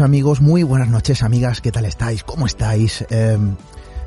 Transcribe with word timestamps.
Amigos, 0.00 0.40
muy 0.40 0.62
buenas 0.62 0.88
noches 0.88 1.22
amigas, 1.22 1.60
¿qué 1.60 1.72
tal 1.72 1.84
estáis? 1.84 2.22
¿Cómo 2.22 2.46
estáis? 2.46 3.04
Eh, 3.08 3.38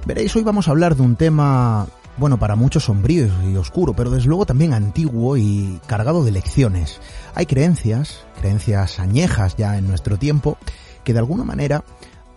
veréis, 0.05 0.35
hoy 0.35 0.43
vamos 0.43 0.67
a 0.67 0.71
hablar 0.71 0.95
de 0.95 1.01
un 1.01 1.15
tema, 1.15 1.87
bueno, 2.17 2.37
para 2.37 2.55
muchos 2.55 2.83
sombrío 2.83 3.27
y 3.49 3.55
oscuro, 3.55 3.93
pero 3.93 4.09
desde 4.09 4.27
luego 4.27 4.45
también 4.45 4.73
antiguo 4.73 5.37
y 5.37 5.79
cargado 5.87 6.23
de 6.23 6.31
lecciones. 6.31 6.99
Hay 7.33 7.45
creencias, 7.45 8.25
creencias 8.39 8.99
añejas 8.99 9.55
ya 9.57 9.77
en 9.77 9.87
nuestro 9.87 10.17
tiempo, 10.17 10.57
que 11.03 11.13
de 11.13 11.19
alguna 11.19 11.43
manera 11.43 11.83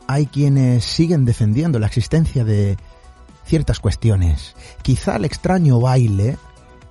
hay 0.07 0.27
quienes 0.27 0.85
siguen 0.85 1.25
defendiendo 1.25 1.79
la 1.79 1.89
existencia 1.89 2.45
de 2.45 2.77
ciertas 3.45 3.81
cuestiones. 3.81 4.55
Quizá 4.83 5.17
el 5.17 5.25
extraño 5.25 5.81
baile 5.81 6.39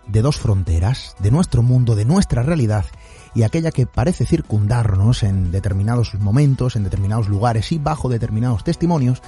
de 0.07 0.21
dos 0.21 0.37
fronteras, 0.37 1.15
de 1.19 1.31
nuestro 1.31 1.63
mundo, 1.63 1.95
de 1.95 2.05
nuestra 2.05 2.43
realidad, 2.43 2.85
y 3.33 3.43
aquella 3.43 3.71
que 3.71 3.85
parece 3.85 4.25
circundarnos 4.25 5.23
en 5.23 5.51
determinados 5.51 6.13
momentos, 6.15 6.75
en 6.75 6.83
determinados 6.83 7.29
lugares 7.29 7.71
y 7.71 7.77
bajo 7.77 8.09
determinados 8.09 8.63
testimonios, 8.63 9.21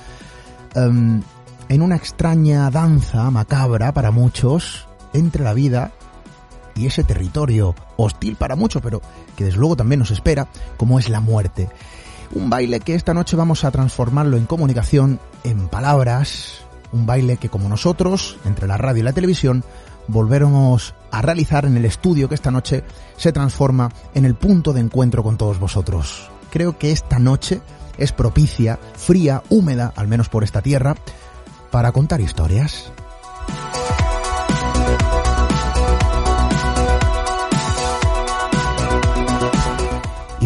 um, 0.75 1.22
en 1.69 1.81
una 1.81 1.96
extraña 1.96 2.69
danza 2.69 3.30
macabra 3.31 3.94
para 3.94 4.12
muchos 4.12 4.88
entre 5.14 5.44
la 5.44 5.53
vida 5.53 5.91
y 6.75 6.88
ese 6.88 7.03
territorio 7.03 7.75
hostil 7.97 8.36
para 8.36 8.56
muchos, 8.56 8.81
pero 8.81 9.02
que 9.36 9.46
desde 9.46 9.59
luego 9.59 9.75
también 9.75 10.00
nos 10.00 10.12
espera, 10.12 10.47
como 10.78 11.00
es 11.00 11.09
la 11.09 11.20
muerte. 11.20 11.70
Un 12.31 12.50
baile 12.50 12.80
que 12.80 12.96
esta 12.96 13.14
noche 13.14 13.35
vamos 13.35 13.64
a 13.64 13.72
transformarlo 13.72 14.38
en 14.38 14.46
comunicación, 14.46 15.20
en 15.44 15.68
palabras, 15.68 16.66
un 16.91 17.06
baile 17.06 17.38
que 17.38 17.50
como 17.50 17.70
nosotros, 17.70 18.38
entre 18.46 18.68
la 18.68 18.78
radio 18.78 19.02
y 19.02 19.03
la 19.03 19.14
televisión, 19.14 19.64
volveremos 20.08 20.96
a 21.13 21.22
realizar 21.22 21.66
en 21.66 21.78
el 21.78 21.85
estudio 21.85 22.28
que 22.28 22.34
esta 22.34 22.50
noche 22.50 22.84
se 23.18 23.31
transforma 23.31 23.91
en 24.16 24.25
el 24.25 24.34
punto 24.34 24.74
de 24.74 24.81
encuentro 24.81 25.22
con 25.22 25.38
todos 25.38 25.59
vosotros. 25.59 26.29
Creo 26.50 26.79
que 26.79 26.91
esta 26.91 27.19
noche 27.19 27.62
es 28.00 28.12
propicia, 28.12 28.79
fría, 28.96 29.44
húmeda, 29.50 29.94
al 29.96 30.07
menos 30.07 30.28
por 30.28 30.44
esta 30.44 30.63
tierra, 30.63 30.96
para 31.69 31.91
contar 31.91 32.19
historias. 32.19 32.91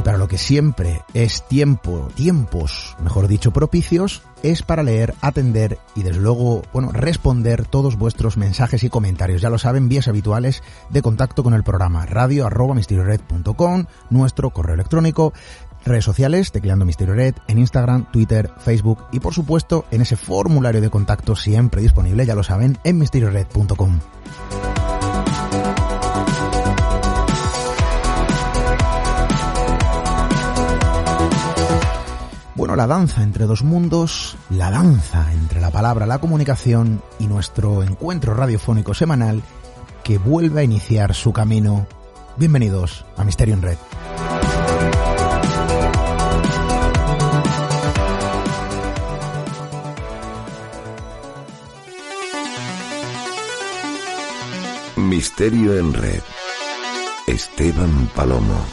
Para 0.07 0.19
lo 0.19 0.29
que 0.29 0.37
siempre 0.37 1.01
es 1.13 1.45
tiempo, 1.49 2.07
tiempos, 2.15 2.95
mejor 3.03 3.27
dicho, 3.27 3.51
propicios, 3.51 4.21
es 4.41 4.63
para 4.63 4.81
leer, 4.81 5.13
atender 5.19 5.79
y 5.95 6.03
desde 6.03 6.21
luego, 6.21 6.61
bueno, 6.71 6.93
responder 6.93 7.65
todos 7.65 7.97
vuestros 7.97 8.37
mensajes 8.37 8.85
y 8.85 8.89
comentarios. 8.89 9.41
Ya 9.41 9.49
lo 9.49 9.57
saben, 9.57 9.89
vías 9.89 10.07
habituales 10.07 10.63
de 10.89 11.01
contacto 11.01 11.43
con 11.43 11.53
el 11.53 11.65
programa 11.65 12.05
radio 12.05 12.45
arroba 12.45 12.73
misteriored.com, 12.73 13.83
nuestro 14.09 14.51
correo 14.51 14.75
electrónico, 14.75 15.33
redes 15.83 16.05
sociales, 16.05 16.53
tecleando 16.53 16.85
Misterio 16.85 17.13
Red, 17.13 17.35
en 17.49 17.59
Instagram, 17.59 18.09
Twitter, 18.09 18.49
Facebook 18.59 19.07
y 19.11 19.19
por 19.19 19.33
supuesto 19.33 19.83
en 19.91 20.03
ese 20.03 20.15
formulario 20.15 20.79
de 20.79 20.89
contacto 20.89 21.35
siempre 21.35 21.81
disponible, 21.81 22.25
ya 22.25 22.33
lo 22.33 22.43
saben, 22.43 22.77
en 22.85 22.97
misteriored.com. 22.97 23.99
La 32.75 32.85
danza 32.85 33.23
entre 33.23 33.45
dos 33.45 33.63
mundos, 33.63 34.37
la 34.51 34.69
danza 34.69 35.33
entre 35.33 35.59
la 35.59 35.71
palabra, 35.71 36.05
la 36.05 36.19
comunicación 36.19 37.01
y 37.17 37.25
nuestro 37.25 37.81
encuentro 37.81 38.35
radiofónico 38.35 38.93
semanal 38.93 39.41
que 40.03 40.19
vuelve 40.19 40.61
a 40.61 40.63
iniciar 40.63 41.15
su 41.15 41.33
camino. 41.33 41.87
Bienvenidos 42.35 43.03
a 43.15 43.23
Misterio 43.23 43.55
en 43.55 43.61
Red. 43.63 43.77
Misterio 54.97 55.77
en 55.77 55.93
Red. 55.93 56.21
Esteban 57.25 58.07
Palomo. 58.13 58.63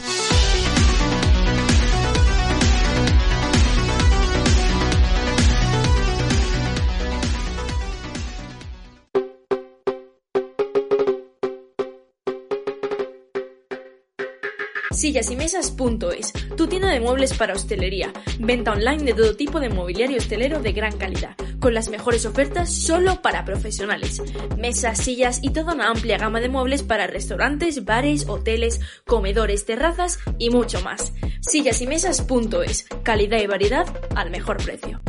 Sillasimesas.es, 14.95 16.31
tu 16.55 16.67
tienda 16.67 16.89
de 16.89 17.01
muebles 17.01 17.33
para 17.33 17.53
hostelería. 17.53 18.13
Venta 18.39 18.71
online 18.71 19.03
de 19.03 19.13
todo 19.13 19.35
tipo 19.35 19.59
de 19.59 19.69
mobiliario 19.69 20.17
hostelero 20.17 20.61
de 20.61 20.71
gran 20.71 20.97
calidad, 20.97 21.35
con 21.59 21.73
las 21.73 21.89
mejores 21.89 22.25
ofertas 22.25 22.73
solo 22.73 23.21
para 23.21 23.43
profesionales. 23.43 24.21
Mesas, 24.57 24.99
sillas 24.99 25.39
y 25.41 25.49
toda 25.49 25.73
una 25.73 25.89
amplia 25.89 26.17
gama 26.17 26.39
de 26.39 26.47
muebles 26.47 26.81
para 26.81 27.07
restaurantes, 27.07 27.83
bares, 27.83 28.27
hoteles, 28.29 28.79
comedores, 29.05 29.65
terrazas 29.65 30.19
y 30.39 30.49
mucho 30.49 30.81
más. 30.81 31.11
Sillasimesas.es, 31.41 32.85
calidad 33.03 33.39
y 33.39 33.47
variedad 33.47 33.85
al 34.15 34.29
mejor 34.29 34.63
precio. 34.63 35.01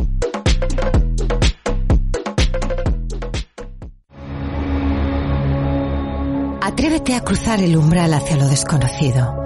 Atrévete 6.60 7.14
a 7.14 7.20
cruzar 7.20 7.62
el 7.62 7.76
umbral 7.76 8.12
hacia 8.12 8.36
lo 8.36 8.48
desconocido. 8.48 9.45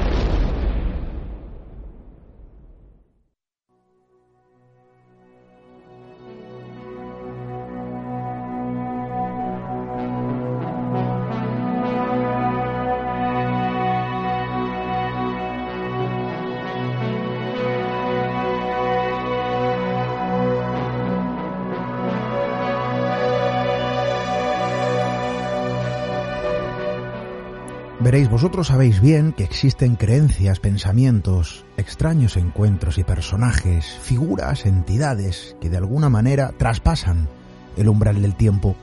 Veréis, 28.11 28.29
vosotros 28.29 28.67
sabéis 28.67 28.99
bien 28.99 29.31
que 29.31 29.45
existen 29.45 29.95
creencias, 29.95 30.59
pensamientos, 30.59 31.63
extraños 31.77 32.35
encuentros 32.35 32.97
y 32.97 33.05
personajes, 33.05 33.85
figuras, 33.85 34.65
entidades 34.65 35.55
que 35.61 35.69
de 35.69 35.77
alguna 35.77 36.09
manera 36.09 36.51
traspasan 36.57 37.29
el 37.77 37.87
umbral 37.87 38.21
del 38.21 38.35
tiempo. 38.35 38.75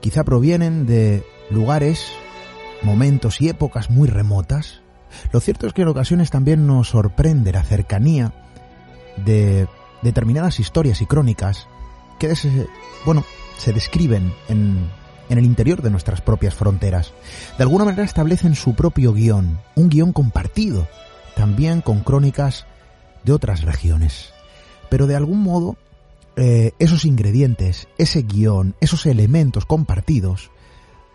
Quizá 0.00 0.24
provienen 0.24 0.86
de 0.86 1.22
lugares, 1.50 2.12
momentos 2.80 3.42
y 3.42 3.50
épocas 3.50 3.90
muy 3.90 4.08
remotas. 4.08 4.80
Lo 5.30 5.40
cierto 5.40 5.66
es 5.66 5.74
que 5.74 5.82
en 5.82 5.88
ocasiones 5.88 6.30
también 6.30 6.66
nos 6.66 6.88
sorprende 6.88 7.52
la 7.52 7.62
cercanía 7.62 8.32
de 9.22 9.68
determinadas 10.00 10.60
historias 10.60 11.02
y 11.02 11.04
crónicas 11.04 11.68
que, 12.18 12.32
bueno, 13.04 13.22
se 13.58 13.74
describen 13.74 14.32
en 14.48 14.88
en 15.28 15.38
el 15.38 15.44
interior 15.44 15.82
de 15.82 15.90
nuestras 15.90 16.20
propias 16.20 16.54
fronteras. 16.54 17.12
De 17.56 17.62
alguna 17.62 17.84
manera 17.84 18.04
establecen 18.04 18.54
su 18.54 18.74
propio 18.74 19.12
guion, 19.12 19.58
un 19.74 19.88
guion 19.88 20.12
compartido, 20.12 20.86
también 21.34 21.80
con 21.80 22.00
crónicas 22.00 22.66
de 23.24 23.32
otras 23.32 23.62
regiones. 23.62 24.32
Pero 24.88 25.06
de 25.06 25.16
algún 25.16 25.42
modo, 25.42 25.76
eh, 26.36 26.72
esos 26.78 27.04
ingredientes, 27.04 27.88
ese 27.98 28.22
guion, 28.22 28.74
esos 28.80 29.06
elementos 29.06 29.64
compartidos, 29.66 30.50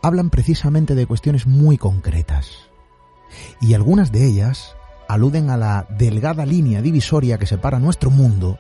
hablan 0.02 0.30
precisamente 0.30 0.96
de 0.96 1.06
cuestiones 1.06 1.46
muy 1.46 1.78
concretas. 1.78 2.70
Y 3.62 3.74
algunas 3.74 4.12
de 4.12 4.26
ellas 4.26 4.76
aluden 5.08 5.50
a 5.50 5.58
la 5.58 5.88
delgada 5.90 6.46
línea 6.46 6.82
divisoria 6.82 7.38
que 7.38 7.46
separa 7.46 7.80
nuestro 7.80 8.10
mundo 8.12 8.60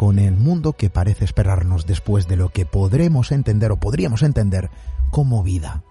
con 0.00 0.18
el 0.18 0.34
mundo 0.34 0.72
que 0.72 0.88
parece 0.88 1.26
esperarnos 1.26 1.84
después 1.84 2.26
de 2.26 2.38
lo 2.38 2.48
que 2.48 2.64
podremos 2.64 3.32
entender 3.32 3.70
o 3.70 3.76
podríamos 3.76 4.22
entender 4.22 4.70
como 5.10 5.42
vida. 5.42 5.82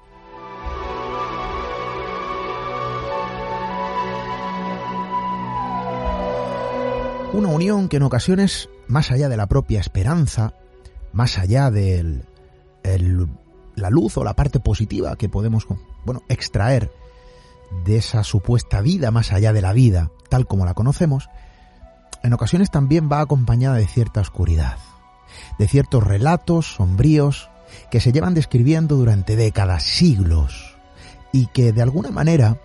Una 7.33 7.49
unión 7.49 7.87
que 7.87 7.97
en 7.97 8.03
ocasiones, 8.03 8.67
más 8.87 9.11
allá 9.11 9.29
de 9.29 9.37
la 9.37 9.45
propia 9.45 9.79
esperanza, 9.79 10.55
más 11.13 11.37
allá 11.37 11.69
de 11.69 12.23
la 13.75 13.89
luz 13.91 14.17
o 14.17 14.23
la 14.23 14.33
parte 14.33 14.59
positiva 14.59 15.17
que 15.17 15.29
podemos 15.29 15.67
bueno, 16.03 16.23
extraer 16.29 16.91
de 17.85 17.97
esa 17.97 18.23
supuesta 18.23 18.81
vida 18.81 19.11
más 19.11 19.31
allá 19.31 19.53
de 19.53 19.61
la 19.61 19.73
vida, 19.73 20.09
tal 20.29 20.47
como 20.47 20.65
la 20.65 20.73
conocemos, 20.73 21.29
en 22.23 22.33
ocasiones 22.33 22.71
también 22.71 23.09
va 23.11 23.21
acompañada 23.21 23.77
de 23.77 23.87
cierta 23.87 24.21
oscuridad, 24.21 24.77
de 25.57 25.67
ciertos 25.67 26.03
relatos 26.03 26.75
sombríos 26.75 27.49
que 27.91 27.99
se 27.99 28.11
llevan 28.11 28.33
describiendo 28.33 28.95
durante 28.95 29.35
décadas, 29.35 29.83
siglos, 29.83 30.77
y 31.31 31.47
que 31.47 31.71
de 31.71 31.81
alguna 31.81 32.11
manera 32.11 32.57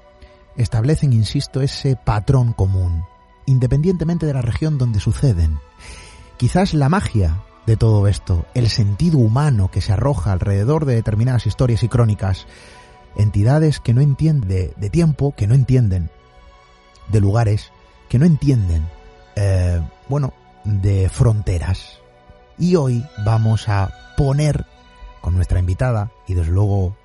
establecen, 0.57 1.13
insisto, 1.13 1.61
ese 1.61 1.97
patrón 1.97 2.53
común, 2.53 3.05
independientemente 3.47 4.27
de 4.27 4.35
la 4.35 4.43
región 4.43 4.79
donde 4.79 5.01
suceden. 5.01 5.59
Quizás 6.37 6.75
la 6.75 6.89
magia 6.89 7.43
de 7.67 7.77
todo 7.77 8.09
esto, 8.09 8.47
el 8.55 8.69
sentido 8.69 9.19
humano 9.19 9.71
que 9.71 9.81
se 9.81 9.93
arroja 9.93 10.33
alrededor 10.33 10.85
de 10.85 10.95
determinadas 10.95 11.47
historias 11.47 11.83
y 11.83 11.89
crónicas, 11.89 12.47
entidades 13.17 13.81
que 13.81 13.95
no 13.95 14.01
entienden 14.01 14.75
de, 14.77 14.91
tiempo, 14.91 15.35
que 15.37 15.47
no 15.47 15.55
entienden 15.55 16.11
de 17.09 17.21
lugares, 17.21 17.71
que 18.09 18.19
no 18.19 18.27
entienden 18.27 18.87
eh, 19.37 19.81
bueno, 20.09 20.33
de 20.65 21.09
fronteras. 21.09 21.99
Y 22.59 22.77
hoy 22.77 23.05
vamos 23.25 23.69
a 23.69 23.91
poner 24.17 24.67
con 25.21 25.35
nuestra 25.35 25.59
invitada, 25.59 26.11
y 26.27 26.35
desde 26.35 26.53
luego 26.53 26.97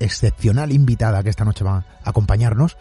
excepcional 0.00 0.72
invitada 0.72 1.22
que 1.22 1.30
esta 1.30 1.44
noche 1.44 1.64
va 1.64 1.76
a 1.76 2.10
acompañarnos, 2.10 2.76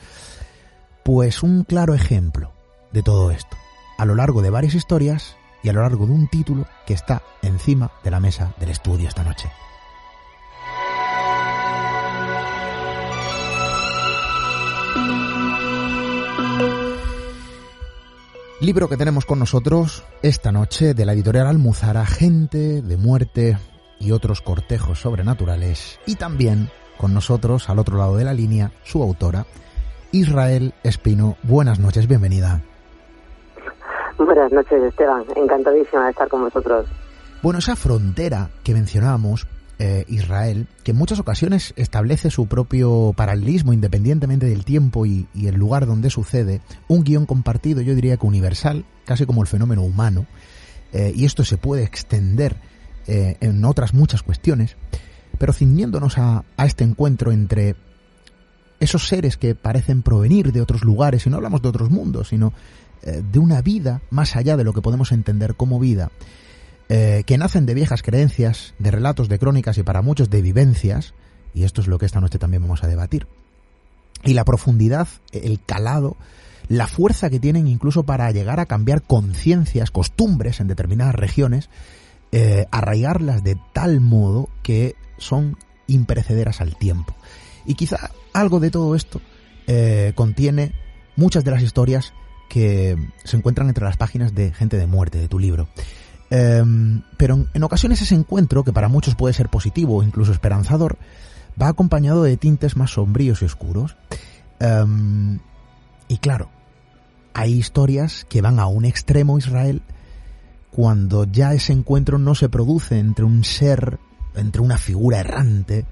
pues 1.03 1.43
un 1.43 1.63
claro 1.63 1.93
ejemplo 1.93 2.51
de 2.91 3.03
todo 3.03 3.31
esto, 3.31 3.55
a 3.97 4.05
lo 4.05 4.15
largo 4.15 4.41
de 4.41 4.49
varias 4.49 4.73
historias 4.73 5.35
y 5.61 5.69
a 5.69 5.73
lo 5.73 5.81
largo 5.81 6.05
de 6.05 6.13
un 6.13 6.27
título 6.27 6.65
que 6.85 6.93
está 6.93 7.21
encima 7.41 7.91
de 8.03 8.11
la 8.11 8.19
mesa 8.19 8.53
del 8.59 8.69
estudio 8.69 9.07
esta 9.07 9.23
noche. 9.23 9.49
Libro 18.61 18.89
que 18.89 18.97
tenemos 18.97 19.25
con 19.25 19.39
nosotros 19.39 20.03
esta 20.21 20.51
noche 20.51 20.93
de 20.93 21.05
la 21.05 21.13
editorial 21.13 21.47
Almuzara, 21.47 22.05
Gente 22.05 22.81
de 22.81 22.97
Muerte 22.97 23.57
y 24.01 24.11
otros 24.11 24.41
cortejos 24.41 24.99
sobrenaturales. 24.99 25.97
Y 26.05 26.15
también 26.15 26.69
con 26.97 27.13
nosotros, 27.13 27.69
al 27.69 27.79
otro 27.79 27.97
lado 27.97 28.17
de 28.17 28.25
la 28.25 28.33
línea, 28.33 28.71
su 28.83 29.01
autora, 29.01 29.45
Israel 30.11 30.73
Espino. 30.83 31.37
Buenas 31.43 31.79
noches, 31.79 32.05
bienvenida. 32.05 32.61
Buenas 34.17 34.51
noches, 34.51 34.83
Esteban. 34.83 35.23
Encantadísima 35.37 36.03
de 36.03 36.11
estar 36.11 36.27
con 36.27 36.41
vosotros. 36.41 36.85
Bueno, 37.41 37.59
esa 37.59 37.77
frontera 37.77 38.49
que 38.65 38.73
mencionábamos 38.73 39.47
eh, 39.81 40.03
Israel, 40.09 40.67
que 40.83 40.91
en 40.91 40.97
muchas 40.97 41.19
ocasiones 41.19 41.73
establece 41.77 42.31
su 42.31 42.47
propio 42.47 43.13
paralelismo 43.15 43.71
independientemente 43.71 44.45
del 44.45 44.65
tiempo 44.65 45.05
y, 45.05 45.25
el 45.33 45.55
lugar 45.55 45.85
donde 45.85 46.09
sucede, 46.09 46.59
un 46.89 47.05
guion 47.05 47.25
compartido, 47.25 47.79
yo 47.79 47.95
diría 47.95 48.17
que 48.17 48.27
universal, 48.27 48.83
casi 49.05 49.25
como 49.25 49.41
el 49.41 49.47
fenómeno 49.47 49.81
humano, 49.83 50.25
eh, 50.91 51.13
y 51.15 51.23
esto 51.23 51.45
se 51.45 51.55
puede 51.55 51.83
extender 51.83 52.57
eh, 53.07 53.37
en 53.39 53.63
otras 53.63 53.93
muchas 53.93 54.21
cuestiones, 54.21 54.75
pero 55.37 55.53
ciñéndonos 55.53 56.17
a, 56.17 56.43
a 56.57 56.65
este 56.65 56.83
encuentro 56.83 57.31
entre 57.31 57.77
esos 58.81 59.07
seres 59.07 59.37
que 59.37 59.55
parecen 59.55 60.01
provenir 60.01 60.51
de 60.51 60.59
otros 60.59 60.83
lugares, 60.83 61.25
y 61.25 61.29
no 61.29 61.37
hablamos 61.37 61.61
de 61.61 61.69
otros 61.69 61.89
mundos, 61.89 62.27
sino 62.27 62.51
de 63.01 63.39
una 63.39 63.61
vida 63.61 64.01
más 64.09 64.35
allá 64.35 64.57
de 64.57 64.65
lo 64.65 64.73
que 64.73 64.81
podemos 64.81 65.13
entender 65.13 65.55
como 65.55 65.79
vida, 65.79 66.11
eh, 66.89 67.23
que 67.25 67.37
nacen 67.37 67.65
de 67.65 67.75
viejas 67.75 68.01
creencias, 68.01 68.73
de 68.79 68.91
relatos, 68.91 69.29
de 69.29 69.37
crónicas 69.37 69.77
y 69.77 69.83
para 69.83 70.01
muchos 70.01 70.29
de 70.29 70.41
vivencias, 70.41 71.13
y 71.53 71.63
esto 71.63 71.81
es 71.81 71.87
lo 71.87 71.99
que 71.99 72.05
esta 72.05 72.19
noche 72.19 72.39
también 72.39 72.63
vamos 72.63 72.83
a 72.83 72.87
debatir. 72.87 73.27
Y 74.23 74.33
la 74.33 74.43
profundidad, 74.43 75.07
el 75.31 75.59
calado, 75.63 76.17
la 76.67 76.87
fuerza 76.87 77.29
que 77.29 77.39
tienen 77.39 77.67
incluso 77.67 78.03
para 78.03 78.31
llegar 78.31 78.59
a 78.59 78.65
cambiar 78.65 79.01
conciencias, 79.03 79.91
costumbres 79.91 80.59
en 80.59 80.67
determinadas 80.67 81.15
regiones, 81.15 81.69
eh, 82.31 82.65
arraigarlas 82.71 83.43
de 83.43 83.57
tal 83.73 84.01
modo 84.01 84.49
que 84.61 84.95
son 85.17 85.57
imperecederas 85.87 86.61
al 86.61 86.75
tiempo. 86.75 87.15
Y 87.65 87.75
quizá 87.75 88.11
algo 88.33 88.59
de 88.59 88.71
todo 88.71 88.95
esto 88.95 89.21
eh, 89.67 90.13
contiene 90.15 90.73
muchas 91.15 91.43
de 91.43 91.51
las 91.51 91.61
historias 91.61 92.13
que 92.49 92.97
se 93.23 93.37
encuentran 93.37 93.67
entre 93.67 93.85
las 93.85 93.97
páginas 93.97 94.33
de 94.33 94.51
Gente 94.51 94.77
de 94.77 94.87
Muerte, 94.87 95.19
de 95.19 95.27
tu 95.27 95.39
libro. 95.39 95.67
Em, 96.29 97.01
pero 97.17 97.47
en, 97.53 97.63
ocasiones 97.63 98.01
ese 98.01 98.15
encuentro, 98.15 98.63
que 98.63 98.73
para 98.73 98.87
muchos 98.87 99.15
puede 99.15 99.33
ser 99.33 99.49
positivo 99.49 99.97
o 99.97 100.03
incluso 100.03 100.31
esperanzador, 100.31 100.97
va 101.61 101.67
acompañado 101.67 102.23
de 102.23 102.37
tintes 102.37 102.75
más 102.75 102.91
sombríos 102.91 103.41
y 103.41 103.45
oscuros. 103.45 103.95
Em, 104.59 105.39
y 106.07 106.17
claro, 106.17 106.49
hay 107.33 107.53
historias 107.53 108.25
que 108.29 108.41
van 108.41 108.59
a 108.59 108.67
un 108.67 108.85
extremo 108.85 109.37
Israel 109.37 109.81
cuando 110.71 111.25
ya 111.25 111.53
ese 111.53 111.73
encuentro 111.73 112.19
no 112.19 112.35
se 112.35 112.49
produce 112.49 112.99
entre 112.99 113.25
un 113.25 113.43
ser, 113.43 113.99
entre 114.35 114.61
una 114.61 114.77
figura 114.77 115.19
errante, 115.19 115.85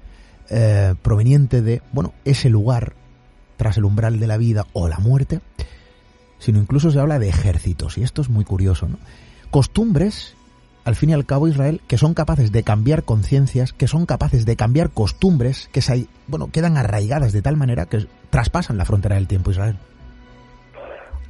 eh, 0.50 0.94
proveniente 1.02 1.62
de, 1.62 1.82
bueno, 1.92 2.14
ese 2.24 2.48
lugar 2.48 2.94
tras 3.56 3.76
el 3.76 3.84
umbral 3.84 4.20
de 4.20 4.26
la 4.26 4.36
vida 4.36 4.66
o 4.72 4.88
la 4.88 4.98
muerte, 4.98 5.40
sino 6.38 6.60
incluso 6.60 6.90
se 6.90 7.00
habla 7.00 7.18
de 7.18 7.28
ejércitos, 7.28 7.98
y 7.98 8.02
esto 8.02 8.22
es 8.22 8.28
muy 8.28 8.44
curioso, 8.44 8.88
¿no? 8.88 8.98
Costumbres, 9.50 10.36
al 10.84 10.94
fin 10.94 11.10
y 11.10 11.12
al 11.12 11.26
cabo, 11.26 11.48
Israel, 11.48 11.80
que 11.86 11.98
son 11.98 12.14
capaces 12.14 12.52
de 12.52 12.62
cambiar 12.62 13.02
conciencias, 13.02 13.72
que 13.72 13.86
son 13.86 14.06
capaces 14.06 14.46
de 14.46 14.56
cambiar 14.56 14.90
costumbres, 14.90 15.68
que 15.72 15.82
se, 15.82 16.06
bueno, 16.26 16.48
quedan 16.52 16.76
arraigadas 16.76 17.32
de 17.32 17.42
tal 17.42 17.56
manera 17.56 17.86
que 17.86 18.06
traspasan 18.30 18.78
la 18.78 18.84
frontera 18.84 19.16
del 19.16 19.28
tiempo, 19.28 19.50
Israel. 19.50 19.76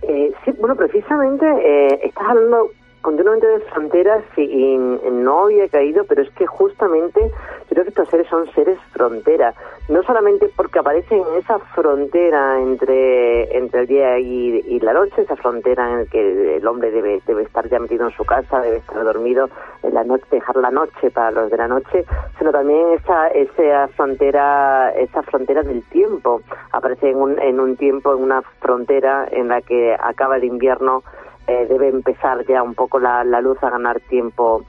Eh, 0.02 0.32
sí, 0.44 0.52
bueno, 0.58 0.76
precisamente 0.76 1.44
eh, 1.44 2.00
estás 2.04 2.24
hablando 2.28 2.70
continuamente 3.02 3.46
de 3.46 3.60
fronteras 3.60 4.22
y, 4.36 4.76
no 4.76 5.44
había 5.44 5.68
caído, 5.68 6.04
pero 6.04 6.22
es 6.22 6.30
que 6.30 6.46
justamente 6.46 7.20
creo 7.68 7.84
que 7.84 7.90
estos 7.90 8.08
seres 8.08 8.28
son 8.28 8.50
seres 8.52 8.78
frontera, 8.92 9.54
no 9.88 10.02
solamente 10.02 10.50
porque 10.56 10.78
aparecen 10.78 11.18
en 11.18 11.38
esa 11.38 11.58
frontera 11.74 12.60
entre, 12.60 13.56
entre 13.56 13.80
el 13.80 13.86
día 13.86 14.18
y, 14.18 14.80
la 14.80 14.92
noche, 14.92 15.22
esa 15.22 15.36
frontera 15.36 15.90
en 15.90 15.98
la 15.98 16.04
que 16.06 16.56
el 16.56 16.66
hombre 16.66 16.90
debe, 16.90 17.20
debe 17.26 17.42
estar 17.42 17.68
ya 17.68 17.78
metido 17.78 18.06
en 18.06 18.14
su 18.14 18.24
casa, 18.24 18.60
debe 18.60 18.78
estar 18.78 19.02
dormido 19.04 19.50
en 19.82 19.94
la 19.94 20.04
noche, 20.04 20.24
dejar 20.30 20.56
la 20.56 20.70
noche 20.70 21.10
para 21.10 21.30
los 21.30 21.50
de 21.50 21.56
la 21.56 21.68
noche, 21.68 22.04
sino 22.38 22.52
también 22.52 22.92
esa, 22.92 23.28
esa 23.28 23.88
frontera, 23.88 24.90
esa 24.90 25.22
frontera 25.22 25.62
del 25.62 25.82
tiempo, 25.84 26.42
aparece 26.72 27.10
en 27.10 27.16
un, 27.16 27.38
en 27.40 27.60
un 27.60 27.76
tiempo, 27.76 28.14
en 28.14 28.22
una 28.22 28.42
frontera 28.60 29.28
en 29.30 29.48
la 29.48 29.60
que 29.60 29.96
acaba 29.98 30.36
el 30.36 30.44
invierno 30.44 31.02
eh, 31.48 31.66
debe 31.66 31.88
empezar 31.88 32.44
ya 32.46 32.62
un 32.62 32.74
poco 32.74 32.98
la, 32.98 33.24
luz 33.40 33.62
a 33.62 33.70
ganar 33.70 34.00
tiempo, 34.00 34.64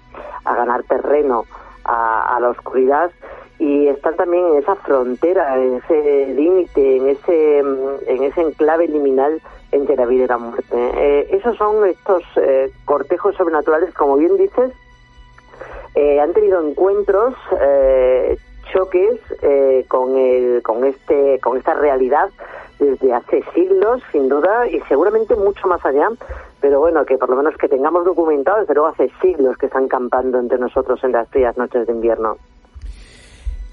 a 0.45 0.55
ganar 0.55 0.83
terreno 0.83 1.45
a, 1.83 2.37
la 2.39 2.49
oscuridad 2.49 3.11
y 3.57 3.87
están 3.87 4.15
también 4.15 4.47
en 4.47 4.55
esa 4.59 4.75
frontera, 4.75 5.57
en 5.57 5.75
ese 5.75 6.33
límite, 6.33 6.97
en 6.97 7.09
ese, 7.09 7.59
en 7.59 8.23
ese 8.23 8.41
enclave 8.41 8.87
liminal 8.87 9.41
entre 9.73 9.97
la 9.97 10.05
vida 10.05 10.23
y 10.23 10.27
la 10.27 10.37
muerte. 10.37 10.75
Eh, 10.75 11.27
esos 11.31 11.57
son 11.57 11.85
estos 11.85 12.23
eh, 12.37 12.71
cortejos 12.85 13.35
sobrenaturales, 13.35 13.93
como 13.93 14.15
bien 14.15 14.37
dices, 14.37 14.71
eh, 15.95 16.21
han 16.21 16.31
tenido 16.33 16.65
encuentros, 16.65 17.35
choques 18.71 19.19
con, 19.87 20.15
el, 20.15 20.61
con, 20.61 20.85
este, 20.85 21.39
con 21.39 21.57
esta 21.57 21.73
realidad 21.73 22.29
desde 22.79 23.13
hace 23.13 23.43
siglos, 23.53 24.01
sin 24.11 24.29
duda, 24.29 24.67
y 24.67 24.79
seguramente 24.87 25.35
mucho 25.35 25.67
más 25.67 25.85
allá, 25.85 26.07
pero 26.61 26.79
bueno, 26.79 27.05
que 27.05 27.17
por 27.17 27.29
lo 27.29 27.35
menos 27.35 27.55
que 27.57 27.67
tengamos 27.67 28.05
documentado, 28.05 28.61
desde 28.61 28.73
luego 28.73 28.89
hace 28.89 29.11
siglos 29.21 29.57
que 29.57 29.67
están 29.67 29.87
campando 29.87 30.39
entre 30.39 30.57
nosotros 30.57 30.99
en 31.03 31.11
las 31.11 31.29
frías 31.29 31.57
noches 31.57 31.85
de 31.85 31.93
invierno. 31.93 32.37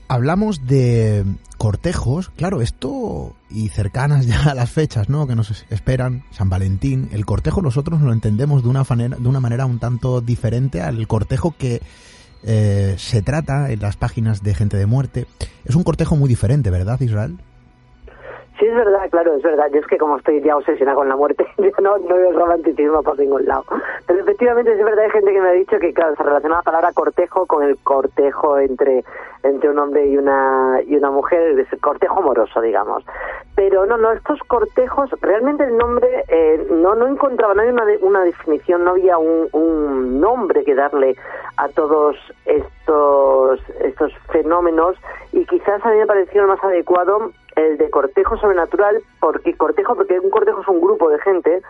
Hablamos 0.09 0.67
de 0.67 1.25
cortejos, 1.59 2.31
claro, 2.31 2.61
esto 2.61 3.33
y 3.51 3.69
cercanas 3.69 4.27
ya 4.27 4.51
a 4.51 4.55
las 4.55 4.71
fechas, 4.71 5.09
¿no? 5.09 5.27
Que 5.27 5.35
nos 5.35 5.65
esperan, 5.71 6.23
San 6.31 6.49
Valentín. 6.49 7.09
El 7.13 7.25
cortejo 7.25 7.61
nosotros 7.61 8.01
lo 8.01 8.13
entendemos 8.13 8.63
de 8.63 8.69
una 8.69 8.85
manera, 8.89 9.17
de 9.17 9.29
una 9.29 9.41
manera 9.41 9.67
un 9.67 9.81
tanto 9.81 10.21
diferente 10.21 10.81
al 10.81 11.07
cortejo 11.09 11.55
que 11.59 11.81
eh, 12.45 12.95
se 12.99 13.23
trata 13.23 13.73
en 13.73 13.81
las 13.81 13.97
páginas 13.97 14.43
de 14.45 14.55
Gente 14.55 14.77
de 14.77 14.87
Muerte. 14.87 15.27
Es 15.65 15.75
un 15.75 15.83
cortejo 15.83 16.15
muy 16.15 16.29
diferente, 16.29 16.71
¿verdad, 16.71 17.01
Israel? 17.01 17.39
Sí, 18.59 18.67
es 18.67 18.75
verdad, 18.75 19.11
claro, 19.11 19.35
es 19.35 19.43
verdad. 19.43 19.69
Yo 19.71 19.81
es 19.81 19.87
que 19.87 19.99
como 19.99 20.17
estoy 20.17 20.41
ya 20.41 20.57
obsesionada 20.57 20.97
con 20.97 21.09
la 21.09 21.17
muerte, 21.17 21.47
yo 21.59 21.71
no, 21.83 21.99
no 21.99 22.15
veo 22.15 22.31
el 22.31 22.37
romanticismo 22.37 23.03
por 23.03 23.19
ningún 23.19 23.45
lado. 23.45 23.65
Pero 24.07 24.21
efectivamente 24.21 24.73
es 24.73 24.83
verdad, 24.83 25.05
hay 25.05 25.11
gente 25.11 25.33
que 25.33 25.41
me 25.41 25.49
ha 25.49 25.53
dicho 25.53 25.79
que, 25.79 25.93
claro, 25.93 26.17
se 26.17 26.23
relaciona 26.23 26.57
la 26.57 26.63
palabra 26.63 26.93
cortejo 26.93 27.47
con 27.47 27.63
el 27.63 27.77
cortejo 27.79 28.59
entre 28.59 29.05
entre 29.43 29.71
un 29.71 29.79
hombre 29.79 30.07
y 30.07 30.17
una 30.17 30.81
y 30.85 30.97
una 30.97 31.11
mujer, 31.11 31.59
es 31.59 31.73
el 31.73 31.81
cortejo 31.81 32.19
amoroso, 32.19 32.61
digamos. 32.61 33.05
Pero 33.55 33.87
no, 33.87 33.97
no, 33.97 34.11
estos 34.13 34.41
cortejos, 34.49 35.11
realmente 35.21 35.65
el 35.65 35.77
nombre 35.77 36.25
eh, 36.29 36.67
no 36.71 36.95
no 36.95 37.07
encontraba, 37.07 37.55
no 37.55 37.61
había 37.61 37.73
una, 37.73 37.85
una 38.01 38.25
definición, 38.25 38.85
no 38.85 38.93
había 38.93 39.19
un, 39.19 39.49
un 39.53 40.19
nombre 40.19 40.65
que 40.65 40.75
darle 40.75 41.17
a 41.59 41.69
todos 41.69 42.17
estos 42.47 43.61
estos 43.81 44.13
fenómenos 44.31 44.97
y 45.33 45.45
quizás 45.47 45.85
a 45.85 45.91
mí 45.91 45.99
me 45.99 46.07
pareció 46.07 46.47
más 46.47 46.63
adecuado 46.65 47.31
el 47.57 47.79
de 47.79 47.91
cortejo 47.91 48.37
sobrenatural, 48.37 49.03
porque 49.21 49.55
cortejo, 49.57 49.95
porque 49.97 50.21
un 50.21 50.31
cortejo 50.31 50.61
es 50.61 50.69
un 50.69 50.81
grupo 50.81 51.09
de 51.09 51.19
gente 51.21 51.63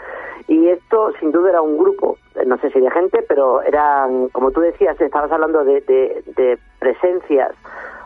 y 0.49 0.69
esto 0.69 1.13
sin 1.21 1.33
duda 1.33 1.51
era 1.51 1.63
un 1.63 1.79
grupo, 1.79 2.19
no 2.45 2.59
sé 2.59 2.71
si 2.71 2.81
de 2.81 2.91
gente, 2.91 3.25
pero 3.29 3.63
eran, 3.63 4.29
como 4.31 4.51
tú 4.51 4.61
decías, 4.61 5.01
estabas 5.01 5.31
hablando 5.33 5.65
de, 5.65 5.81
de, 5.83 6.23
de 6.37 6.59
presencias 6.81 7.53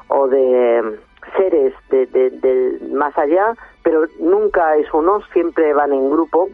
o 0.08 0.28
de 0.28 0.98
seres 1.36 1.74
de, 1.90 2.06
de- 2.06 2.30
del 2.30 2.92
más 2.92 3.16
allá, 3.16 3.54
pero 3.82 4.04
nunca 4.18 4.76
es 4.76 4.92
uno, 4.92 5.20
siempre 5.32 5.72
van 5.74 5.92
en 5.92 6.10
grupo, 6.10 6.48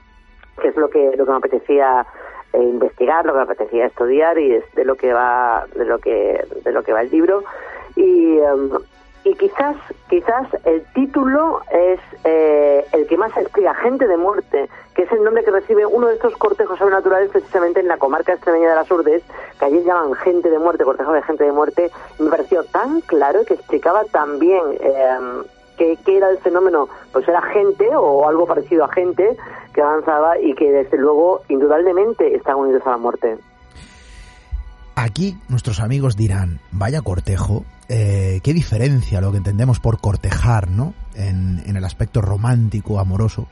que 0.61 0.69
es 0.69 0.77
lo 0.77 0.89
que 0.91 1.17
lo 1.17 1.25
que 1.25 1.31
me 1.31 1.37
apetecía 1.39 2.07
eh, 2.53 2.63
investigar, 2.63 3.25
lo 3.27 3.33
que 3.33 3.39
me 3.39 3.45
apetecía 3.45 3.87
estudiar 3.87 4.39
y 4.39 4.55
es 4.55 4.75
de 4.75 4.85
lo 4.85 4.95
que 4.97 5.13
va 5.13 5.67
de 5.75 5.85
lo 5.85 5.99
que 5.99 6.45
de 6.65 6.73
lo 6.73 6.83
que 6.83 6.93
va 6.93 7.03
el 7.03 7.11
libro. 7.11 7.43
Y 7.97 8.39
em, 8.39 8.71
y 9.27 9.35
quizás 9.35 9.77
quizás 10.09 10.47
el 10.65 10.85
título 10.95 11.61
es 11.73 11.99
eh, 12.23 12.87
el 12.93 13.09
que 13.09 13.17
más 13.17 13.37
explica 13.37 13.75
gente 13.75 14.07
de 14.07 14.17
muerte 14.17 14.69
que 14.95 15.03
es 15.03 15.11
el 15.11 15.25
nombre 15.25 15.43
que 15.43 15.51
recibe 15.51 15.85
uno 15.85 16.07
de 16.07 16.15
estos 16.15 16.37
cortejos 16.37 16.79
sobrenaturales 16.79 17.31
precisamente 17.31 17.81
en 17.81 17.89
la 17.89 17.97
comarca 17.97 18.35
extremeña 18.35 18.69
de 18.69 18.77
las 18.77 18.89
Urdes 18.89 19.25
que 19.59 19.65
allí 19.65 19.83
llaman 19.83 20.15
gente 20.15 20.49
de 20.49 20.61
muerte 20.61 20.85
cortejo 20.85 21.13
de 21.13 21.23
gente 21.23 21.43
de 21.43 21.51
muerte 21.51 21.91
me 22.21 22.31
pareció 22.31 22.63
tan 22.65 23.01
claro 23.01 23.45
que 23.45 23.55
explicaba 23.55 24.05
tan 24.05 24.39
bien 24.39 24.63
qué, 25.77 25.99
qué 26.05 26.17
era 26.17 26.31
el 26.31 26.39
fenómeno, 26.39 26.89
pues 27.13 27.27
era 27.29 27.43
gente 27.43 27.89
o 27.95 28.27
algo 28.29 28.47
parecido 28.47 28.85
a 28.85 28.93
gente 28.93 29.37
que 29.75 29.83
avanzaba 29.83 30.39
y 30.39 30.55
que 30.55 30.71
desde 30.71 30.97
luego 30.97 31.43
indudablemente 31.49 32.35
están 32.35 32.57
unidos 32.57 32.83
a 32.87 32.91
la 32.91 32.97
muerte. 32.97 33.37
Aquí 34.95 35.37
nuestros 35.49 35.81
amigos 35.81 36.17
dirán, 36.17 36.61
vaya 36.73 37.03
cortejo, 37.03 37.65
eh, 37.89 38.41
qué 38.43 38.53
diferencia 38.53 39.21
lo 39.21 39.31
que 39.31 39.39
entendemos 39.39 39.79
por 39.79 40.01
cortejar, 40.01 40.69
¿no? 40.69 40.95
En, 41.15 41.63
el 41.67 41.85
aspecto 41.85 42.21
romántico, 42.21 42.99
amoroso. 42.99 43.47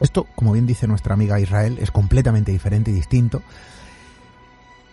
Esto, 0.00 0.26
como 0.34 0.52
bien 0.52 0.66
dice 0.66 0.86
nuestra 0.86 1.14
amiga 1.14 1.40
Israel, 1.40 1.78
es 1.80 1.90
completamente 1.90 2.52
diferente 2.52 2.90
y 2.90 2.94
distinto. 2.94 3.42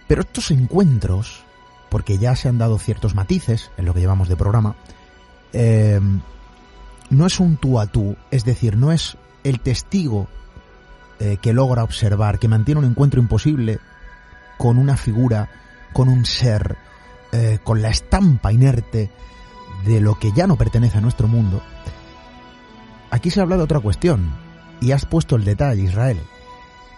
Pero 0.07 0.21
estos 0.21 0.51
encuentros, 0.51 1.43
porque 1.89 2.17
ya 2.17 2.35
se 2.35 2.49
han 2.49 2.57
dado 2.57 2.77
ciertos 2.77 3.15
matices 3.15 3.71
en 3.77 3.85
lo 3.85 3.93
que 3.93 3.99
llevamos 3.99 4.27
de 4.29 4.35
programa, 4.35 4.75
eh, 5.53 5.99
no 7.09 7.25
es 7.25 7.39
un 7.39 7.57
tú 7.57 7.79
a 7.79 7.87
tú, 7.87 8.15
es 8.31 8.45
decir, 8.45 8.77
no 8.77 8.91
es 8.91 9.17
el 9.43 9.59
testigo 9.59 10.27
eh, 11.19 11.37
que 11.41 11.53
logra 11.53 11.83
observar, 11.83 12.39
que 12.39 12.47
mantiene 12.47 12.79
un 12.79 12.85
encuentro 12.85 13.19
imposible 13.19 13.79
con 14.57 14.77
una 14.77 14.97
figura, 14.97 15.49
con 15.93 16.09
un 16.09 16.25
ser, 16.25 16.77
eh, 17.35 17.59
con 17.63 17.81
la 17.81 17.89
estampa 17.89 18.53
inerte 18.53 19.11
de 19.85 19.99
lo 19.99 20.17
que 20.17 20.31
ya 20.31 20.47
no 20.47 20.55
pertenece 20.55 20.97
a 20.97 21.01
nuestro 21.01 21.27
mundo. 21.27 21.61
Aquí 23.11 23.29
se 23.29 23.41
habla 23.41 23.57
de 23.57 23.63
otra 23.63 23.79
cuestión, 23.79 24.33
y 24.81 24.91
has 24.91 25.05
puesto 25.05 25.35
el 25.35 25.43
detalle, 25.43 25.83
Israel. 25.83 26.19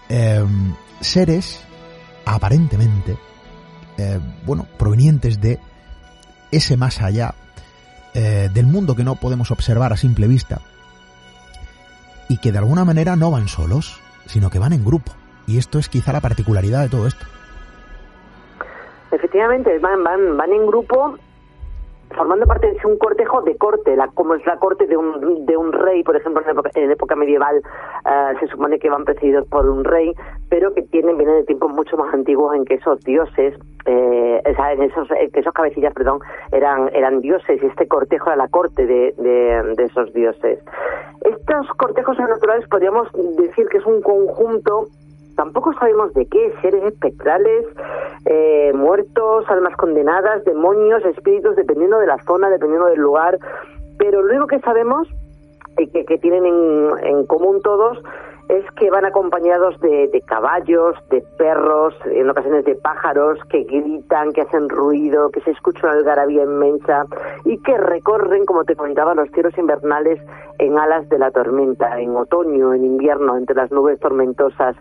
Eh, 0.10 0.46
seres, 1.02 1.60
aparentemente, 2.26 3.18
eh, 3.98 4.20
bueno, 4.46 4.68
provenientes 4.78 5.42
de 5.42 5.60
ese 6.52 6.78
más 6.78 7.02
allá, 7.02 7.36
eh, 8.14 8.50
del 8.54 8.68
mundo 8.68 8.96
que 8.96 9.04
no 9.04 9.16
podemos 9.16 9.52
observar 9.52 9.94
a 9.94 9.98
simple 9.98 10.28
vista, 10.28 10.62
y 12.30 12.38
que 12.38 12.52
de 12.52 12.58
alguna 12.60 12.86
manera 12.86 13.16
no 13.16 13.32
van 13.32 13.48
solos, 13.48 14.00
sino 14.26 14.50
que 14.50 14.60
van 14.60 14.74
en 14.74 14.86
grupo. 14.86 15.14
Y 15.46 15.58
esto 15.58 15.80
es 15.80 15.88
quizá 15.88 16.12
la 16.12 16.22
particularidad 16.22 16.82
de 16.82 16.90
todo 16.90 17.08
esto. 17.08 17.26
Efectivamente, 19.12 19.78
van, 19.80 20.04
van, 20.04 20.38
van 20.38 20.52
en 20.52 20.68
grupo 20.68 21.18
formando 22.16 22.46
parte 22.46 22.68
de 22.72 22.80
un 22.86 22.98
cortejo 22.98 23.42
de 23.42 23.58
corte, 23.58 23.96
la, 23.96 24.08
como 24.10 24.36
es 24.36 24.46
la 24.46 24.58
corte 24.58 24.88
de 24.88 24.96
un, 24.96 25.46
de 25.46 25.58
un 25.58 25.74
rey, 25.74 26.04
por 26.04 26.16
ejemplo, 26.16 26.42
en 26.44 26.50
época, 26.50 26.70
época 26.74 27.16
medieval 27.16 27.58
eh, 27.58 28.34
se 28.40 28.48
supone 28.48 28.80
que 28.80 28.90
van 28.90 29.04
precedidos 29.04 29.48
por 29.48 29.70
un 29.70 29.84
rey, 29.84 30.14
pero 30.50 30.74
que 30.74 30.84
tienen 30.84 31.18
vienen 31.18 31.40
de 31.40 31.44
tiempos 31.44 31.72
mucho 31.72 31.98
más 31.98 32.14
antiguos 32.14 32.56
en 32.56 32.66
que 32.66 32.76
esos 32.76 33.00
dioses, 33.02 33.56
eh, 33.86 34.42
en 34.46 34.82
esos, 34.84 35.10
eh, 35.12 35.30
que 35.34 35.42
esos 35.42 35.54
cabecillas, 35.54 35.94
perdón, 35.94 36.20
eran 36.52 36.90
eran 36.94 37.20
dioses 37.22 37.62
y 37.62 37.66
este 37.66 37.88
cortejo 37.88 38.28
era 38.28 38.38
la 38.38 38.48
corte 38.48 38.86
de, 38.86 39.14
de, 39.18 39.74
de 39.76 39.84
esos 39.84 40.14
dioses. 40.14 40.60
Estos 41.22 41.68
cortejos 41.78 42.16
sobrenaturales 42.16 42.68
podríamos 42.70 43.10
decir 43.38 43.68
que 43.68 43.78
es 43.78 43.86
un 43.86 44.02
conjunto 44.02 44.88
tampoco 45.38 45.72
sabemos 45.74 46.14
de 46.14 46.26
qué, 46.26 46.52
seres 46.62 46.84
espectrales, 46.84 47.66
eh, 48.26 48.74
muertos, 48.74 49.46
almas 49.48 49.78
condenadas, 49.78 50.44
demonios, 50.44 51.06
espíritus, 51.06 51.56
dependiendo 51.56 52.00
de 52.00 52.08
la 52.08 52.18
zona, 52.24 52.50
dependiendo 52.50 52.88
del 52.88 53.00
lugar, 53.00 53.40
pero 53.98 54.22
lo 54.22 54.32
único 54.32 54.48
que 54.48 54.60
sabemos 54.60 55.08
y 55.78 55.88
que, 55.88 56.06
que 56.06 56.18
tienen 56.18 56.46
en, 56.46 56.90
en 57.04 57.26
común 57.28 57.62
todos 57.62 58.00
es 58.50 58.64
que 58.78 58.90
van 58.90 59.04
acompañados 59.06 59.80
de, 59.82 60.08
de 60.08 60.22
caballos, 60.22 60.96
de 61.10 61.22
perros, 61.38 61.94
en 62.06 62.30
ocasiones 62.30 62.64
de 62.66 62.76
pájaros 62.76 63.38
que 63.50 63.64
gritan, 63.64 64.32
que 64.32 64.42
hacen 64.42 64.70
ruido, 64.70 65.30
que 65.32 65.42
se 65.42 65.52
escucha 65.52 65.88
una 65.88 65.98
algarabía 65.98 66.44
inmensa 66.44 67.06
y 67.44 67.58
que 67.62 67.78
recorren, 67.78 68.46
como 68.46 68.64
te 68.64 68.76
comentaba, 68.76 69.14
los 69.16 69.30
cielos 69.32 69.58
invernales 69.58 70.22
en 70.60 70.78
alas 70.80 71.10
de 71.10 71.20
la 71.20 71.32
tormenta, 71.32 72.00
en 72.00 72.16
otoño, 72.16 72.74
en 72.74 72.86
invierno, 72.86 73.38
entre 73.38 73.56
las 73.56 73.72
nubes 73.72 74.00
tormentosas 74.00 74.76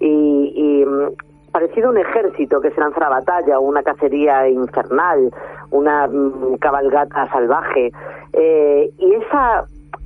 y, 0.00 0.52
y 0.54 0.84
mm, 0.84 1.12
parecido 1.52 1.88
a 1.88 1.90
un 1.92 1.98
ejército 1.98 2.60
que 2.60 2.70
se 2.72 2.80
lanza 2.80 2.98
a 3.06 3.10
la 3.10 3.16
batalla, 3.20 3.60
una 3.60 3.82
cacería 3.82 4.48
infernal, 4.48 5.30
una 5.70 6.08
mm, 6.08 6.56
cabalgata 6.56 7.28
salvaje. 7.30 7.92
Eh, 8.32 8.90
y 8.98 9.12
esa, 9.14 9.64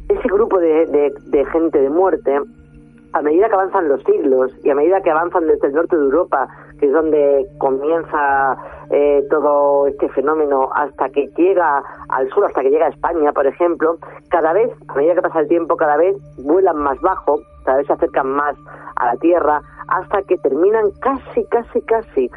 ese 0.09 0.29
grupo 0.29 0.59
de, 0.59 0.87
de- 0.87 1.15
de 1.29 1.45
gente 1.47 1.81
de 1.81 1.89
muerte, 1.89 2.41
a 3.17 3.23
medida 3.23 3.49
que 3.49 3.55
avanzan 3.55 3.89
los 3.89 4.03
siglos 4.05 4.53
y 4.63 4.71
a 4.71 4.75
medida 4.75 5.01
que 5.01 5.11
avanzan 5.11 5.47
desde 5.47 5.69
el 5.69 5.75
norte 5.75 5.97
de 5.97 6.03
Europa, 6.03 6.49
que 6.79 6.87
es 6.87 6.93
donde 6.93 7.47
comienza 7.59 8.57
eh, 8.91 9.25
todo 9.31 9.87
este 9.87 10.09
fenómeno, 10.11 10.69
hasta 10.75 11.09
que 11.09 11.27
llega 11.37 11.83
al 12.11 12.29
sur, 12.31 12.45
hasta 12.45 12.61
que 12.63 12.71
llega 12.71 12.87
a 12.87 12.91
España, 12.91 13.33
por 13.33 13.47
ejemplo, 13.47 13.97
cada 14.29 14.53
vez, 14.53 14.71
a 14.89 14.95
medida 14.95 15.15
que 15.15 15.23
pasa 15.23 15.41
el 15.41 15.49
tiempo, 15.49 15.77
cada 15.77 15.97
vez 15.97 16.15
vuelan 16.45 16.77
más 16.77 17.01
bajo, 17.01 17.41
cada 17.65 17.79
vez 17.79 17.87
se 17.87 17.95
acercan 17.95 18.29
más 18.29 18.55
a 18.97 19.07
la 19.07 19.17
Tierra, 19.17 19.61
hasta 19.89 20.23
que 20.23 20.37
terminan 20.39 20.91
casi, 21.01 21.45
casi, 21.47 21.81
casi 21.83 22.31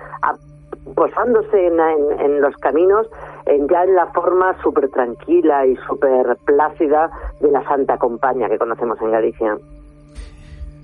posándose 0.96 1.68
en, 1.68 1.80
en- 1.80 2.20
en 2.20 2.42
los 2.42 2.56
caminos 2.58 3.08
en- 3.46 3.68
ya 3.68 3.84
en 3.84 3.96
la 3.96 4.08
forma 4.08 4.56
súper 4.64 4.90
tranquila 4.90 5.66
y 5.66 5.76
súper 5.88 6.38
plácida 6.46 7.10
de 7.42 7.52
la 7.52 7.64
Santa 7.66 7.98
Compañía 7.98 8.50
que 8.50 8.58
conocemos 8.58 9.00
en 9.02 9.12
Galicia. 9.12 9.58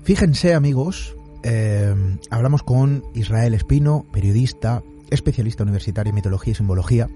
Fíjense, 0.06 0.54
amigos, 0.54 1.16
eh, 1.42 1.92
hablamos 2.30 2.62
con 2.62 3.02
Israel 3.14 3.54
Espino, 3.54 4.06
periodista, 4.12 4.84
especialista 5.10 5.64
universitario 5.64 6.10
en 6.10 6.14
mitología 6.14 6.52
y 6.52 6.54
simbología. 6.54 7.08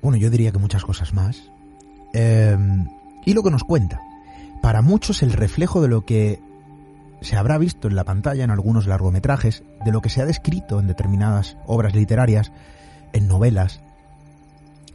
bueno, 0.00 0.16
yo 0.16 0.30
diría 0.30 0.50
que 0.50 0.58
muchas 0.58 0.82
cosas 0.82 1.12
más. 1.12 1.52
Eh, 2.14 2.56
y 3.26 3.34
lo 3.34 3.42
que 3.42 3.50
nos 3.50 3.64
cuenta, 3.64 4.00
para 4.62 4.80
muchos 4.80 5.22
el 5.22 5.34
reflejo 5.34 5.82
de 5.82 5.88
lo 5.88 6.06
que 6.06 6.40
se 7.20 7.36
habrá 7.36 7.58
visto 7.58 7.86
en 7.86 7.96
la 7.96 8.04
pantalla 8.04 8.42
en 8.42 8.50
algunos 8.50 8.86
largometrajes, 8.86 9.62
de 9.84 9.92
lo 9.92 10.00
que 10.00 10.08
se 10.08 10.22
ha 10.22 10.24
descrito 10.24 10.80
en 10.80 10.86
determinadas 10.86 11.58
obras 11.66 11.94
literarias, 11.94 12.50
en 13.12 13.28
novelas, 13.28 13.82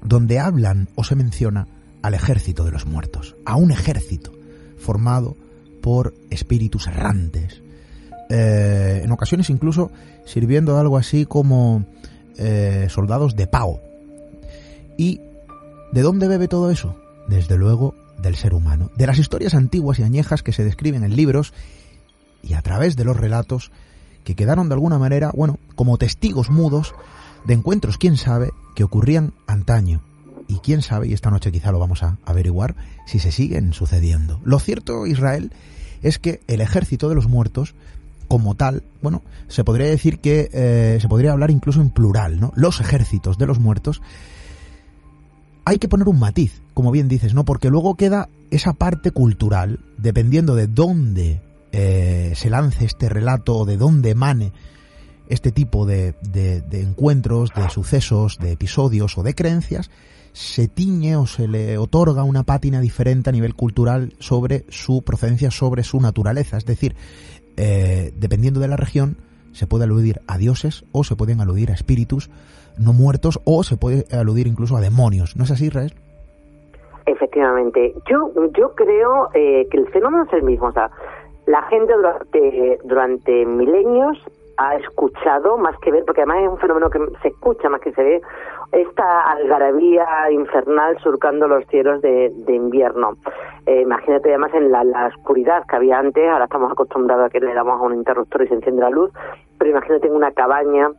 donde 0.02 0.40
hablan 0.40 0.90
o 0.96 1.04
se 1.04 1.14
menciona 1.14 1.68
al 2.02 2.16
ejército 2.16 2.64
de 2.64 2.72
los 2.72 2.88
muertos, 2.88 3.36
a 3.46 3.58
un 3.58 3.70
ejército 3.70 4.32
formado 4.80 5.38
por 5.82 6.14
espíritus 6.30 6.88
errantes, 6.88 7.62
eh, 8.30 9.02
en 9.04 9.12
ocasiones 9.12 9.50
incluso 9.50 9.92
sirviendo 10.26 10.78
algo 10.78 10.98
así 10.98 11.26
como 11.26 11.86
eh, 12.38 12.88
soldados 12.90 13.36
de 13.36 13.48
pago. 13.48 13.82
¿Y 14.98 15.20
de 15.92 16.02
dónde 16.02 16.28
bebe 16.28 16.48
todo 16.48 16.72
eso? 16.72 16.96
Desde 17.28 17.58
luego 17.58 17.96
del 18.22 18.36
ser 18.36 18.54
humano, 18.54 18.92
de 18.96 19.08
las 19.08 19.18
historias 19.18 19.56
antiguas 19.56 20.00
y 20.00 20.04
añejas 20.04 20.44
que 20.44 20.54
se 20.54 20.64
describen 20.64 21.04
en 21.04 21.16
libros 21.16 21.54
y 22.44 22.54
a 22.54 22.62
través 22.62 22.96
de 22.96 23.04
los 23.04 23.18
relatos 23.18 23.72
que 24.24 24.36
quedaron 24.36 24.70
de 24.70 24.76
alguna 24.76 25.00
manera, 25.00 25.32
bueno, 25.36 25.58
como 25.76 25.98
testigos 25.98 26.50
mudos 26.50 26.94
de 27.46 27.56
encuentros, 27.56 27.98
quién 27.98 28.18
sabe, 28.18 28.52
que 28.76 28.84
ocurrían 28.84 29.34
antaño. 29.48 30.02
Y 30.52 30.60
quién 30.60 30.82
sabe, 30.82 31.08
y 31.08 31.14
esta 31.14 31.32
noche 31.32 31.50
quizá 31.50 31.72
lo 31.72 31.80
vamos 31.80 32.04
a 32.04 32.18
averiguar, 32.26 32.76
si 33.06 33.20
se 33.20 33.32
siguen 33.32 33.72
sucediendo. 33.72 34.42
Lo 34.44 34.60
cierto, 34.60 35.08
Israel, 35.08 35.54
es 36.04 36.20
que 36.20 36.42
el 36.48 36.60
ejército 36.60 37.08
de 37.08 37.16
los 37.16 37.30
muertos, 37.30 37.74
como 38.28 38.56
tal, 38.56 38.84
bueno, 39.02 39.22
se 39.48 39.64
podría 39.64 39.88
decir 39.88 40.20
que 40.20 40.50
eh, 40.52 40.98
se 41.00 41.08
podría 41.08 41.32
hablar 41.32 41.52
incluso 41.52 41.80
en 41.80 41.90
plural, 41.90 42.42
¿no? 42.42 42.52
Los 42.58 42.82
ejércitos 42.82 43.38
de 43.38 43.48
los 43.48 43.60
muertos. 43.60 44.02
Hay 45.64 45.78
que 45.78 45.88
poner 45.88 46.10
un 46.10 46.20
matiz, 46.20 46.62
como 46.74 46.92
bien 46.92 47.08
dices, 47.08 47.34
¿no? 47.34 47.46
Porque 47.46 47.70
luego 47.70 47.96
queda 47.96 48.28
esa 48.50 48.74
parte 48.74 49.12
cultural, 49.12 49.80
dependiendo 49.98 50.54
de 50.56 50.68
dónde 50.68 51.40
eh, 51.72 52.34
se 52.36 52.50
lance 52.50 52.84
este 52.84 53.08
relato 53.08 53.56
o 53.56 53.66
de 53.66 53.78
dónde 53.78 54.10
emane 54.10 54.52
este 55.30 55.54
tipo 55.54 55.86
de, 55.86 56.14
encuentros, 56.74 57.52
de 57.56 57.70
sucesos, 57.70 58.38
de 58.38 58.52
episodios 58.52 59.18
o 59.18 59.24
de 59.24 59.34
creencias, 59.34 59.90
se 60.34 60.68
tiñe 60.68 61.16
o 61.16 61.26
se 61.26 61.48
le 61.48 61.78
otorga 61.78 62.24
una 62.24 62.44
pátina 62.44 62.80
diferente 62.80 63.30
a 63.30 63.34
nivel 63.34 63.56
cultural 63.56 64.14
sobre 64.20 64.66
su 64.70 65.04
procedencia, 65.04 65.52
sobre 65.52 65.84
su 65.84 66.00
naturaleza. 66.00 66.58
Es 66.58 66.66
decir, 66.66 66.96
eh, 67.58 68.12
dependiendo 68.16 68.60
de 68.60 68.68
la 68.68 68.78
región, 68.78 69.18
se 69.52 69.68
puede 69.68 69.84
aludir 69.84 70.22
a 70.28 70.38
dioses 70.38 70.86
o 70.92 71.04
se 71.04 71.16
pueden 71.16 71.42
aludir 71.42 71.72
a 71.72 71.74
espíritus 71.74 72.30
no 72.78 72.94
muertos 72.94 73.40
o 73.44 73.64
se 73.64 73.78
puede 73.78 74.06
aludir 74.16 74.48
incluso 74.48 74.78
a 74.78 74.82
demonios. 74.82 75.36
¿No 75.36 75.44
es 75.44 75.52
así, 75.52 75.68
Israel? 75.68 75.94
Efectivamente. 77.06 77.94
Yo, 78.10 78.32
yo 78.58 78.74
creo 78.76 79.30
eh, 79.34 79.68
que 79.70 79.78
el 79.78 79.88
fenómeno 79.90 80.24
es 80.24 80.34
el 80.34 80.44
mismo. 80.44 80.68
O 80.68 80.72
sea, 80.72 80.90
la 81.48 81.62
gente 81.64 81.94
durante, 81.94 82.80
durante 82.86 83.46
milenios 83.46 84.18
ha 84.62 84.76
escuchado 84.76 85.58
más 85.58 85.78
que 85.80 85.92
ver, 85.92 86.04
porque 86.06 86.22
además 86.22 86.44
es 86.44 86.50
un 86.50 86.58
fenómeno 86.60 86.90
que 86.90 87.00
se 87.22 87.30
escucha 87.30 87.70
más 87.70 87.82
que 87.82 87.92
se 87.94 88.04
ve, 88.04 88.22
esta 88.72 89.32
algarabía 89.32 90.32
infernal 90.32 90.98
surcando 91.00 91.48
los 91.48 91.66
cielos 91.68 92.02
de, 92.02 92.32
de 92.34 92.56
invierno. 92.56 93.18
Eh, 93.66 93.82
imagínate 93.82 94.30
además 94.30 94.54
en 94.54 94.72
la, 94.72 94.84
la, 94.84 95.08
oscuridad 95.08 95.64
que 95.68 95.76
había 95.76 96.00
antes, 96.00 96.28
ahora 96.30 96.46
estamos 96.46 96.72
acostumbrados 96.72 97.26
a 97.26 97.30
que 97.30 97.40
le 97.40 97.54
damos 97.54 97.80
a 97.80 97.84
un 97.84 97.96
interruptor 97.96 98.44
y 98.44 98.48
se 98.48 98.56
enciende 98.56 98.82
la 98.82 98.90
luz, 98.90 99.12
pero 99.58 99.72
imagínate 99.72 100.08
en 100.08 100.16
una 100.16 100.32
cabaña 100.32 100.90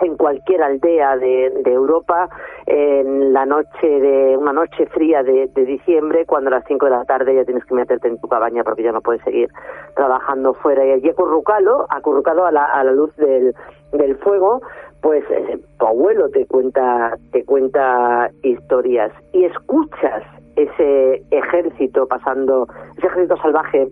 en 0.00 0.16
cualquier 0.16 0.62
aldea 0.62 1.16
de, 1.16 1.62
Europa 1.64 2.28
en 2.66 3.32
la 3.32 3.46
noche 3.46 3.86
de 3.86 4.36
una 4.36 4.52
noche 4.52 4.86
fría 4.86 5.22
de, 5.22 5.48
de, 5.54 5.64
diciembre 5.64 6.26
cuando 6.26 6.48
a 6.48 6.52
las 6.52 6.64
5 6.66 6.84
de 6.86 6.90
la 6.90 7.04
tarde 7.04 7.34
ya 7.34 7.44
tienes 7.44 7.64
que 7.64 7.74
meterte 7.74 8.08
en 8.08 8.18
tu 8.18 8.28
cabaña 8.28 8.64
porque 8.64 8.82
ya 8.82 8.92
no 8.92 9.00
puedes 9.00 9.22
seguir 9.22 9.48
trabajando 9.94 10.54
fuera. 10.54 10.84
Y 10.84 10.92
allí 10.92 11.08
acurrucado 11.10 11.86
acurrucado 11.90 12.44
a 12.46 12.52
la, 12.52 12.64
a 12.64 12.82
la 12.84 12.92
luz 12.92 13.14
del, 13.16 13.54
del 13.92 14.16
fuego 14.18 14.60
pues 15.02 15.24
eh, 15.30 15.58
tu 15.78 15.86
abuelo 15.86 16.28
te 16.28 16.46
cuenta 16.46 17.16
te 17.32 17.44
cuenta 17.44 18.30
historias 18.42 19.12
y 19.32 19.44
escuchas 19.44 20.22
ese 20.56 21.22
ejército 21.30 22.06
pasando 22.06 22.66
ese 22.98 23.06
ejército 23.06 23.36
salvaje 23.38 23.88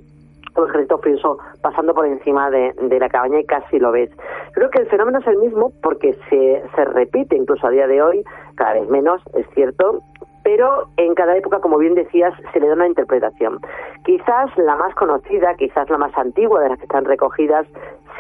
un 0.63 0.69
ejército 0.69 0.99
furioso 0.99 1.39
pasando 1.63 1.95
por 1.95 2.07
encima 2.07 2.51
de, 2.51 2.75
la 2.99 3.09
cabaña 3.09 3.41
y 3.41 3.45
casi 3.45 3.79
lo 3.79 3.93
ves. 3.93 4.11
Creo 4.53 4.71
que 4.71 4.81
el 4.81 4.89
fenómeno 4.89 5.19
es 5.19 5.27
el 5.27 5.39
mismo 5.39 5.73
porque 5.83 6.15
se, 6.29 6.63
se 6.75 6.85
repite 6.85 7.37
incluso 7.37 7.67
a 7.67 7.71
día 7.71 7.87
de 7.87 8.03
hoy, 8.03 8.25
cada 8.57 8.75
vez 8.75 8.89
menos, 8.89 9.23
es 9.35 9.47
cierto, 9.55 10.03
pero 10.43 10.89
en 10.97 11.15
cada 11.15 11.37
época, 11.37 11.61
como 11.61 11.79
bien 11.79 11.95
decías, 11.95 12.33
se 12.53 12.61
le 12.61 12.69
da 12.69 12.75
una 12.75 12.87
interpretación. 12.87 13.61
Quizás 14.05 14.51
la 14.57 14.77
más 14.77 14.95
conocida, 14.95 15.55
quizás 15.57 15.91
la 15.91 15.99
más 15.99 16.17
antigua 16.17 16.63
de 16.63 16.71
las 16.71 16.79
que 16.79 16.85
están 16.85 17.05
recogidas, 17.05 17.67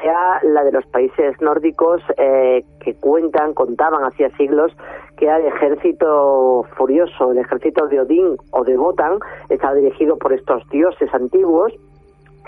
sea 0.03 0.41
la 0.43 0.63
de 0.63 0.73
los 0.73 0.87
países 0.87 1.41
nórdicos 1.41 2.03
eh, 2.19 2.65
que 2.81 2.95
cuentan, 2.95 3.55
contaban 3.55 4.05
hacía 4.05 4.31
siglos 4.37 4.73
que 5.17 5.25
era 5.25 5.39
el 5.39 5.47
ejército 5.47 6.65
furioso, 6.77 7.33
el 7.33 7.39
ejército 7.39 7.89
de 7.89 8.01
Odín 8.01 8.37
o 8.53 8.63
de 8.63 8.79
Wotan, 8.79 9.19
estaba 9.49 9.75
dirigido 9.75 10.17
por 10.17 10.33
estos 10.33 10.63
dioses 10.69 11.13
antiguos 11.13 11.73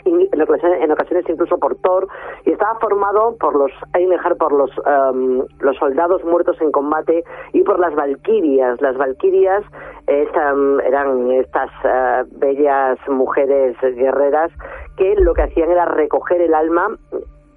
en 0.04 0.42
ocasiones, 0.42 0.82
en 0.82 0.90
ocasiones 0.90 1.24
incluso 1.28 1.58
por 1.58 1.76
Thor 1.76 2.08
y 2.44 2.52
estaba 2.52 2.78
formado 2.78 3.36
por 3.38 3.54
los 3.56 3.72
Einhar, 3.94 4.36
por 4.36 4.52
los 4.52 4.70
um, 4.78 5.44
los 5.60 5.76
soldados 5.76 6.24
muertos 6.24 6.60
en 6.60 6.72
combate 6.72 7.24
y 7.52 7.62
por 7.62 7.78
las 7.78 7.94
valquirias 7.94 8.80
las 8.80 8.96
valquirias 8.96 9.64
eran, 10.06 10.80
eran 10.80 11.30
estas 11.32 11.70
uh, 11.84 12.38
bellas 12.38 12.98
mujeres 13.08 13.76
guerreras 13.80 14.50
que 14.96 15.14
lo 15.16 15.34
que 15.34 15.42
hacían 15.42 15.70
era 15.70 15.84
recoger 15.84 16.40
el 16.40 16.54
alma 16.54 16.88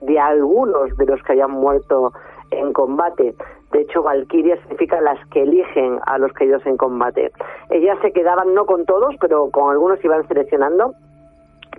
de 0.01 0.19
algunos 0.19 0.95
de 0.97 1.05
los 1.05 1.21
que 1.23 1.33
habían 1.33 1.51
muerto 1.51 2.11
en 2.51 2.73
combate. 2.73 3.33
De 3.71 3.81
hecho, 3.81 4.03
Valkyria 4.03 4.57
significa 4.61 5.01
las 5.01 5.17
que 5.29 5.41
eligen 5.41 5.99
a 6.05 6.19
los 6.19 6.31
caídos 6.33 6.63
en 6.65 6.77
combate. 6.77 7.31
Ellas 7.71 7.97
se 8.01 8.11
quedaban 8.11 8.53
no 8.53 8.65
con 8.65 8.85
todos, 8.85 9.15
pero 9.19 9.49
con 9.49 9.71
algunos 9.71 10.03
iban 10.05 10.27
seleccionando 10.27 10.93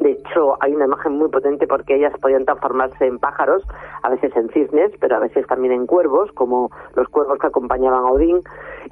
de 0.00 0.12
hecho, 0.12 0.57
hay 0.61 0.74
una 0.74 0.87
imagen 0.87 1.12
muy 1.12 1.28
potente 1.28 1.66
porque 1.66 1.96
ellas 1.96 2.12
podían 2.20 2.44
transformarse 2.44 3.07
en 3.07 3.18
pájaros, 3.18 3.62
a 4.02 4.11
veces 4.11 4.35
en 4.37 4.48
cisnes, 4.50 4.92
pero 5.00 5.16
a 5.16 5.20
veces 5.20 5.46
también 5.46 5.72
en 5.72 5.87
cuervos, 5.87 6.30
como 6.33 6.70
los 6.94 7.09
cuervos 7.09 7.38
que 7.38 7.46
acompañaban 7.46 8.04
a 8.04 8.11
Odín. 8.11 8.40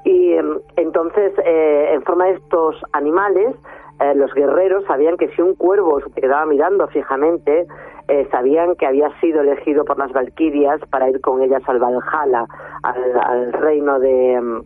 Y 0.05 0.33
eh, 0.33 0.43
entonces, 0.77 1.33
eh, 1.45 1.91
en 1.93 2.03
forma 2.03 2.27
de 2.27 2.35
estos 2.35 2.77
animales, 2.93 3.55
eh, 4.01 4.15
los 4.15 4.33
guerreros 4.35 4.85
sabían 4.87 5.17
que 5.17 5.29
si 5.29 5.43
un 5.43 5.55
cuervo 5.55 6.01
se 6.01 6.21
quedaba 6.21 6.47
mirando 6.47 6.89
fijamente, 6.89 7.67
eh, 8.09 8.29
sabían 8.31 8.75
que 8.77 8.87
había 8.87 9.09
sido 9.21 9.43
elegido 9.43 9.85
por 9.85 9.99
las 9.99 10.13
valquirias 10.13 10.81
para 10.91 11.09
ir 11.09 11.21
con 11.21 11.43
ellas 11.43 11.63
al 11.67 11.79
Valhalla, 11.79 12.47
al, 12.83 13.21
al 13.21 13.53
reino 13.53 14.01
de 14.01 14.63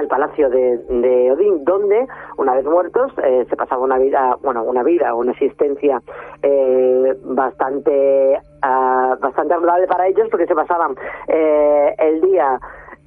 al 0.00 0.08
palacio 0.08 0.50
de, 0.50 0.78
de, 0.78 1.32
Odín, 1.32 1.64
donde, 1.64 2.06
una 2.38 2.54
vez 2.54 2.64
muertos, 2.64 3.12
eh, 3.22 3.46
se 3.48 3.56
pasaba 3.56 3.82
una 3.82 3.98
vida, 3.98 4.36
bueno, 4.42 4.64
una 4.64 4.82
vida, 4.82 5.14
una 5.14 5.32
existencia 5.32 6.02
eh, 6.42 7.16
bastante, 7.24 8.40
uh, 8.64 9.20
bastante 9.20 9.54
agradable 9.54 9.86
para 9.86 10.08
ellos, 10.08 10.28
porque 10.30 10.46
se 10.46 10.54
pasaban 10.54 10.96
eh, 11.28 11.94
el 11.98 12.20
día 12.22 12.58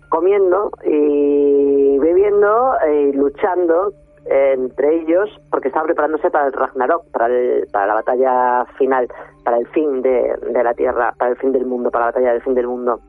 comiendo 0.10 0.71
y 0.86 1.97
bebiendo 1.97 2.73
y 2.91 3.13
luchando 3.13 3.93
entre 4.25 5.01
ellos 5.01 5.29
porque 5.51 5.67
estaban 5.67 5.88
preparándose 5.88 6.29
para 6.29 6.47
el 6.47 6.53
Ragnarok, 6.53 7.12
para, 7.12 7.27
el, 7.27 7.67
para 7.73 7.88
la 7.88 7.93
batalla 7.95 8.65
final, 8.77 9.10
para 9.43 9.58
el 9.58 9.67
fin 9.69 10.01
de 10.01 10.38
la 10.63 10.73
Tierra, 10.75 11.13
para 11.17 11.32
el 11.32 11.38
fin 11.38 11.51
del 11.51 11.65
mundo, 11.65 11.91
para 11.91 12.06
la 12.06 12.12
batalla 12.12 12.32
del 12.32 12.41
fin 12.41 12.53
del 12.53 12.67
mundo 12.67 13.01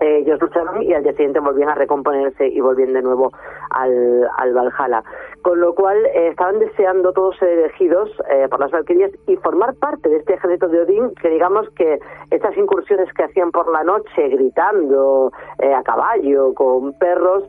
ellos 0.00 0.40
lucharon 0.40 0.82
y 0.82 0.92
al 0.94 1.02
día 1.02 1.12
siguiente 1.12 1.40
volvían 1.40 1.68
a 1.68 1.74
recomponerse 1.74 2.48
y 2.48 2.60
volvían 2.60 2.92
de 2.92 3.02
nuevo 3.02 3.32
al, 3.70 4.28
al 4.38 4.54
Valhalla. 4.54 5.02
Con 5.42 5.60
lo 5.60 5.74
cual 5.74 5.96
eh, 6.06 6.28
estaban 6.28 6.58
deseando 6.58 7.12
todos 7.12 7.36
ser 7.38 7.50
elegidos 7.50 8.10
eh, 8.30 8.48
por 8.50 8.60
las 8.60 8.70
Valquirias 8.70 9.12
y 9.26 9.36
formar 9.36 9.74
parte 9.74 10.08
de 10.08 10.16
este 10.16 10.34
ejército 10.34 10.68
de 10.68 10.82
Odín, 10.82 11.14
que 11.20 11.28
digamos 11.28 11.68
que 11.70 11.98
estas 12.30 12.56
incursiones 12.56 13.12
que 13.14 13.24
hacían 13.24 13.50
por 13.50 13.70
la 13.70 13.84
noche 13.84 14.28
gritando 14.28 15.32
eh, 15.58 15.72
a 15.72 15.82
caballo 15.82 16.54
con 16.54 16.92
perros 16.94 17.44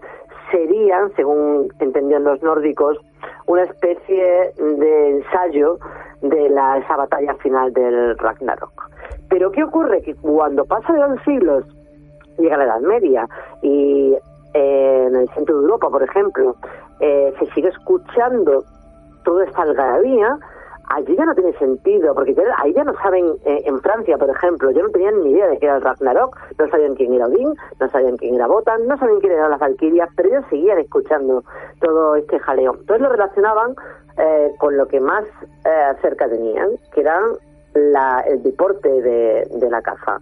serían, 0.51 1.13
según 1.15 1.69
entendían 1.79 2.23
los 2.25 2.41
nórdicos, 2.43 2.97
una 3.47 3.63
especie 3.63 4.53
de 4.57 5.09
ensayo 5.09 5.77
de 6.21 6.49
la, 6.49 6.77
esa 6.77 6.97
batalla 6.97 7.33
final 7.35 7.71
del 7.73 8.17
Ragnarok. 8.17 8.89
Pero 9.29 9.51
¿qué 9.51 9.63
ocurre? 9.63 10.01
Que 10.01 10.15
cuando 10.15 10.65
pasan 10.65 10.99
los 10.99 11.21
siglos 11.23 11.65
llega 12.37 12.57
la 12.57 12.65
Edad 12.65 12.81
Media 12.81 13.27
y 13.61 14.15
eh, 14.53 15.05
en 15.07 15.15
el 15.15 15.29
centro 15.29 15.55
de 15.55 15.61
Europa, 15.61 15.89
por 15.89 16.03
ejemplo, 16.03 16.55
eh, 16.99 17.33
se 17.39 17.45
sigue 17.53 17.69
escuchando 17.69 18.63
toda 19.23 19.45
esta 19.45 19.61
algarabía, 19.61 20.37
allí 20.89 21.15
ya 21.15 21.25
no 21.25 21.35
tiene 21.35 21.53
sentido, 21.53 22.13
porque 22.13 22.33
ya, 22.33 22.43
ahí 22.57 22.73
ya 22.73 22.83
no 22.83 22.93
saben, 23.01 23.25
eh, 23.45 23.61
en 23.65 23.79
Francia, 23.81 24.17
por 24.17 24.29
ejemplo, 24.29 24.71
ya 24.71 24.81
no 24.81 24.89
tenían 24.89 25.23
ni 25.23 25.31
idea 25.31 25.47
de 25.47 25.57
qué 25.57 25.65
era 25.67 25.77
el 25.77 25.81
Ragnarok, 25.83 26.37
no 26.59 26.67
sabían 26.69 26.95
quién 26.95 27.13
era 27.13 27.27
Odín, 27.27 27.53
no 27.79 27.89
sabían 27.89 28.17
quién 28.17 28.35
era 28.35 28.47
Botan, 28.47 28.87
no 28.87 28.97
sabían 28.97 29.19
quién 29.19 29.33
eran 29.33 29.51
las 29.51 29.59
Valkyrias, 29.59 30.09
pero 30.15 30.29
ellos 30.29 30.45
seguían 30.49 30.79
escuchando 30.79 31.43
todo 31.79 32.15
este 32.15 32.39
jaleo. 32.39 32.73
Entonces 32.73 33.01
lo 33.01 33.09
relacionaban 33.09 33.75
eh, 34.17 34.51
con 34.59 34.75
lo 34.75 34.87
que 34.87 34.99
más 34.99 35.23
eh, 35.65 35.93
cerca 36.01 36.27
tenían, 36.27 36.69
que 36.93 37.01
era 37.01 37.19
la, 37.73 38.23
el 38.27 38.43
deporte 38.43 38.89
de, 38.89 39.47
de 39.49 39.69
la 39.69 39.81
caza. 39.81 40.19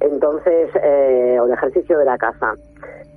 Entonces, 0.00 0.70
o 0.74 1.46
el 1.46 1.52
ejercicio 1.52 1.98
de 1.98 2.04
la 2.04 2.18
caza. 2.18 2.54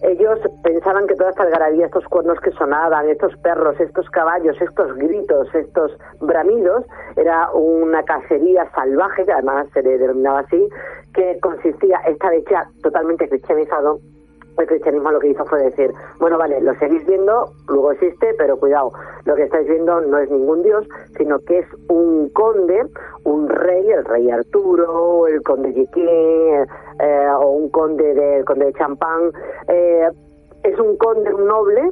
Ellos 0.01 0.39
pensaban 0.63 1.05
que 1.05 1.15
toda 1.15 1.29
esta 1.29 1.43
algarabía, 1.43 1.85
estos 1.85 2.05
cuernos 2.05 2.39
que 2.39 2.51
sonaban, 2.53 3.07
estos 3.07 3.37
perros, 3.37 3.79
estos 3.79 4.09
caballos, 4.09 4.59
estos 4.59 4.95
gritos, 4.95 5.53
estos 5.53 5.95
bramidos, 6.19 6.85
era 7.15 7.51
una 7.51 8.01
cacería 8.03 8.67
salvaje, 8.71 9.25
que 9.25 9.31
además 9.31 9.67
se 9.73 9.83
le 9.83 9.99
denominaba 9.99 10.39
así, 10.39 10.67
que 11.13 11.37
consistía, 11.39 11.99
esta 12.07 12.31
vez 12.31 12.43
ya 12.49 12.65
totalmente 12.81 13.29
cristianizado, 13.29 13.99
el 14.57 14.67
cristianismo 14.67 15.11
lo 15.11 15.19
que 15.19 15.29
hizo 15.29 15.45
fue 15.45 15.61
decir, 15.61 15.91
bueno, 16.19 16.37
vale, 16.37 16.61
lo 16.61 16.73
seguís 16.75 17.05
viendo, 17.05 17.53
luego 17.67 17.91
existe, 17.91 18.33
pero 18.37 18.57
cuidado, 18.57 18.91
lo 19.25 19.35
que 19.35 19.43
estáis 19.43 19.67
viendo 19.67 20.01
no 20.01 20.17
es 20.17 20.29
ningún 20.29 20.63
dios, 20.63 20.87
sino 21.17 21.39
que 21.39 21.59
es 21.59 21.67
un 21.89 22.29
conde, 22.29 22.83
un 23.23 23.49
rey, 23.49 23.89
el 23.89 24.05
rey 24.05 24.29
Arturo, 24.29 25.27
el 25.27 25.41
conde 25.43 25.73
Jiquín, 25.73 26.05
eh, 26.99 27.27
o 27.39 27.49
un 27.51 27.69
conde 27.69 28.13
de, 28.13 28.43
conde 28.45 28.65
de 28.65 28.73
Champán, 28.73 29.31
eh, 29.67 30.09
es 30.63 30.79
un 30.79 30.97
conde, 30.97 31.33
un 31.33 31.47
noble, 31.47 31.91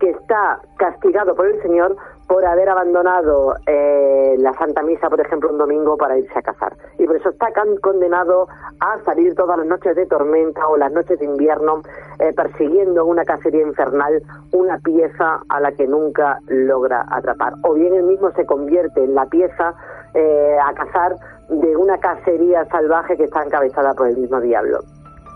que 0.00 0.10
está 0.10 0.60
castigado 0.78 1.34
por 1.36 1.46
el 1.46 1.62
Señor 1.62 1.96
por 2.32 2.46
haber 2.46 2.66
abandonado 2.70 3.56
eh, 3.66 4.36
la 4.38 4.54
Santa 4.54 4.82
Misa, 4.82 5.10
por 5.10 5.20
ejemplo, 5.20 5.50
un 5.50 5.58
domingo 5.58 5.98
para 5.98 6.16
irse 6.16 6.38
a 6.38 6.40
cazar. 6.40 6.74
Y 6.98 7.04
por 7.04 7.16
eso 7.16 7.28
está 7.28 7.48
condenado 7.82 8.48
a 8.80 8.98
salir 9.04 9.34
todas 9.34 9.58
las 9.58 9.66
noches 9.66 9.94
de 9.94 10.06
tormenta 10.06 10.66
o 10.66 10.78
las 10.78 10.90
noches 10.92 11.18
de 11.18 11.26
invierno 11.26 11.82
eh, 12.20 12.32
persiguiendo 12.34 13.04
una 13.04 13.26
cacería 13.26 13.60
infernal, 13.60 14.22
una 14.52 14.78
pieza 14.78 15.42
a 15.46 15.60
la 15.60 15.72
que 15.72 15.86
nunca 15.86 16.38
logra 16.48 17.04
atrapar. 17.10 17.52
O 17.64 17.74
bien 17.74 17.92
él 17.92 18.04
mismo 18.04 18.30
se 18.30 18.46
convierte 18.46 19.04
en 19.04 19.14
la 19.14 19.26
pieza 19.26 19.74
eh, 20.14 20.56
a 20.58 20.72
cazar 20.72 21.14
de 21.50 21.76
una 21.76 21.98
cacería 21.98 22.64
salvaje 22.70 23.14
que 23.18 23.24
está 23.24 23.42
encabezada 23.42 23.92
por 23.92 24.08
el 24.08 24.16
mismo 24.16 24.40
diablo. 24.40 24.78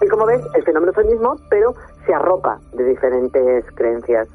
Y 0.01 0.09
como 0.09 0.25
ves, 0.25 0.41
el 0.55 0.63
fenómeno 0.63 0.93
es 0.93 0.99
el 0.99 1.09
mismo, 1.09 1.37
pero 1.51 1.75
se 2.07 2.15
arropa 2.15 2.59
de 2.73 2.85
diferentes 2.85 3.67
creencias. 3.75 4.29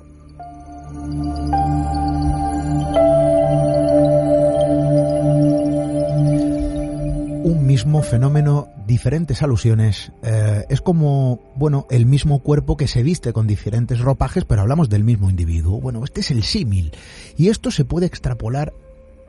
Un 7.43 7.65
mismo 7.65 8.04
fenómeno, 8.04 8.69
diferentes 8.86 9.41
alusiones. 9.41 10.12
Eh, 10.21 10.63
es 10.69 10.80
como, 10.80 11.39
bueno, 11.56 11.88
el 11.89 12.06
mismo 12.06 12.38
cuerpo 12.38 12.77
que 12.77 12.88
se 12.88 13.01
viste 13.01 13.34
con 13.34 13.47
diferentes 13.47 13.99
ropajes, 13.99 14.45
pero 14.45 14.62
hablamos 14.62 14.89
del 14.89 15.04
mismo 15.04 15.27
individuo. 15.27 15.82
Bueno, 15.82 16.04
este 16.04 16.21
es 16.21 16.30
el 16.30 16.43
símil. 16.43 16.93
Y 17.38 17.49
esto 17.49 17.71
se 17.71 17.84
puede 17.84 18.06
extrapolar 18.06 18.73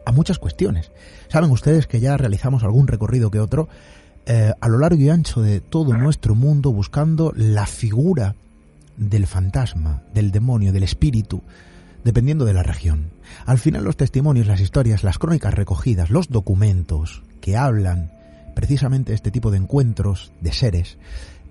a 0.05 0.13
muchas 0.13 0.39
cuestiones. 0.39 0.93
Saben 1.29 1.51
ustedes 1.51 1.87
que 1.87 2.01
ya 2.01 2.19
realizamos 2.19 2.65
algún 2.65 2.87
recorrido 2.87 3.31
que 3.31 3.41
otro 3.41 3.71
eh, 4.27 4.53
a 4.61 4.69
lo 4.69 4.79
largo 4.79 5.01
y 5.01 5.09
ancho 5.09 5.41
de 5.41 5.63
todo 5.63 5.97
nuestro 5.97 6.35
mundo 6.35 6.71
buscando 6.71 7.33
la 7.35 7.65
figura 7.65 8.35
del 8.99 9.27
fantasma, 9.27 10.03
del 10.13 10.33
demonio, 10.33 10.73
del 10.73 10.83
espíritu, 10.83 11.41
dependiendo 12.05 12.45
de 12.45 12.53
la 12.53 12.63
región. 12.63 13.11
Al 13.47 13.59
final 13.59 13.85
los 13.85 13.97
testimonios, 13.97 14.47
las 14.47 14.61
historias, 14.61 15.03
las 15.03 15.17
crónicas 15.17 15.55
recogidas, 15.55 16.11
los 16.11 16.29
documentos 16.29 17.23
que 17.43 17.59
hablan 17.59 18.11
precisamente 18.55 19.13
este 19.13 19.31
tipo 19.31 19.51
de 19.51 19.59
encuentros 19.59 20.33
de 20.41 20.53
seres, 20.53 20.97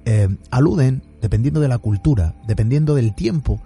eh, 0.06 0.28
aluden, 0.50 1.04
dependiendo 1.22 1.60
de 1.60 1.68
la 1.68 1.78
cultura, 1.78 2.34
dependiendo 2.48 2.96
del 2.96 3.14
tiempo 3.14 3.62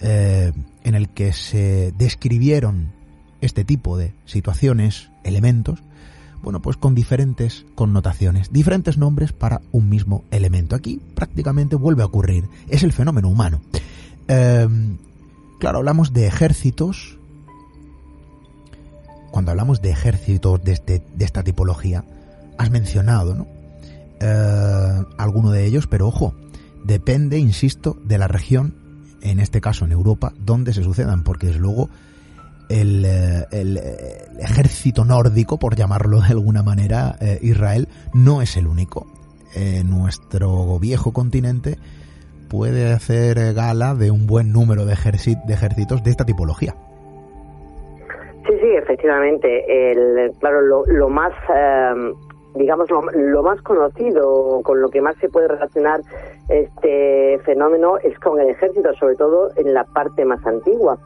eh, 0.00 0.52
en 0.84 0.94
el 0.94 1.10
que 1.10 1.34
se 1.34 1.92
describieron 1.98 2.92
este 3.42 3.64
tipo 3.64 3.98
de 3.98 4.14
situaciones, 4.24 5.10
elementos, 5.24 5.82
bueno, 6.42 6.62
pues 6.62 6.76
con 6.76 6.94
diferentes 6.94 7.66
connotaciones, 7.74 8.52
diferentes 8.52 8.98
nombres 8.98 9.32
para 9.32 9.60
un 9.72 9.88
mismo 9.88 10.24
elemento. 10.30 10.76
Aquí 10.76 11.00
prácticamente 11.14 11.76
vuelve 11.76 12.02
a 12.02 12.06
ocurrir, 12.06 12.48
es 12.68 12.82
el 12.82 12.92
fenómeno 12.92 13.28
humano. 13.28 13.60
Em, 14.28 14.98
claro, 15.58 15.78
hablamos 15.78 16.12
de 16.12 16.26
ejércitos. 16.26 17.15
Cuando 19.36 19.50
hablamos 19.50 19.82
de 19.82 19.90
ejércitos 19.90 20.64
de, 20.64 20.72
este, 20.72 21.02
de 21.14 21.24
esta 21.26 21.42
tipología, 21.42 22.06
has 22.56 22.70
mencionado, 22.70 23.34
¿no? 23.34 23.46
Eh, 24.18 25.04
alguno 25.18 25.50
de 25.50 25.66
ellos, 25.66 25.86
pero 25.86 26.08
ojo, 26.08 26.34
depende, 26.84 27.38
insisto, 27.38 27.98
de 28.02 28.16
la 28.16 28.28
región, 28.28 28.74
en 29.20 29.38
este 29.38 29.60
caso 29.60 29.84
en 29.84 29.92
Europa, 29.92 30.32
donde 30.38 30.72
se 30.72 30.82
sucedan, 30.82 31.22
porque 31.22 31.48
desde 31.48 31.60
luego 31.60 31.90
el, 32.70 33.04
eh, 33.04 33.44
el, 33.50 33.78
ejército 34.40 35.04
nórdico, 35.04 35.58
por 35.58 35.76
llamarlo 35.76 36.22
de 36.22 36.28
alguna 36.28 36.62
manera, 36.62 37.18
eh, 37.20 37.38
Israel, 37.42 37.90
no 38.14 38.40
es 38.40 38.56
el 38.56 38.66
único. 38.66 39.06
nuestro 39.84 40.78
viejo 40.78 41.12
continente 41.12 41.78
puede 42.48 42.90
hacer 42.90 43.52
gala 43.52 43.94
de 43.94 44.10
un 44.10 44.26
buen 44.26 44.50
número 44.50 44.86
de, 44.86 44.94
de 44.94 45.52
ejércitos 45.52 46.02
de 46.02 46.10
esta 46.10 46.24
tipología. 46.24 46.74
Sí, 48.66 48.72
efectivamente. 48.74 49.92
El, 49.92 50.32
claro, 50.40 50.60
lo, 50.60 50.84
lo 50.86 51.08
más, 51.08 51.32
eh, 51.54 52.12
digamos, 52.56 52.90
lo, 52.90 53.00
lo, 53.12 53.42
más 53.44 53.62
conocido, 53.62 54.60
con 54.64 54.80
lo 54.80 54.88
que 54.88 55.00
más 55.00 55.14
se 55.18 55.28
puede 55.28 55.46
relacionar 55.46 56.00
este 56.48 57.38
fenómeno 57.44 57.96
es 57.98 58.18
con 58.18 58.40
el 58.40 58.48
ejército, 58.48 58.92
sobre 58.94 59.14
todo 59.14 59.50
en 59.54 59.72
la 59.72 59.84
parte 59.84 60.24
más 60.24 60.44
antigua 60.44 60.98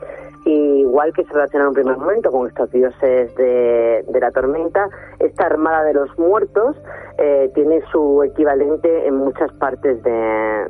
igual 0.44 1.12
que 1.12 1.24
se 1.24 1.32
relaciona 1.32 1.64
en 1.64 1.68
un 1.68 1.74
primer 1.74 1.96
momento 1.96 2.30
con 2.30 2.46
estos 2.46 2.70
dioses 2.70 3.34
de, 3.36 4.04
la 4.20 4.30
tormenta, 4.30 4.88
esta 5.18 5.46
Armada 5.46 5.84
de 5.84 5.94
los 5.94 6.18
Muertos 6.18 6.76
eh, 7.18 7.50
tiene 7.54 7.82
su 7.92 8.22
equivalente 8.22 9.06
en 9.06 9.16
muchas 9.16 9.52
partes 9.54 10.02
de, 10.02 10.66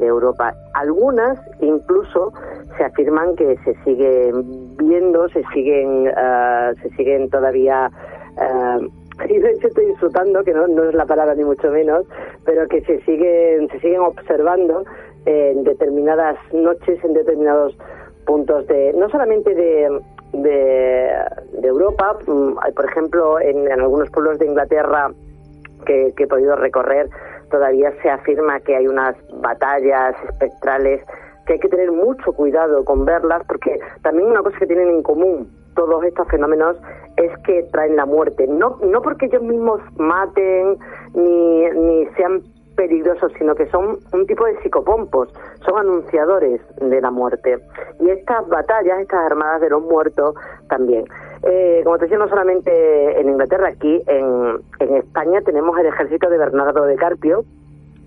Europa. 0.00 0.54
Algunas 0.74 1.38
incluso 1.60 2.32
se 2.76 2.84
afirman 2.84 3.34
que 3.36 3.56
se 3.64 3.74
siguen 3.84 4.76
viendo, 4.76 5.28
se 5.30 5.42
siguen, 5.52 6.08
uh, 6.08 6.74
se 6.82 6.90
siguen 6.96 7.30
todavía... 7.30 7.90
Uh, 8.36 8.86
y 9.28 9.38
de 9.38 9.50
hecho 9.52 9.68
estoy 9.68 9.86
disfrutando, 9.86 10.42
que 10.42 10.52
no, 10.52 10.66
no 10.66 10.84
es 10.84 10.94
la 10.94 11.06
palabra 11.06 11.34
ni 11.34 11.44
mucho 11.44 11.70
menos, 11.70 12.04
pero 12.44 12.66
que 12.68 12.82
se 12.82 13.00
siguen, 13.02 13.68
se 13.70 13.80
siguen 13.80 14.00
observando 14.00 14.84
en 15.26 15.64
determinadas 15.64 16.36
noches, 16.52 17.02
en 17.04 17.14
determinados 17.14 17.76
puntos 18.24 18.66
de, 18.66 18.92
no 18.94 19.08
solamente 19.08 19.54
de, 19.54 20.00
de, 20.32 21.68
Europa, 21.68 22.16
mm, 22.26 22.54
por 22.74 22.84
ejemplo, 22.84 23.40
en, 23.40 23.70
algunos 23.70 24.10
pueblos 24.10 24.38
de 24.38 24.46
Inglaterra 24.46 25.10
que, 25.86 26.12
he 26.16 26.26
podido 26.26 26.56
recorrer, 26.56 27.08
todavía 27.50 27.92
se 28.02 28.10
afirma 28.10 28.60
que 28.60 28.76
hay 28.76 28.86
unas 28.86 29.16
batallas 29.40 30.14
espectrales 30.30 31.02
que 31.46 31.54
hay 31.54 31.58
que 31.58 31.68
tener 31.68 31.92
mucho 31.92 32.32
cuidado 32.32 32.84
con 32.84 33.04
verlas, 33.04 33.42
porque 33.46 33.78
también 34.02 34.28
una 34.28 34.42
cosa 34.42 34.58
que 34.58 34.66
tienen 34.66 34.88
en 34.88 35.02
común 35.02 35.50
todos 35.74 36.02
estos 36.04 36.26
fenómenos 36.28 36.76
es 37.16 37.30
que 37.40 37.64
traen 37.64 37.96
la 37.96 38.06
muerte. 38.06 38.46
No, 38.46 38.78
no 38.82 39.02
porque 39.02 39.26
ellos 39.26 39.42
mismos 39.42 39.80
maten 39.96 40.78
ni, 41.14 41.64
ni 41.70 42.06
sean 42.16 42.42
peligrosos, 42.74 43.32
sino 43.38 43.54
que 43.54 43.66
son 43.70 43.98
un 44.12 44.26
tipo 44.26 44.44
de 44.44 44.60
psicopompos, 44.62 45.28
son 45.64 45.78
anunciadores 45.78 46.60
de 46.76 47.00
la 47.00 47.10
muerte. 47.10 47.58
Y 48.00 48.10
estas 48.10 48.46
batallas, 48.48 49.00
estas 49.00 49.20
armadas 49.20 49.60
de 49.60 49.70
los 49.70 49.82
muertos 49.82 50.34
también. 50.68 51.04
Eh, 51.42 51.82
como 51.84 51.98
te 51.98 52.04
decía, 52.04 52.18
no 52.18 52.28
solamente 52.28 53.20
en 53.20 53.28
Inglaterra, 53.28 53.68
aquí 53.68 54.02
en, 54.06 54.60
en 54.80 54.96
España 54.96 55.40
tenemos 55.42 55.78
el 55.78 55.86
ejército 55.86 56.30
de 56.30 56.38
Bernardo 56.38 56.84
de 56.84 56.96
Carpio, 56.96 57.44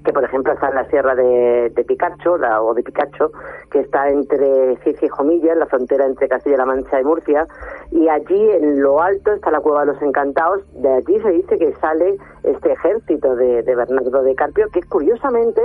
que 0.08 0.14
por 0.14 0.24
ejemplo 0.24 0.54
está 0.54 0.70
en 0.70 0.76
la 0.76 0.86
sierra 0.86 1.16
de, 1.16 1.70
de 1.76 1.84
Picacho, 1.84 2.38
la, 2.38 2.62
o 2.62 2.74
de 2.74 2.82
Picacho, 2.82 3.30
que 3.70 3.82
está 3.82 4.08
entre 4.08 4.78
Cis 4.78 5.04
y 5.04 5.10
Jomilla, 5.10 5.52
en 5.52 5.60
la 5.60 5.66
frontera 5.66 6.06
entre 6.06 6.30
Castilla-La 6.30 6.66
Mancha 6.66 7.02
y 7.02 7.04
Murcia, 7.04 7.46
y 7.92 8.08
allí 8.08 8.52
en 8.52 8.82
lo 8.82 9.02
alto 9.02 9.34
está 9.34 9.52
la 9.52 9.60
Cueva 9.60 9.82
de 9.82 9.88
los 9.88 10.02
Encantados, 10.02 10.62
de 10.82 10.94
allí 10.94 11.20
se 11.20 11.30
dice 11.32 11.58
que 11.58 11.74
sale 11.82 12.18
este 12.44 12.72
ejército 12.72 13.36
de, 13.36 13.64
Bernardo 13.64 14.24
de 14.24 14.34
Carpio, 14.34 14.70
que 14.72 14.82
curiosamente, 14.84 15.62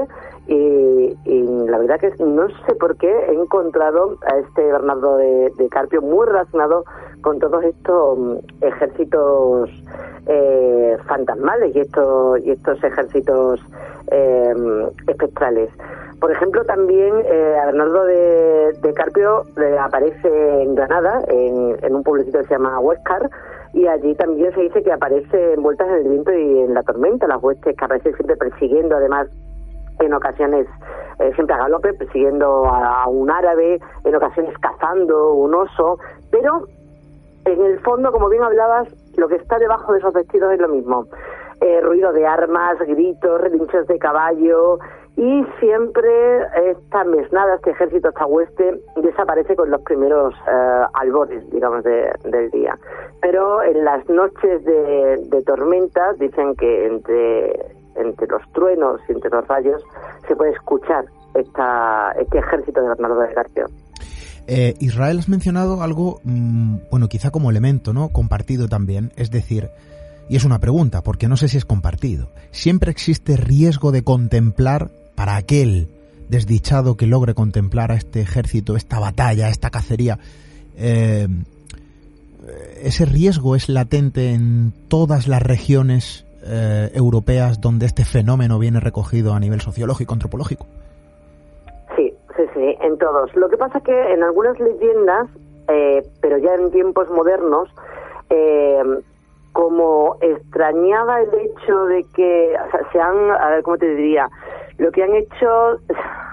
y, 0.49 1.15
la 1.69 1.79
verdad 1.79 2.01
que 2.01 2.13
no 2.19 2.49
sé 2.67 2.75
por 2.75 2.97
qué, 2.97 3.13
he 3.29 3.35
encontrado 3.35 4.19
a 4.27 4.39
este 4.39 4.73
Bernardo 4.73 5.19
de, 5.19 5.69
Carpio 5.71 6.03
muy 6.03 6.27
relacionado 6.27 6.85
con 7.21 7.39
todos 7.39 7.63
estos 7.63 8.19
mm, 8.19 8.37
ejércitos 8.61 9.71
eh, 10.27 10.97
fantasmales 11.07 11.77
y 11.77 11.79
estos, 11.79 12.45
y 12.45 12.51
estos 12.51 12.83
ejércitos 12.83 13.61
eh, 14.11 14.55
espectrales. 15.09 15.71
Por 16.23 16.31
ejemplo, 16.31 16.65
también 16.65 17.15
eh, 17.25 17.59
a 17.61 17.67
Bernardo 17.67 18.05
de, 18.05 18.95
Carpio 18.95 19.43
eh, 19.61 19.77
aparece 19.77 20.63
en 20.63 20.77
Granada, 20.77 21.21
en, 21.27 21.95
un 21.95 22.05
pueblecito 22.05 22.39
que 22.39 22.45
se 22.45 22.55
llama 22.55 22.79
Huescar, 22.79 23.29
y 23.73 23.89
allí 23.89 24.15
también 24.15 24.55
se 24.55 24.61
dice 24.61 24.85
que 24.85 24.93
aparece 24.93 25.55
envueltas 25.55 25.89
en 25.89 25.95
el 25.95 26.09
viento 26.09 26.33
y 26.33 26.61
en 26.61 26.75
la 26.75 26.85
tormenta, 26.85 27.27
las 27.27 27.43
huestes 27.43 27.77
que 27.77 27.85
aparecen 27.85 28.15
siempre 28.15 28.37
persiguiendo, 28.37 28.95
además 28.95 29.27
en 29.99 30.15
ocasiones 30.15 30.69
eh, 31.19 31.33
siempre 31.35 31.57
a 31.57 31.59
galope, 31.59 31.93
persiguiendo 31.95 32.67
a 32.67 33.09
un 33.09 33.29
árabe, 33.29 33.81
en 34.05 34.15
ocasiones 34.15 34.55
cazando 34.59 35.33
un 35.33 35.53
oso, 35.55 35.99
pero 36.31 36.67
en 37.47 37.65
el 37.65 37.81
fondo, 37.81 38.13
como 38.13 38.29
bien 38.29 38.45
hablabas, 38.45 38.87
lo 39.17 39.27
que 39.27 39.35
está 39.37 39.59
debajo 39.59 39.93
de 39.93 39.99
esos 39.99 40.15
vestidos 40.15 40.53
es 40.53 40.61
lo 40.61 40.69
mismo. 40.69 41.07
Eh, 41.65 41.81
ruido 41.81 42.13
de 42.13 42.27
armas, 42.27 42.77
gritos, 42.81 43.41
relinchos 43.41 43.87
de 43.87 43.97
caballo 43.99 44.79
y 45.17 45.45
siempre 45.61 46.11
esta 46.71 47.05
mesnada, 47.05 47.55
este 47.57 47.71
ejército, 47.71 48.09
esta 48.09 48.27
hueste, 48.27 48.81
desaparece 48.97 49.55
con 49.55 49.71
los 49.71 49.81
primeros 49.83 50.35
eh, 50.49 50.83
albores, 50.95 51.49
digamos, 51.53 51.85
de- 51.85 52.11
del 52.25 52.51
día. 52.51 52.77
Pero 53.21 53.63
en 53.63 53.85
las 53.85 54.09
noches 54.09 54.65
de, 54.65 55.19
de 55.29 55.43
tormenta 55.45 56.15
dicen 56.19 56.57
que 56.57 56.87
entre, 56.87 58.27
los 58.29 58.43
truenos 58.55 59.01
y 59.09 59.13
entre 59.13 59.31
los 59.31 59.47
rayos 59.47 59.85
se 60.27 60.35
puede 60.35 60.51
escuchar 60.53 61.05
esta, 61.35 62.13
este 62.19 62.39
ejército 62.39 62.81
de 62.81 62.89
Bernardo 62.89 63.21
de 63.21 63.35
Carpio. 63.35 63.67
Eh, 64.49 64.75
Israel 64.81 65.19
has 65.21 65.29
mencionado 65.29 65.83
algo, 65.83 66.19
mm, 66.25 66.77
bueno, 66.91 67.07
quizá 67.09 67.31
como 67.31 67.51
elemento, 67.51 67.93
¿no? 67.93 68.09
Compartido 68.09 68.67
también, 68.69 69.13
es 69.17 69.31
decir, 69.31 69.69
y 70.33 70.37
es 70.37 70.47
una 70.47 70.61
pregunta, 70.61 71.03
porque 71.03 71.29
no 71.29 71.37
sé 71.37 71.47
si 71.49 71.59
es 71.59 71.67
compartido. 71.67 72.29
¿Siempre 72.53 72.91
existe 72.91 73.37
riesgo 73.37 73.93
de 73.93 74.03
contemplar 74.03 74.89
para 75.15 75.37
aquel 75.37 75.89
desdichado 76.31 76.97
que 76.97 77.07
logre 77.07 77.35
contemplar 77.35 77.93
a 77.93 77.97
este 77.97 78.23
ejército, 78.23 78.75
esta 78.75 78.99
batalla, 78.99 79.51
esta 79.51 79.69
cacería? 79.69 80.19
eh, 80.79 81.29
ese 82.83 83.05
riesgo 83.05 83.57
es 83.57 83.69
latente 83.69 84.33
en 84.33 84.73
todas 84.89 85.29
las 85.29 85.43
regiones 85.43 86.25
eh, 86.47 86.91
europeas 86.95 87.61
donde 87.61 87.85
este 87.85 88.07
fenómeno 88.07 88.59
viene 88.59 88.81
recogido 88.81 89.35
a 89.35 89.39
nivel 89.39 89.61
sociológico, 89.61 90.15
antropológico. 90.15 90.67
Sí, 91.95 92.11
sí, 92.39 92.43
sí, 92.55 92.75
en 92.81 92.97
todos. 92.97 93.37
Lo 93.37 93.51
que 93.51 93.59
pasa 93.59 93.77
es 93.79 93.85
que 93.85 94.15
en 94.15 94.23
algunas 94.23 94.59
leyendas, 94.59 95.29
eh, 95.69 96.03
pero 96.23 96.39
ya 96.39 96.55
en 96.55 96.71
tiempos 96.71 97.11
modernos, 97.11 97.69
eh, 98.31 98.83
como 99.53 100.17
extrañaba 100.21 101.21
el 101.21 101.31
hecho 101.35 101.85
de 101.87 102.05
que 102.15 102.57
se 102.93 103.01
han, 103.01 103.31
a 103.31 103.51
ver, 103.51 103.63
¿cómo 103.63 103.77
te 103.77 103.95
diría? 103.95 104.29
Lo 104.79 104.91
que 104.91 105.03
han 105.03 105.15
hecho 105.15 105.79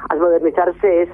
al 0.10 0.19
modernizarse 0.19 1.03
es 1.03 1.10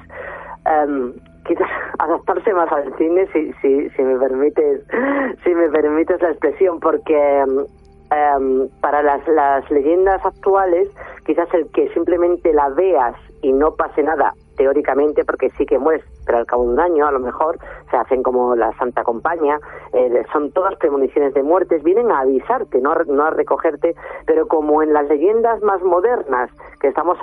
em, 0.64 1.12
quizás 1.46 1.68
adaptarse 1.98 2.52
más 2.52 2.70
al 2.72 2.96
cine, 2.96 3.26
si, 3.32 3.52
si, 3.60 3.90
si 3.90 4.02
me 4.02 4.18
permites, 4.18 4.82
si 5.44 5.54
me 5.54 5.68
permites 5.68 6.20
la 6.22 6.30
expresión, 6.30 6.80
porque 6.80 7.38
em, 7.38 8.68
para 8.80 9.02
las, 9.02 9.26
las 9.28 9.68
leyendas 9.70 10.24
actuales, 10.24 10.88
quizás 11.24 11.52
el 11.54 11.68
que 11.72 11.88
simplemente 11.92 12.52
la 12.52 12.68
veas 12.70 13.16
y 13.42 13.52
no 13.52 13.74
pase 13.74 14.02
nada, 14.02 14.32
teóricamente, 14.56 15.24
porque 15.24 15.50
sí 15.50 15.66
que 15.66 15.78
mueres, 15.78 16.04
pero 16.24 16.38
al 16.38 16.46
cabo 16.46 16.64
de 16.64 16.70
un 16.70 16.80
año 16.80 17.06
a 17.06 17.12
lo 17.12 17.20
mejor 17.20 17.58
se 17.90 17.96
hacen 17.96 18.22
como 18.22 18.56
la 18.56 18.72
Santa 18.78 19.04
Compañía, 19.04 19.58
eh, 19.92 20.24
son 20.32 20.50
todas 20.52 20.76
premoniciones 20.76 21.34
de 21.34 21.42
muertes, 21.42 21.82
vienen 21.82 22.10
a 22.10 22.20
avisarte, 22.20 22.80
no 22.80 22.92
a, 22.92 23.04
no 23.06 23.24
a 23.24 23.30
recogerte, 23.30 23.94
pero 24.26 24.48
como 24.48 24.82
en 24.82 24.92
las 24.92 25.08
leyendas 25.08 25.62
más 25.62 25.82
modernas, 25.82 26.50
que 26.80 26.88
estamos 26.88 27.18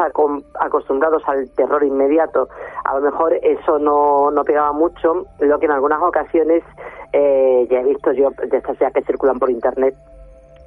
acostumbrados 0.59 1.23
al 1.27 1.49
terror 1.55 1.83
inmediato, 1.83 2.47
a 2.85 2.95
lo 2.95 3.01
mejor 3.01 3.33
eso 3.41 3.79
no, 3.79 4.31
no 4.31 4.43
pegaba 4.43 4.71
mucho, 4.71 5.25
lo 5.39 5.59
que 5.59 5.65
en 5.65 5.71
algunas 5.71 6.01
ocasiones 6.01 6.63
eh, 7.11 7.67
ya 7.69 7.81
he 7.81 7.83
visto 7.83 8.11
yo 8.13 8.29
de 8.31 8.57
estas 8.57 8.77
ya 8.79 8.91
que 8.91 9.01
circulan 9.03 9.39
por 9.39 9.49
internet 9.49 9.95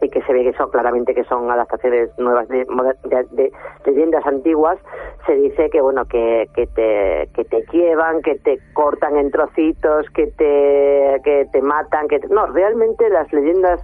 y 0.07 0.11
que 0.11 0.23
se 0.23 0.33
ve 0.33 0.43
que 0.45 0.53
son 0.55 0.71
claramente 0.71 1.15
que 1.15 1.25
son 1.25 1.51
adaptaciones 1.51 2.11
nuevas 2.19 2.49
de, 2.49 2.65
de- 2.65 3.27
de 3.33 3.53
leyendas 3.85 4.25
antiguas 4.27 4.79
se 5.27 5.35
dice 5.35 5.69
que 5.71 5.81
bueno 5.81 6.05
que, 6.07 6.49
que 6.55 6.67
te 6.67 7.29
que 7.35 7.45
te 7.45 7.65
llevan 7.73 8.23
que 8.23 8.37
te 8.37 8.59
cortan 8.73 9.17
en 9.17 9.31
trocitos 9.31 10.09
que 10.11 10.27
te 10.29 11.21
que 11.25 11.47
te 11.53 11.63
matan 11.63 12.09
que 12.09 12.19
te- 12.21 12.29
no 12.29 12.47
realmente 12.47 13.09
las 13.11 13.33
leyendas 13.33 13.81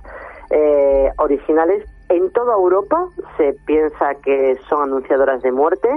eh, 0.50 1.10
originales 1.18 1.84
en 2.08 2.30
toda 2.32 2.54
Europa 2.54 3.06
se 3.36 3.54
piensa 3.66 4.14
que 4.22 4.56
son 4.68 4.82
anunciadoras 4.82 5.42
de 5.42 5.50
muerte 5.52 5.88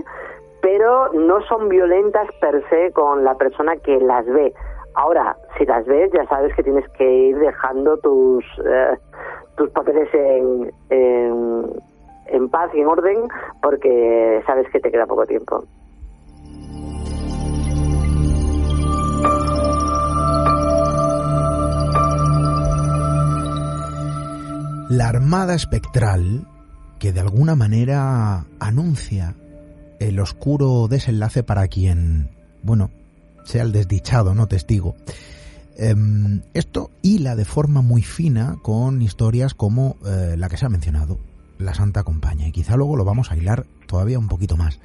pero 0.61 1.09
no 1.13 1.41
son 1.41 1.69
violentas 1.69 2.27
per 2.41 2.63
se 2.69 2.91
con 2.93 3.23
la 3.23 3.35
persona 3.35 3.75
que 3.77 3.99
las 3.99 4.25
ve. 4.25 4.51
Ahora, 4.95 5.35
si 5.57 5.65
las 5.65 5.85
ves, 5.85 6.09
ya 6.11 6.25
sabes 6.25 6.55
que 6.55 6.63
tienes 6.63 6.87
que 6.97 7.03
ir 7.07 7.37
dejando 7.37 7.97
tus 7.97 8.43
eh, 8.65 8.97
tus 9.57 9.69
papeles 9.71 10.09
en, 10.13 10.71
en, 10.89 11.65
en 12.27 12.49
paz 12.49 12.71
y 12.73 12.81
en 12.81 12.87
orden, 12.87 13.27
porque 13.61 14.41
sabes 14.45 14.67
que 14.71 14.79
te 14.79 14.91
queda 14.91 15.05
poco 15.05 15.25
tiempo. 15.25 15.63
La 24.89 25.09
Armada 25.09 25.55
Espectral, 25.55 26.47
que 26.99 27.11
de 27.11 27.19
alguna 27.19 27.55
manera 27.55 28.45
anuncia 28.59 29.35
el 29.99 30.19
oscuro 30.19 30.87
desenlace 30.87 31.43
para 31.43 31.67
quien, 31.67 32.29
bueno, 32.61 32.91
sea 33.45 33.63
el 33.63 33.71
desdichado, 33.71 34.35
no 34.35 34.47
testigo. 34.47 34.95
Em, 35.77 36.41
esto 36.53 36.91
hila 37.01 37.35
de 37.35 37.43
forma 37.43 37.81
muy 37.81 38.01
fina 38.01 38.57
con 38.61 39.01
historias 39.01 39.53
como 39.53 39.97
eh, 40.05 40.35
la 40.37 40.47
que 40.47 40.57
se 40.57 40.65
ha 40.65 40.69
mencionado, 40.69 41.19
La 41.57 41.73
Santa 41.73 42.03
Compañía, 42.03 42.47
y 42.47 42.51
quizá 42.51 42.77
luego 42.77 42.95
lo 42.95 43.03
vamos 43.03 43.31
a 43.31 43.37
hilar 43.37 43.65
todavía 43.85 44.17
un 44.17 44.29
poquito 44.29 44.55
más. 44.55 44.79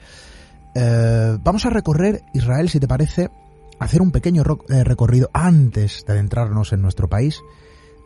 Eh, 0.74 1.38
vamos 1.42 1.64
a 1.64 1.70
recorrer 1.70 2.22
Israel, 2.35 2.68
si 2.68 2.81
te 2.81 2.88
parece, 2.88 3.31
hacer 3.79 4.03
un 4.03 4.11
pequeño 4.11 4.42
eh, 4.68 4.83
recorrido 4.83 5.31
antes 5.33 6.05
de 6.07 6.12
adentrarnos 6.12 6.72
en 6.72 6.83
nuestro 6.83 7.09
país, 7.09 7.40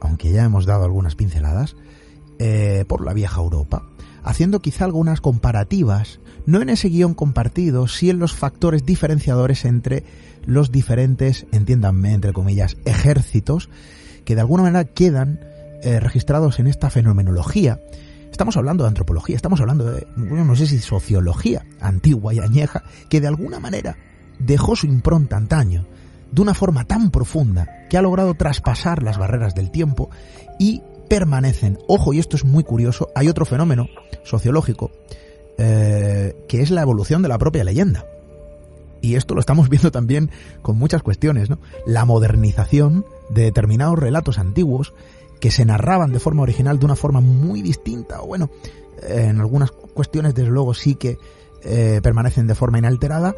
aunque 0.02 0.30
ya 0.30 0.44
hemos 0.44 0.66
dado 0.66 0.84
algunas 0.84 1.14
pinceladas, 1.14 1.76
por 2.88 3.06
la 3.06 3.14
vieja 3.14 3.40
Europa, 3.40 3.84
haciendo 4.22 4.60
quizá 4.60 4.84
algunas 4.84 5.22
comparativas, 5.22 6.18
no 6.44 6.60
en 6.60 6.68
ese 6.68 6.88
guion 6.88 7.14
compartido, 7.14 7.88
sí 7.88 8.10
en 8.10 8.18
los 8.18 8.34
factores 8.34 8.84
diferenciadores 8.84 9.64
entre 9.64 10.04
los 10.46 10.70
diferentes, 10.70 11.46
entiéndanme, 11.52 12.12
entre 12.12 12.32
comillas, 12.32 12.76
ejércitos 12.84 13.68
que 14.24 14.34
de 14.34 14.40
alguna 14.40 14.64
manera 14.64 14.84
quedan 14.84 15.40
eh, 15.82 16.00
registrados 16.00 16.58
en 16.58 16.66
esta 16.66 16.90
fenomenología. 16.90 17.80
Estamos 18.30 18.56
hablando 18.56 18.84
de 18.84 18.88
antropología, 18.88 19.36
estamos 19.36 19.60
hablando 19.60 19.92
de, 19.92 20.06
no 20.16 20.56
sé 20.56 20.66
si 20.66 20.78
sociología 20.80 21.64
antigua 21.80 22.34
y 22.34 22.40
añeja, 22.40 22.82
que 23.08 23.20
de 23.20 23.28
alguna 23.28 23.60
manera 23.60 23.96
dejó 24.38 24.74
su 24.74 24.86
impronta 24.86 25.36
antaño 25.36 25.86
de 26.32 26.42
una 26.42 26.54
forma 26.54 26.84
tan 26.84 27.10
profunda 27.10 27.86
que 27.88 27.96
ha 27.96 28.02
logrado 28.02 28.34
traspasar 28.34 29.02
las 29.02 29.18
barreras 29.18 29.54
del 29.54 29.70
tiempo 29.70 30.10
y 30.58 30.82
permanecen. 31.08 31.78
Ojo, 31.86 32.12
y 32.12 32.18
esto 32.18 32.36
es 32.36 32.44
muy 32.44 32.64
curioso, 32.64 33.10
hay 33.14 33.28
otro 33.28 33.44
fenómeno 33.44 33.86
sociológico 34.24 34.90
eh, 35.58 36.34
que 36.48 36.62
es 36.62 36.70
la 36.70 36.82
evolución 36.82 37.22
de 37.22 37.28
la 37.28 37.38
propia 37.38 37.62
leyenda. 37.62 38.04
Y 39.04 39.16
esto 39.16 39.34
lo 39.34 39.40
estamos 39.40 39.68
viendo 39.68 39.90
también 39.90 40.30
con 40.62 40.78
muchas 40.78 41.02
cuestiones, 41.02 41.50
¿no? 41.50 41.58
La 41.84 42.06
modernización 42.06 43.04
de 43.28 43.42
determinados 43.42 43.98
relatos 43.98 44.38
antiguos 44.38 44.94
que 45.40 45.50
se 45.50 45.66
narraban 45.66 46.10
de 46.10 46.20
forma 46.20 46.42
original 46.42 46.78
de 46.78 46.86
una 46.86 46.96
forma 46.96 47.20
muy 47.20 47.60
distinta, 47.60 48.22
o 48.22 48.26
bueno, 48.26 48.48
en 49.02 49.40
algunas 49.40 49.72
cuestiones 49.72 50.34
desde 50.34 50.48
luego 50.48 50.72
sí 50.72 50.94
que 50.94 51.18
eh, 51.64 52.00
permanecen 52.02 52.46
de 52.46 52.54
forma 52.54 52.78
inalterada, 52.78 53.34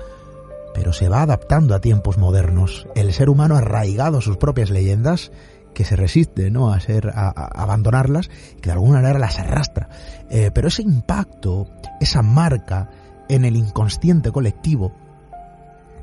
pero 0.72 0.92
se 0.92 1.08
va 1.08 1.22
adaptando 1.22 1.74
a 1.74 1.80
tiempos 1.80 2.16
modernos. 2.16 2.86
El 2.94 3.12
ser 3.12 3.28
humano 3.28 3.56
arraigado 3.56 4.18
a 4.18 4.22
sus 4.22 4.36
propias 4.36 4.70
leyendas, 4.70 5.32
que 5.74 5.84
se 5.84 5.96
resiste 5.96 6.48
a, 6.56 6.80
ser, 6.80 7.08
a, 7.08 7.26
a 7.26 7.62
abandonarlas, 7.62 8.28
que 8.60 8.68
de 8.68 8.72
alguna 8.72 9.00
manera 9.00 9.18
las 9.18 9.40
arrastra. 9.40 9.88
Eh, 10.30 10.52
pero 10.54 10.68
ese 10.68 10.82
impacto, 10.82 11.66
esa 12.00 12.22
marca 12.22 12.88
en 13.28 13.44
el 13.44 13.56
inconsciente 13.56 14.30
colectivo, 14.30 14.94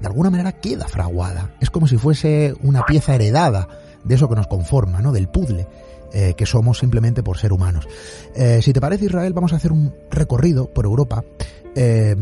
de 0.03 0.07
alguna 0.07 0.29
manera 0.29 0.51
queda 0.51 0.85
fraguada. 0.85 1.55
Es 1.61 1.69
como 1.69 1.87
si 1.87 1.97
fuese 1.97 2.53
una 2.61 2.85
pieza 2.85 3.15
heredada 3.15 3.69
de 4.03 4.15
eso 4.15 4.27
que 4.27 4.35
nos 4.35 4.47
conforma, 4.47 5.01
¿no? 5.01 5.13
Del 5.13 5.29
puzzle 5.29 5.65
eh, 6.11 6.33
que 6.35 6.45
somos 6.45 6.77
simplemente 6.77 7.23
por 7.23 7.37
ser 7.37 7.53
humanos. 7.53 7.87
Eh, 8.35 8.59
si 8.61 8.73
te 8.73 8.81
parece, 8.81 9.05
Israel, 9.05 9.31
vamos 9.31 9.53
a 9.53 9.55
hacer 9.55 9.71
un 9.71 9.95
recorrido 10.11 10.67
por 10.67 10.83
Europa. 10.83 11.23
Eh, 11.73 12.17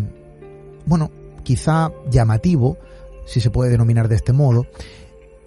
bueno, 0.85 1.09
quizá 1.41 1.91
llamativo, 2.07 2.77
si 3.25 3.41
se 3.41 3.49
puede 3.49 3.71
denominar 3.71 4.07
de 4.09 4.15
este 4.17 4.31
modo, 4.31 4.67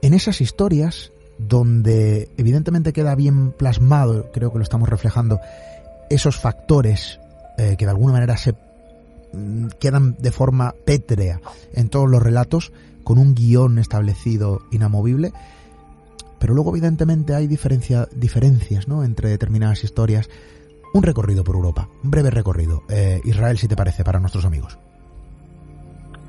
en 0.02 0.12
esas 0.12 0.40
historias 0.40 1.12
donde 1.38 2.30
evidentemente 2.36 2.92
queda 2.92 3.14
bien 3.14 3.52
plasmado, 3.52 4.32
creo 4.32 4.50
que 4.50 4.58
lo 4.58 4.64
estamos 4.64 4.88
reflejando, 4.88 5.38
esos 6.10 6.36
factores 6.36 7.20
que 7.56 7.76
de 7.84 7.90
alguna 7.90 8.14
manera 8.14 8.36
se 8.36 8.52
quedan 9.78 10.16
de 10.18 10.30
forma 10.30 10.74
pétrea 10.84 11.40
en 11.72 11.88
todos 11.88 12.08
los 12.08 12.22
relatos, 12.22 12.72
con 13.04 13.18
un 13.18 13.34
guion 13.34 13.78
establecido 13.78 14.62
inamovible, 14.70 15.32
pero 16.38 16.54
luego 16.54 16.70
evidentemente 16.70 17.34
hay 17.34 17.46
diferencia, 17.46 18.06
diferencias 18.14 18.88
¿no? 18.88 19.04
entre 19.04 19.30
determinadas 19.30 19.84
historias. 19.84 20.28
Un 20.92 21.02
recorrido 21.02 21.42
por 21.42 21.56
Europa, 21.56 21.88
un 22.04 22.10
breve 22.10 22.30
recorrido. 22.30 22.82
Eh, 22.88 23.20
Israel, 23.24 23.58
si 23.58 23.66
te 23.66 23.76
parece, 23.76 24.04
para 24.04 24.20
nuestros 24.20 24.44
amigos. 24.44 24.78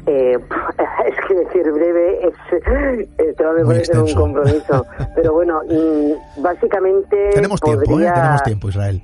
Eh, 0.08 0.38
es 1.06 1.28
que 1.28 1.34
decir 1.34 1.72
breve 1.72 2.28
es, 2.28 2.34
es 3.18 3.36
parecer 3.36 4.00
un 4.00 4.14
compromiso. 4.14 4.86
Pero 5.16 5.34
bueno, 5.34 5.62
mm, 5.70 6.42
básicamente 6.42 7.32
Tenemos 7.34 7.60
tiempo, 7.60 8.00
¿eh? 8.00 8.12
Tenemos 8.14 8.44
tiempo, 8.44 8.70
Israel. 8.70 9.02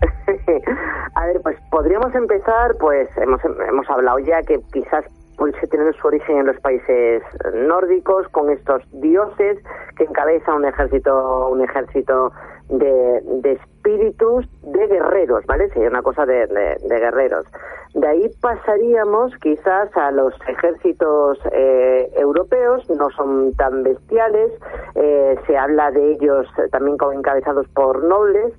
A 1.14 1.26
ver, 1.26 1.40
pues 1.42 1.56
podríamos 1.70 2.14
empezar, 2.14 2.76
pues 2.78 3.08
hemos, 3.18 3.40
hemos 3.44 3.88
hablado 3.90 4.18
ya 4.20 4.42
que 4.42 4.60
quizás 4.72 5.04
pudiese 5.36 5.66
tener 5.68 5.94
su 5.94 6.06
origen 6.08 6.38
en 6.38 6.46
los 6.46 6.58
países 6.60 7.22
nórdicos 7.54 8.26
con 8.28 8.50
estos 8.50 8.82
dioses 9.00 9.58
que 9.96 10.04
encabeza 10.04 10.52
un 10.52 10.64
ejército 10.64 11.48
un 11.48 11.62
ejército 11.62 12.32
de, 12.68 13.20
de 13.40 13.52
espíritus 13.52 14.46
de 14.62 14.86
guerreros, 14.88 15.46
¿vale? 15.46 15.68
Sería 15.70 15.88
una 15.90 16.02
cosa 16.02 16.26
de, 16.26 16.46
de- 16.48 16.98
guerreros. 16.98 17.46
De 17.94 18.06
ahí 18.06 18.28
pasaríamos 18.42 19.32
quizás 19.40 19.96
a 19.96 20.10
los 20.10 20.34
ejércitos 20.48 21.38
eh, 21.52 22.10
europeos, 22.16 22.88
no 22.90 23.08
son 23.10 23.54
tan 23.54 23.84
bestiales, 23.84 24.52
eh, 24.96 25.38
se 25.46 25.56
habla 25.56 25.90
de 25.92 26.12
ellos 26.12 26.46
también 26.72 26.98
como 26.98 27.12
encabezados 27.12 27.66
por 27.68 28.02
nobles, 28.04 28.52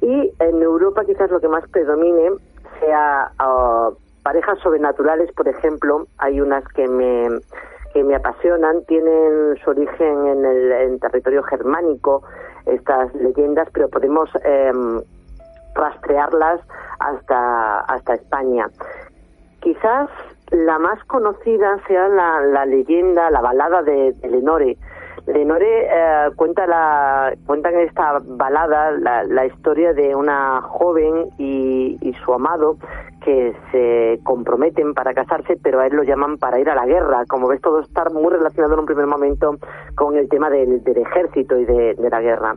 y 0.00 0.32
en 0.38 0.62
Europa 0.62 1.04
quizás 1.04 1.30
lo 1.30 1.40
que 1.40 1.48
más 1.48 1.68
predomine 1.68 2.32
sea 2.80 3.30
ah, 3.38 3.90
parejas 4.22 4.58
sobrenaturales, 4.60 5.32
por 5.32 5.48
ejemplo, 5.48 6.06
hay 6.18 6.40
unas 6.40 6.66
que 6.68 6.86
me 6.88 7.28
que 7.92 8.04
me 8.04 8.14
apasionan, 8.14 8.84
tienen 8.84 9.56
su 9.64 9.70
origen 9.70 10.26
en 10.26 10.44
el 10.44 10.72
en 10.72 10.98
territorio 10.98 11.42
germánico, 11.44 12.22
estas 12.66 13.14
leyendas, 13.14 13.68
pero 13.72 13.88
podemos 13.88 14.28
em, 14.44 15.00
rastrearlas 15.74 16.60
hasta, 16.98 17.80
hasta 17.80 18.14
España. 18.14 18.68
Quizás 19.60 20.10
la 20.50 20.78
más 20.78 21.02
conocida 21.04 21.78
sea 21.86 22.08
la, 22.08 22.66
leyenda, 22.66 23.30
la 23.30 23.40
balada 23.40 23.82
de, 23.82 24.12
de. 24.12 24.76
Lenore 25.26 25.86
eh, 25.86 26.30
cuenta 26.36 26.66
la 26.66 27.34
cuenta 27.46 27.70
en 27.70 27.80
esta 27.80 28.20
balada 28.24 28.92
la, 28.92 29.24
la 29.24 29.46
historia 29.46 29.92
de 29.92 30.14
una 30.14 30.60
joven 30.62 31.30
y, 31.38 32.14
su 32.24 32.32
amado 32.32 32.76
que 33.22 33.54
se 33.70 34.20
comprometen 34.24 34.94
para 34.94 35.12
casarse, 35.12 35.58
pero 35.62 35.80
a 35.80 35.86
él 35.86 35.94
lo 35.94 36.02
llaman 36.02 36.38
para 36.38 36.58
ir 36.58 36.70
a 36.70 36.74
la 36.74 36.86
guerra. 36.86 37.24
Como 37.28 37.46
ves, 37.48 37.60
todo 37.60 37.80
está 37.80 38.08
muy 38.08 38.30
relacionado 38.32 38.74
en 38.74 38.80
un 38.80 38.86
primer 38.86 39.06
momento 39.06 39.56
con 39.94 40.16
el 40.16 40.28
tema 40.28 40.48
del, 40.48 40.82
del 40.82 40.98
ejército 40.98 41.58
y 41.58 41.64
de, 41.64 41.94
de 41.94 42.10
la 42.10 42.20
guerra. 42.20 42.56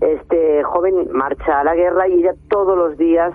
Este 0.00 0.62
joven 0.64 1.08
marcha 1.12 1.60
a 1.60 1.64
la 1.64 1.74
guerra 1.74 2.08
y 2.08 2.14
ella 2.14 2.32
todos 2.48 2.76
los 2.76 2.98
días 2.98 3.32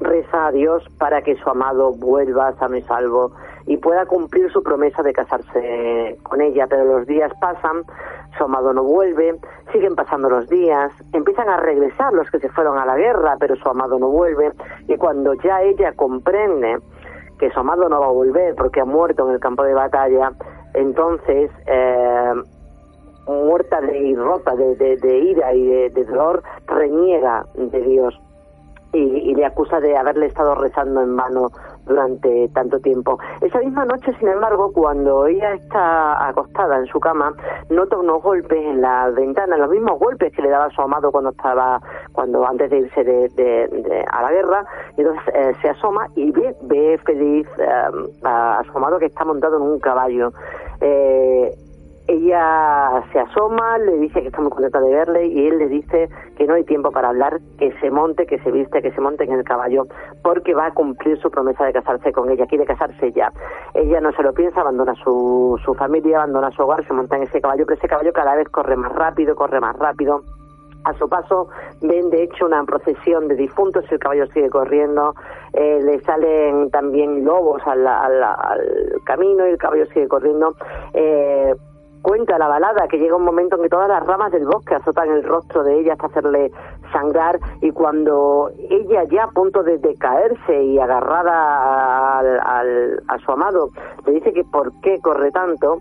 reza 0.00 0.46
a 0.46 0.52
Dios 0.52 0.84
para 0.98 1.22
que 1.22 1.36
su 1.36 1.48
amado 1.48 1.92
vuelva 1.92 2.52
sano 2.54 2.76
y 2.76 2.82
salvo 2.82 3.32
y 3.66 3.76
pueda 3.78 4.06
cumplir 4.06 4.50
su 4.52 4.62
promesa 4.62 5.02
de 5.02 5.12
casarse 5.12 6.18
con 6.22 6.40
ella, 6.40 6.66
pero 6.68 6.84
los 6.84 7.06
días 7.06 7.32
pasan, 7.40 7.82
su 8.38 8.44
amado 8.44 8.72
no 8.72 8.84
vuelve, 8.84 9.34
siguen 9.72 9.94
pasando 9.96 10.30
los 10.30 10.48
días, 10.48 10.92
empiezan 11.12 11.48
a 11.48 11.56
regresar 11.56 12.12
los 12.12 12.30
que 12.30 12.38
se 12.38 12.48
fueron 12.50 12.78
a 12.78 12.86
la 12.86 12.96
guerra, 12.96 13.36
pero 13.40 13.56
su 13.56 13.68
amado 13.68 13.98
no 13.98 14.08
vuelve, 14.08 14.52
y 14.86 14.96
cuando 14.96 15.34
ya 15.34 15.62
ella 15.62 15.92
comprende 15.96 16.78
que 17.38 17.50
su 17.50 17.60
amado 17.60 17.88
no 17.88 18.00
va 18.00 18.06
a 18.06 18.10
volver 18.10 18.54
porque 18.54 18.80
ha 18.80 18.84
muerto 18.84 19.26
en 19.28 19.34
el 19.34 19.40
campo 19.40 19.62
de 19.64 19.74
batalla, 19.74 20.32
entonces 20.74 21.50
eh, 21.66 22.32
muerta 23.26 23.80
de, 23.80 24.14
rota 24.16 24.54
de, 24.54 24.76
de- 24.76 24.96
de 24.96 25.18
ira 25.18 25.52
y 25.52 25.66
de, 25.66 25.90
de 25.90 26.04
dolor, 26.04 26.42
reniega 26.66 27.44
de 27.54 27.80
Dios. 27.80 28.20
Y, 28.92 28.98
y 29.00 29.34
le 29.34 29.44
acusa 29.44 29.80
de 29.80 29.96
haberle 29.96 30.26
estado 30.26 30.54
rezando 30.54 31.02
en 31.02 31.16
vano 31.16 31.48
durante 31.86 32.48
tanto 32.48 32.78
tiempo. 32.80 33.18
Esa 33.40 33.58
misma 33.60 33.84
noche, 33.84 34.12
sin 34.18 34.28
embargo, 34.28 34.72
cuando 34.72 35.26
ella 35.26 35.54
está 35.54 36.28
acostada 36.28 36.78
en 36.78 36.86
su 36.86 36.98
cama, 37.00 37.32
nota 37.70 37.96
unos 37.98 38.22
golpes 38.22 38.58
en 38.58 38.80
la 38.80 39.10
ventana, 39.10 39.56
los 39.56 39.70
mismos 39.70 39.98
golpes 39.98 40.32
que 40.34 40.42
le 40.42 40.50
daba 40.50 40.68
su 40.70 40.82
amado 40.82 41.10
cuando 41.12 41.30
estaba, 41.30 41.80
cuando 42.12 42.46
antes 42.46 42.70
de 42.70 42.78
irse 42.78 43.04
de, 43.04 43.28
de- 43.30 43.68
de- 43.68 44.04
a 44.10 44.22
la 44.22 44.32
guerra, 44.32 44.64
y 44.96 45.00
entonces 45.02 45.22
eh, 45.34 45.52
se 45.62 45.68
asoma 45.70 46.08
y 46.16 46.30
ve, 46.32 46.54
ve 46.62 46.98
feliz 47.04 47.46
eh, 47.58 47.68
a, 48.24 48.58
a 48.58 48.64
su 48.64 48.76
amado 48.76 48.98
que 48.98 49.06
está 49.06 49.24
montado 49.24 49.56
en 49.56 49.62
un 49.62 49.78
caballo. 49.78 50.32
Eh, 50.80 51.54
ella 52.08 53.02
se 53.12 53.18
asoma, 53.20 53.78
le 53.78 53.98
dice 53.98 54.20
que 54.20 54.28
está 54.28 54.40
muy 54.40 54.50
contenta 54.50 54.80
de 54.80 54.94
verle 54.94 55.26
y 55.26 55.46
él 55.48 55.58
le 55.58 55.68
dice 55.68 56.08
que 56.36 56.46
no 56.46 56.54
hay 56.54 56.64
tiempo 56.64 56.90
para 56.92 57.08
hablar, 57.08 57.40
que 57.58 57.72
se 57.80 57.90
monte, 57.90 58.26
que 58.26 58.38
se 58.40 58.50
viste, 58.50 58.80
que 58.82 58.92
se 58.92 59.00
monte 59.00 59.24
en 59.24 59.32
el 59.32 59.44
caballo, 59.44 59.86
porque 60.22 60.54
va 60.54 60.66
a 60.66 60.74
cumplir 60.74 61.18
su 61.20 61.30
promesa 61.30 61.64
de 61.64 61.72
casarse 61.72 62.12
con 62.12 62.30
ella, 62.30 62.46
quiere 62.46 62.64
casarse 62.64 63.12
ya. 63.12 63.32
Ella 63.74 64.00
no 64.00 64.12
se 64.12 64.22
lo 64.22 64.32
piensa, 64.32 64.60
abandona 64.60 64.94
su, 65.02 65.60
su 65.64 65.74
familia, 65.74 66.18
abandona 66.18 66.50
su 66.52 66.62
hogar, 66.62 66.86
se 66.86 66.92
monta 66.92 67.16
en 67.16 67.24
ese 67.24 67.40
caballo, 67.40 67.64
pero 67.66 67.76
ese 67.78 67.88
caballo 67.88 68.12
cada 68.12 68.34
vez 68.36 68.48
corre 68.50 68.76
más 68.76 68.92
rápido, 68.92 69.34
corre 69.34 69.60
más 69.60 69.76
rápido. 69.76 70.22
A 70.84 70.92
su 70.94 71.08
paso 71.08 71.48
ven 71.82 72.10
de 72.10 72.22
hecho 72.22 72.46
una 72.46 72.62
procesión 72.62 73.26
de 73.26 73.34
difuntos, 73.34 73.84
el 73.90 73.98
caballo 73.98 74.26
sigue 74.28 74.48
corriendo, 74.48 75.14
eh, 75.52 75.80
le 75.82 76.00
salen 76.02 76.70
también 76.70 77.24
lobos 77.24 77.60
al, 77.66 77.84
al- 77.84 78.22
al 78.22 78.60
camino 79.04 79.44
y 79.46 79.50
el 79.50 79.58
caballo 79.58 79.84
sigue 79.86 80.06
corriendo. 80.06 80.54
Eh, 80.94 81.52
cuenta 82.06 82.38
la 82.38 82.46
balada 82.46 82.86
que 82.86 82.98
llega 82.98 83.16
un 83.16 83.24
momento 83.24 83.56
en 83.56 83.62
que 83.62 83.68
todas 83.68 83.88
las 83.88 84.06
ramas 84.06 84.30
del 84.30 84.46
bosque 84.46 84.76
azotan 84.76 85.10
el 85.10 85.24
rostro 85.24 85.64
de 85.64 85.80
ella 85.80 85.94
hasta 85.94 86.06
hacerle 86.06 86.52
sangrar 86.92 87.40
y 87.60 87.72
cuando 87.72 88.48
ella 88.70 89.02
ya 89.10 89.24
a 89.24 89.30
punto 89.30 89.64
de, 89.64 89.78
de 89.78 89.92
caerse 89.96 90.62
y 90.62 90.78
agarrada 90.78 92.18
al- 92.20 92.40
al- 92.40 93.02
a 93.08 93.18
su 93.18 93.32
amado 93.32 93.70
le 94.06 94.12
dice 94.12 94.32
que 94.32 94.44
por 94.44 94.72
qué 94.82 95.00
corre 95.00 95.32
tanto, 95.32 95.78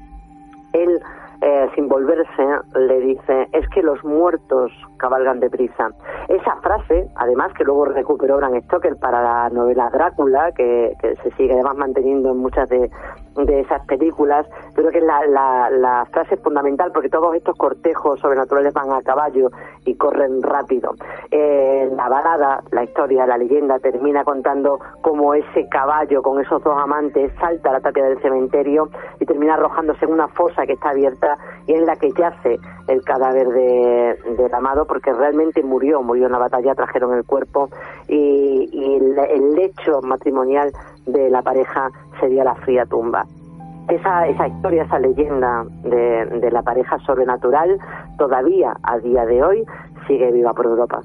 él 0.74 1.00
eh, 1.42 1.70
sin 1.76 1.88
volverse 1.88 2.44
le 2.76 3.00
dice 3.02 3.48
es 3.52 3.70
que 3.70 3.84
los 3.84 4.04
muertos 4.04 4.72
cabalgan 4.98 5.40
deprisa. 5.40 5.92
Esa 6.28 6.56
frase, 6.64 7.08
además 7.18 7.54
que 7.54 7.64
luego 7.66 7.86
recuperó 7.86 8.38
Bram 8.38 8.60
Stoker 8.64 8.96
para 8.98 9.22
la 9.22 9.50
novela 9.52 9.92
Drácula, 9.92 10.54
que, 10.54 10.94
que 11.00 11.16
se 11.18 11.30
sigue 11.32 11.54
además 11.54 11.76
manteniendo 11.76 12.32
en 12.32 12.38
muchas 12.38 12.68
de, 12.70 12.90
de 13.36 13.62
esas 13.62 13.86
películas, 13.86 14.48
creo 14.74 14.92
que 14.92 15.00
es 15.00 15.04
la, 15.04 15.26
la, 15.28 15.70
la 15.70 16.06
frase 16.12 16.38
fundamental 16.38 16.92
porque 16.94 17.10
todos 17.10 17.36
estos 17.36 17.56
cortejos 17.58 18.20
sobrenaturales 18.20 18.74
van 18.74 18.92
a 18.92 19.02
caballo 19.02 19.50
y 19.86 19.96
corren 19.96 20.42
rápido. 20.42 20.96
Eh, 21.32 21.90
la 21.96 22.08
balada, 22.10 22.64
la 22.72 22.84
historia, 22.84 23.26
la 23.26 23.38
leyenda 23.38 23.80
termina 23.80 24.24
contando 24.24 24.80
cómo 25.02 25.34
ese 25.34 25.68
caballo 25.70 26.22
con 26.22 26.42
esos 26.42 26.64
dos 26.64 26.78
amantes 26.78 27.32
salta 27.40 27.70
a 27.70 27.74
la 27.74 27.80
tapia 27.82 28.06
del 28.06 28.22
cementerio 28.22 28.90
y 29.20 29.26
termina 29.26 29.56
arrojándose 29.56 30.06
en 30.06 30.14
una 30.14 30.28
fosa 30.30 30.66
que 30.66 30.74
está 30.74 30.90
abierta 30.90 31.38
y 31.68 31.74
en 31.74 31.86
la 31.86 31.96
que 31.96 32.12
yace 32.12 32.58
el 32.88 33.04
cadáver 33.04 33.48
de, 33.50 34.18
del 34.38 34.54
amado 34.54 34.86
porque 34.86 35.12
realmente 35.12 35.64
murió, 35.64 36.02
murió 36.02 36.28
en 36.28 36.32
la 36.32 36.38
batalla, 36.38 36.76
trajeron 36.76 37.14
el 37.14 37.26
cuerpo 37.26 37.70
y, 38.08 38.70
y 38.72 38.96
el, 38.96 39.18
el 39.18 39.56
lecho 39.56 40.02
matrimonial 40.02 40.72
de 41.06 41.30
la 41.30 41.42
pareja 41.42 41.90
sería 42.20 42.44
la 42.44 42.56
fría 42.56 42.86
tumba. 42.86 43.26
Esa, 43.90 44.28
esa 44.28 44.48
historia, 44.48 44.84
esa 44.84 45.00
leyenda 45.00 45.64
de, 45.84 46.26
de 46.40 46.52
la 46.52 46.64
pareja 46.64 46.98
sobrenatural 47.06 47.78
todavía 48.18 48.76
a 48.82 48.98
día 48.98 49.26
de 49.26 49.44
hoy 49.44 49.66
sigue 50.08 50.32
viva 50.32 50.54
por 50.54 50.66
Europa. 50.66 51.02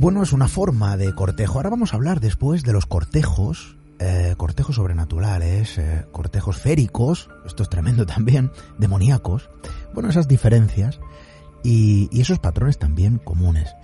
Bueno, 0.00 0.22
es 0.22 0.32
una 0.32 0.46
forma 0.46 0.96
de 0.96 1.12
cortejo. 1.12 1.58
Ahora 1.58 1.70
vamos 1.70 1.92
a 1.92 1.96
hablar 1.96 2.20
después 2.20 2.62
de 2.62 2.72
los 2.72 2.86
cortejos, 2.86 3.76
eh, 3.98 4.34
cortejos 4.36 4.76
sobrenaturales, 4.76 5.76
eh, 5.76 6.06
cortejos 6.12 6.56
féricos, 6.56 7.28
esto 7.44 7.64
es 7.64 7.68
tremendo 7.68 8.06
también, 8.14 8.52
demoníacos. 8.78 9.50
Bueno, 9.92 10.08
esas 10.08 10.28
diferencias 10.28 11.00
y, 11.62 12.20
esos 12.20 12.38
patrones 12.38 12.78
también 12.78 13.18
comunes. 13.18 13.74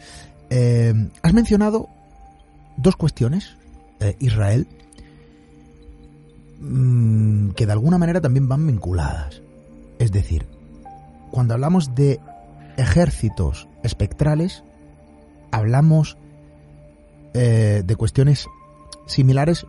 Eh, 0.50 0.94
has 1.22 1.32
mencionado 1.32 1.88
dos 2.76 2.96
cuestiones, 2.96 3.56
eh, 4.00 4.16
Israel, 4.20 4.66
mm, 6.60 7.50
que 7.50 7.66
de 7.66 7.72
alguna 7.72 7.98
manera 7.98 8.20
también 8.20 8.48
van 8.48 8.66
vinculadas. 8.66 9.42
Es 9.98 10.12
decir, 10.12 10.46
cuando 11.30 11.54
hablamos 11.54 11.94
de 11.94 12.20
ejércitos 12.76 13.68
espectrales, 13.82 14.64
hablamos 15.50 16.16
eh, 17.32 17.82
de 17.84 17.96
cuestiones 17.96 18.46
similares 19.06 19.66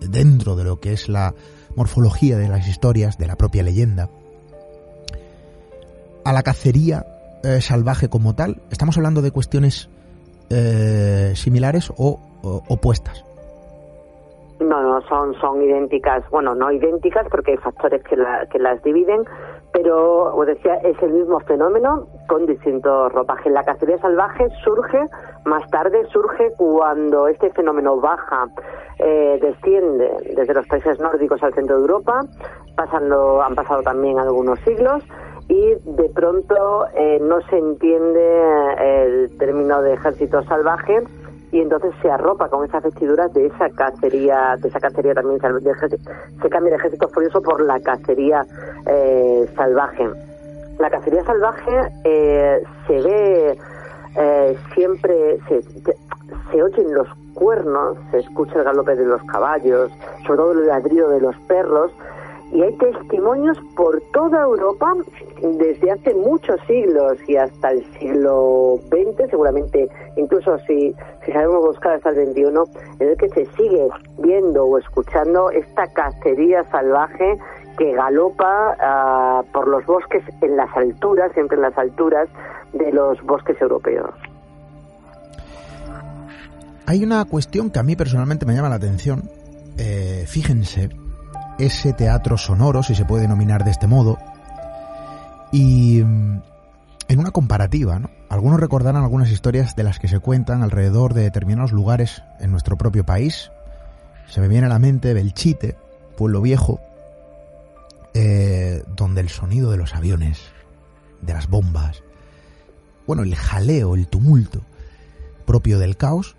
dentro 0.00 0.56
de 0.56 0.64
lo 0.64 0.80
que 0.80 0.92
es 0.92 1.08
la 1.08 1.34
morfología 1.76 2.36
de 2.36 2.48
las 2.48 2.68
historias, 2.68 3.18
de 3.18 3.26
la 3.26 3.36
propia 3.36 3.62
leyenda, 3.62 4.10
a 6.24 6.32
la 6.32 6.42
cacería 6.42 7.06
eh, 7.44 7.60
salvaje 7.60 8.08
como 8.08 8.34
tal? 8.34 8.56
¿Estamos 8.70 8.96
hablando 8.96 9.22
de 9.22 9.30
cuestiones 9.30 9.88
eh, 10.50 11.32
similares 11.34 11.92
o, 11.96 12.18
opuestas? 12.68 13.24
No, 14.60 14.80
no, 14.80 15.00
son, 15.08 15.34
son 15.40 15.60
idénticas. 15.62 16.22
Bueno, 16.30 16.54
no 16.54 16.70
idénticas 16.70 17.26
porque 17.30 17.52
hay 17.52 17.56
factores 17.58 18.02
que, 18.04 18.16
la- 18.16 18.46
que 18.46 18.58
las 18.60 18.80
dividen, 18.82 19.24
pero, 19.72 20.30
como 20.30 20.44
decía, 20.44 20.74
es 20.84 20.96
el 21.02 21.12
mismo 21.12 21.40
fenómeno 21.40 22.06
con 22.28 22.46
distintos 22.46 23.10
ropajes. 23.12 23.52
La 23.52 23.64
cacería 23.64 23.98
salvaje 23.98 24.46
surge, 24.64 25.00
más 25.46 25.68
tarde 25.70 26.06
surge 26.12 26.52
cuando 26.56 27.26
este 27.26 27.50
fenómeno 27.50 27.96
baja, 28.00 28.46
eh, 28.98 29.38
desciende 29.42 30.10
desde 30.36 30.54
los 30.54 30.66
países 30.68 31.00
nórdicos 31.00 31.42
al 31.42 31.54
centro 31.54 31.76
de 31.76 31.80
Europa, 31.82 32.20
pasando, 32.76 33.42
han 33.42 33.54
pasado 33.56 33.82
también 33.82 34.18
algunos 34.20 34.60
siglos, 34.60 35.02
y 35.52 35.74
de 35.84 36.08
pronto 36.14 36.86
eh, 36.94 37.18
no 37.20 37.42
se 37.50 37.58
entiende 37.58 38.24
el 38.80 39.36
término 39.38 39.82
de 39.82 39.92
ejército 39.92 40.42
salvaje 40.44 41.02
y 41.50 41.60
entonces 41.60 41.92
se 42.00 42.10
arropa 42.10 42.48
con 42.48 42.64
esas 42.64 42.82
vestiduras 42.82 43.30
de 43.34 43.46
esa 43.48 43.68
cacería, 43.68 44.56
de 44.62 44.68
esa 44.68 44.80
cacería 44.80 45.12
también 45.12 45.38
se 45.38 46.48
cambia 46.48 46.70
el 46.74 46.80
ejército 46.80 47.06
furioso 47.10 47.42
por 47.42 47.60
la 47.60 47.78
cacería 47.80 48.46
eh, 48.86 49.46
salvaje. 49.54 50.08
La 50.78 50.88
cacería 50.88 51.22
salvaje 51.24 51.92
eh, 52.04 52.62
se 52.86 53.02
ve 53.02 53.58
eh, 54.16 54.56
siempre, 54.74 55.38
se- 55.48 55.62
se 56.50 56.62
oyen 56.62 56.94
los 56.94 57.08
cuernos, 57.34 57.98
se 58.10 58.20
escucha 58.20 58.54
el 58.58 58.64
galope 58.64 58.94
de 58.96 59.04
los 59.04 59.22
caballos, 59.24 59.90
sobre 60.26 60.36
todo 60.38 60.52
el 60.52 60.66
ladrido 60.66 61.10
de 61.10 61.20
los 61.20 61.36
perros, 61.46 61.90
y 62.52 62.62
hay 62.62 62.72
testimonios 62.76 63.58
por 63.74 64.00
toda 64.12 64.42
Europa 64.42 64.94
desde 65.40 65.90
hace 65.90 66.14
muchos 66.14 66.60
siglos 66.66 67.18
y 67.26 67.36
hasta 67.36 67.70
el 67.70 67.84
siglo 67.98 68.78
XX, 68.88 69.30
seguramente 69.30 69.88
incluso 70.16 70.58
si, 70.66 70.94
sabemos 71.26 71.62
buscar 71.62 71.94
hasta 71.94 72.10
el 72.10 72.32
XXI, 72.32 72.42
en 73.00 73.08
el 73.08 73.16
que 73.16 73.28
se 73.30 73.46
sigue 73.56 73.88
viendo 74.18 74.64
o 74.64 74.78
escuchando 74.78 75.50
esta 75.50 75.86
cacería 75.88 76.64
salvaje 76.70 77.38
que 77.78 77.92
galopa 77.92 78.76
ah, 78.80 79.42
por 79.52 79.66
los 79.66 79.84
bosques 79.86 80.22
en 80.42 80.56
las 80.56 80.76
alturas, 80.76 81.32
siempre 81.32 81.56
en 81.56 81.62
las 81.62 81.78
alturas 81.78 82.28
de 82.74 82.92
los 82.92 83.20
bosques 83.22 83.58
europeos. 83.62 84.10
Hay 86.84 87.02
una 87.02 87.24
cuestión 87.24 87.70
que 87.70 87.78
a 87.78 87.82
mí 87.82 87.96
personalmente 87.96 88.44
me 88.44 88.54
llama 88.54 88.68
la 88.68 88.74
atención. 88.74 89.22
Eh, 89.78 90.24
fíjense, 90.26 90.90
ese 91.58 91.92
teatro 91.92 92.36
sonoro, 92.38 92.82
si 92.82 92.94
se 92.94 93.04
puede 93.04 93.22
denominar 93.22 93.64
de 93.64 93.70
este 93.70 93.86
modo, 93.86 94.18
y 95.52 96.02
mm, 96.02 96.40
en 97.08 97.18
una 97.18 97.30
comparativa, 97.30 97.98
¿no? 97.98 98.10
Algunos 98.28 98.58
recordarán 98.58 99.02
algunas 99.02 99.30
historias 99.30 99.76
de 99.76 99.84
las 99.84 99.98
que 99.98 100.08
se 100.08 100.18
cuentan 100.18 100.62
alrededor 100.62 101.12
de 101.12 101.22
determinados 101.22 101.72
lugares 101.72 102.22
en 102.40 102.50
nuestro 102.50 102.78
propio 102.78 103.04
país. 103.04 103.50
Se 104.26 104.40
me 104.40 104.48
viene 104.48 104.66
a 104.66 104.70
la 104.70 104.78
mente 104.78 105.12
Belchite, 105.12 105.76
pueblo 106.16 106.40
viejo, 106.40 106.80
eh, 108.14 108.82
donde 108.96 109.20
el 109.20 109.28
sonido 109.28 109.70
de 109.70 109.76
los 109.76 109.94
aviones, 109.94 110.40
de 111.20 111.34
las 111.34 111.48
bombas, 111.48 112.02
bueno, 113.06 113.22
el 113.22 113.34
jaleo, 113.34 113.94
el 113.94 114.08
tumulto 114.08 114.62
propio 115.44 115.78
del 115.78 115.98
caos, 115.98 116.36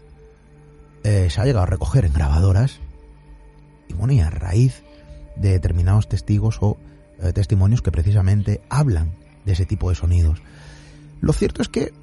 eh, 1.03 1.27
se 1.29 1.39
ha 1.39 1.45
llegado 1.45 1.63
a 1.63 1.67
recoger 1.67 2.05
en 2.05 2.13
grabadoras 2.13 2.79
y 3.87 3.93
bueno, 3.93 4.13
y 4.13 4.21
a 4.21 4.29
raíz 4.29 4.81
de 5.35 5.51
determinados 5.51 6.07
testigos 6.07 6.57
o 6.61 6.77
eh, 7.21 7.33
testimonios 7.33 7.81
que 7.81 7.91
precisamente 7.91 8.61
hablan 8.69 9.11
de 9.45 9.53
ese 9.53 9.65
tipo 9.65 9.89
de 9.89 9.95
sonidos. 9.95 10.41
Lo 11.21 11.33
cierto 11.33 11.61
es 11.61 11.69
que 11.69 11.93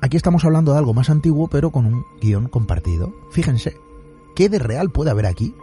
aquí 0.00 0.16
estamos 0.16 0.44
hablando 0.44 0.72
de 0.72 0.78
algo 0.78 0.94
más 0.94 1.10
antiguo, 1.10 1.48
pero 1.48 1.70
con 1.70 1.86
un 1.86 2.04
guion 2.20 2.48
compartido. 2.48 3.14
Fíjense, 3.32 3.76
¿qué 4.34 4.48
de 4.48 4.58
real 4.58 4.90
puede 4.90 5.10
haber 5.10 5.26
aquí? 5.26 5.54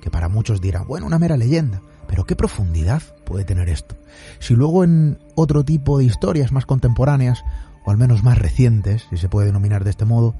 Que 0.00 0.10
para 0.10 0.28
muchos 0.28 0.60
dirán, 0.60 0.86
bueno, 0.86 1.06
una 1.06 1.18
mera 1.18 1.36
leyenda, 1.36 1.82
pero 2.06 2.24
¿qué 2.24 2.36
profundidad 2.36 3.02
puede 3.24 3.44
tener 3.44 3.68
esto? 3.68 3.96
Si 4.38 4.54
luego 4.54 4.84
en 4.84 5.18
otro 5.34 5.64
tipo 5.64 5.98
de 5.98 6.04
historias 6.04 6.52
más 6.52 6.66
contemporáneas, 6.66 7.42
o 7.84 7.90
al 7.90 7.96
menos 7.96 8.22
más 8.22 8.38
recientes, 8.38 9.06
si 9.10 9.16
se 9.16 9.28
puede 9.28 9.46
denominar 9.46 9.84
de 9.84 9.90
este 9.90 10.04
modo, 10.04 10.34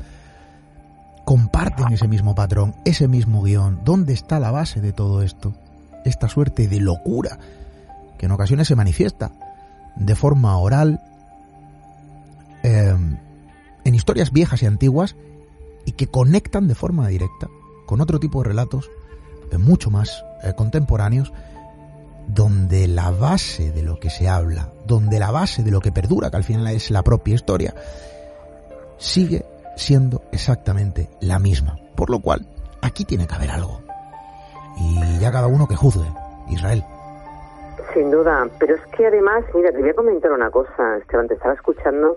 comparten 1.25 1.93
ese 1.93 2.09
mismo 2.09 2.35
patrón, 2.35 2.75
ese 2.85 3.09
mismo 3.09 3.43
guion. 3.43 3.81
¿Dónde 3.85 4.13
está 4.13 4.39
la 4.39 4.51
base 4.51 4.81
de 4.81 4.93
todo 4.93 5.23
esto? 5.23 5.55
Esta 6.05 6.29
suerte 6.29 6.69
de 6.69 6.81
locura 6.81 7.39
que 8.19 8.27
en 8.27 8.33
ocasiones 8.33 8.69
se 8.69 8.77
manifiesta 8.77 9.33
de 9.97 10.15
forma 10.15 10.57
oral 10.59 11.01
eh, 12.63 12.97
en 13.85 13.95
historias 13.95 14.33
viejas 14.33 14.63
y 14.63 14.67
antiguas 14.67 15.17
y 15.85 15.93
que 15.93 16.07
conectan 16.07 16.69
de 16.69 16.75
forma 16.75 17.09
directa 17.09 17.49
con 17.87 18.01
otro 18.01 18.19
tipo 18.19 18.43
de 18.43 18.49
relatos 18.49 18.91
eh, 19.51 19.59
mucho 19.59 19.91
más 19.91 20.25
eh, 20.43 20.53
contemporáneos 20.57 21.33
donde 22.27 22.89
la 22.89 23.11
base 23.11 23.71
de 23.71 23.83
lo 23.83 24.01
que 24.01 24.09
se 24.09 24.29
habla, 24.29 24.73
donde 24.87 25.19
la 25.19 25.31
base 25.31 25.63
de 25.63 25.71
lo 25.71 25.81
que 25.81 25.93
perdura, 25.93 26.31
que 26.31 26.37
al 26.39 26.45
final 26.45 26.67
es 26.69 26.91
la 26.91 27.03
propia 27.03 27.35
historia, 27.35 27.75
sigue 28.99 29.45
siendo 29.77 30.23
exactamente 30.33 31.11
la 31.21 31.39
misma. 31.39 31.79
Por 31.95 32.09
lo 32.09 32.21
cual, 32.21 32.47
aquí 32.81 33.05
tiene 33.05 33.27
que 33.27 33.35
haber 33.35 33.51
algo. 33.51 33.84
Y 34.77 35.21
ya 35.21 35.31
cada 35.31 35.47
uno 35.47 35.67
que 35.67 35.77
juzgue. 35.77 36.09
Israel. 36.49 36.83
Sin 37.93 38.11
duda, 38.11 38.47
pero 38.59 38.75
es 38.75 38.87
que 38.97 39.07
además, 39.07 39.45
mira, 39.55 39.71
te 39.71 39.81
voy 39.81 39.91
a 39.91 39.95
comentar 39.95 40.33
una 40.33 40.51
cosa, 40.51 40.97
Esteban, 40.99 41.29
te 41.29 41.35
estaba 41.35 41.55
escuchando. 41.55 42.17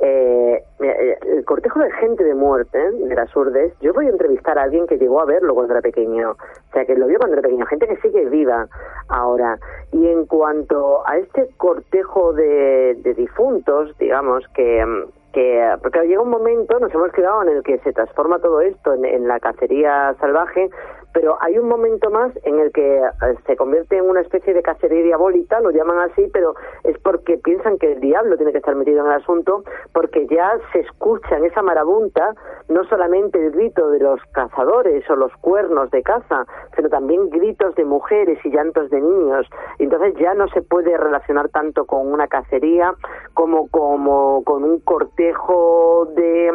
Eh, 0.00 0.62
eh, 0.80 1.18
el 1.26 1.44
cortejo 1.44 1.80
de 1.80 1.90
gente 1.92 2.22
de 2.22 2.34
muerte 2.34 2.78
de 2.78 3.14
las 3.16 3.34
urdes, 3.34 3.72
yo 3.80 3.92
voy 3.92 4.06
a 4.06 4.10
entrevistar 4.10 4.56
a 4.56 4.62
alguien 4.62 4.86
que 4.86 4.96
llegó 4.96 5.20
a 5.20 5.24
verlo 5.24 5.54
cuando 5.54 5.72
era 5.72 5.82
pequeño, 5.82 6.30
o 6.30 6.72
sea, 6.72 6.84
que 6.84 6.94
lo 6.94 7.08
vio 7.08 7.18
cuando 7.18 7.34
era 7.34 7.42
pequeño, 7.42 7.66
gente 7.66 7.88
que 7.88 7.96
sigue 7.96 8.26
viva 8.26 8.68
ahora. 9.08 9.58
Y 9.90 10.06
en 10.06 10.26
cuanto 10.26 11.06
a 11.06 11.18
este 11.18 11.48
cortejo 11.56 12.32
de, 12.32 12.96
difuntos, 13.16 13.98
digamos, 13.98 14.46
que, 14.54 14.84
que 15.32 15.76
porque 15.82 16.06
llega 16.06 16.22
un 16.22 16.30
momento, 16.30 16.78
nos 16.78 16.94
hemos 16.94 17.10
quedado 17.10 17.42
en 17.42 17.48
el 17.48 17.62
que 17.64 17.78
se 17.78 17.92
transforma 17.92 18.38
todo 18.38 18.60
esto 18.60 18.94
en 18.94 19.26
la 19.26 19.40
cacería 19.40 20.14
salvaje, 20.20 20.70
pero 21.12 21.36
hay 21.40 21.58
un 21.58 21.68
momento 21.68 22.10
más 22.10 22.32
en 22.44 22.60
el 22.60 22.72
que 22.72 22.98
eh, 22.98 23.10
se 23.46 23.56
convierte 23.56 23.96
en 23.96 24.08
una 24.08 24.20
especie 24.20 24.54
de 24.54 24.62
cacería 24.62 25.02
diabólica, 25.02 25.60
lo 25.60 25.70
llaman 25.70 26.10
así, 26.10 26.28
pero 26.32 26.54
es 26.84 26.98
porque 26.98 27.38
piensan 27.38 27.78
que 27.78 27.92
el 27.92 28.00
diablo 28.00 28.36
tiene 28.36 28.52
que 28.52 28.58
estar 28.58 28.74
metido 28.74 29.00
en 29.00 29.06
el 29.06 29.20
asunto, 29.20 29.64
porque 29.92 30.26
ya 30.28 30.58
se 30.72 30.80
escucha 30.80 31.36
en 31.36 31.46
esa 31.46 31.62
marabunta 31.62 32.34
no 32.68 32.84
solamente 32.84 33.44
el 33.44 33.52
grito 33.52 33.90
de 33.90 34.00
los 34.00 34.20
cazadores 34.32 35.08
o 35.10 35.16
los 35.16 35.32
cuernos 35.40 35.90
de 35.90 36.02
caza, 36.02 36.46
sino 36.76 36.88
también 36.88 37.30
gritos 37.30 37.74
de 37.74 37.84
mujeres 37.84 38.38
y 38.44 38.50
llantos 38.50 38.90
de 38.90 39.00
niños. 39.00 39.46
Entonces 39.78 40.14
ya 40.18 40.34
no 40.34 40.48
se 40.48 40.62
puede 40.62 40.96
relacionar 40.96 41.48
tanto 41.48 41.86
con 41.86 42.12
una 42.12 42.28
cacería 42.28 42.94
como, 43.34 43.68
como 43.68 44.44
con 44.44 44.64
un 44.64 44.80
cortejo 44.80 46.08
de 46.14 46.52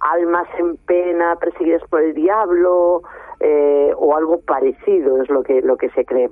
almas 0.00 0.48
en 0.58 0.76
pena 0.78 1.36
perseguidas 1.36 1.82
por 1.88 2.02
el 2.02 2.14
diablo 2.14 3.02
eh, 3.40 3.92
o 3.96 4.16
algo 4.16 4.40
parecido 4.40 5.22
es 5.22 5.28
lo 5.28 5.42
que 5.42 5.62
lo 5.62 5.76
que 5.76 5.90
se 5.90 6.04
cree. 6.04 6.30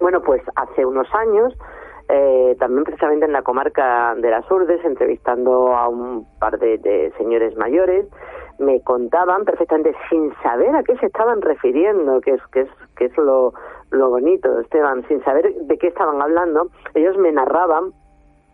Bueno 0.00 0.22
pues 0.22 0.42
hace 0.56 0.84
unos 0.84 1.12
años 1.14 1.54
eh, 2.08 2.56
también 2.58 2.84
precisamente 2.84 3.26
en 3.26 3.32
la 3.32 3.42
comarca 3.42 4.14
de 4.16 4.30
las 4.30 4.50
Urdes 4.50 4.84
entrevistando 4.84 5.76
a 5.76 5.88
un 5.88 6.26
par 6.38 6.58
de, 6.58 7.12
señores 7.18 7.56
mayores 7.56 8.06
me 8.58 8.80
contaban 8.82 9.44
perfectamente 9.44 9.94
sin 10.08 10.34
saber 10.42 10.74
a 10.74 10.82
qué 10.82 10.96
se 10.98 11.06
estaban 11.06 11.42
refiriendo 11.42 12.20
que 12.20 12.32
es 12.32 12.46
que 12.52 12.62
es 12.62 12.70
que 12.96 13.04
es 13.06 13.16
lo 13.16 13.52
lo 13.90 14.10
bonito 14.10 14.60
Esteban 14.60 15.06
sin 15.08 15.22
saber 15.22 15.54
de 15.54 15.78
qué 15.78 15.88
estaban 15.88 16.20
hablando 16.20 16.68
ellos 16.94 17.16
me 17.18 17.30
narraban 17.30 17.92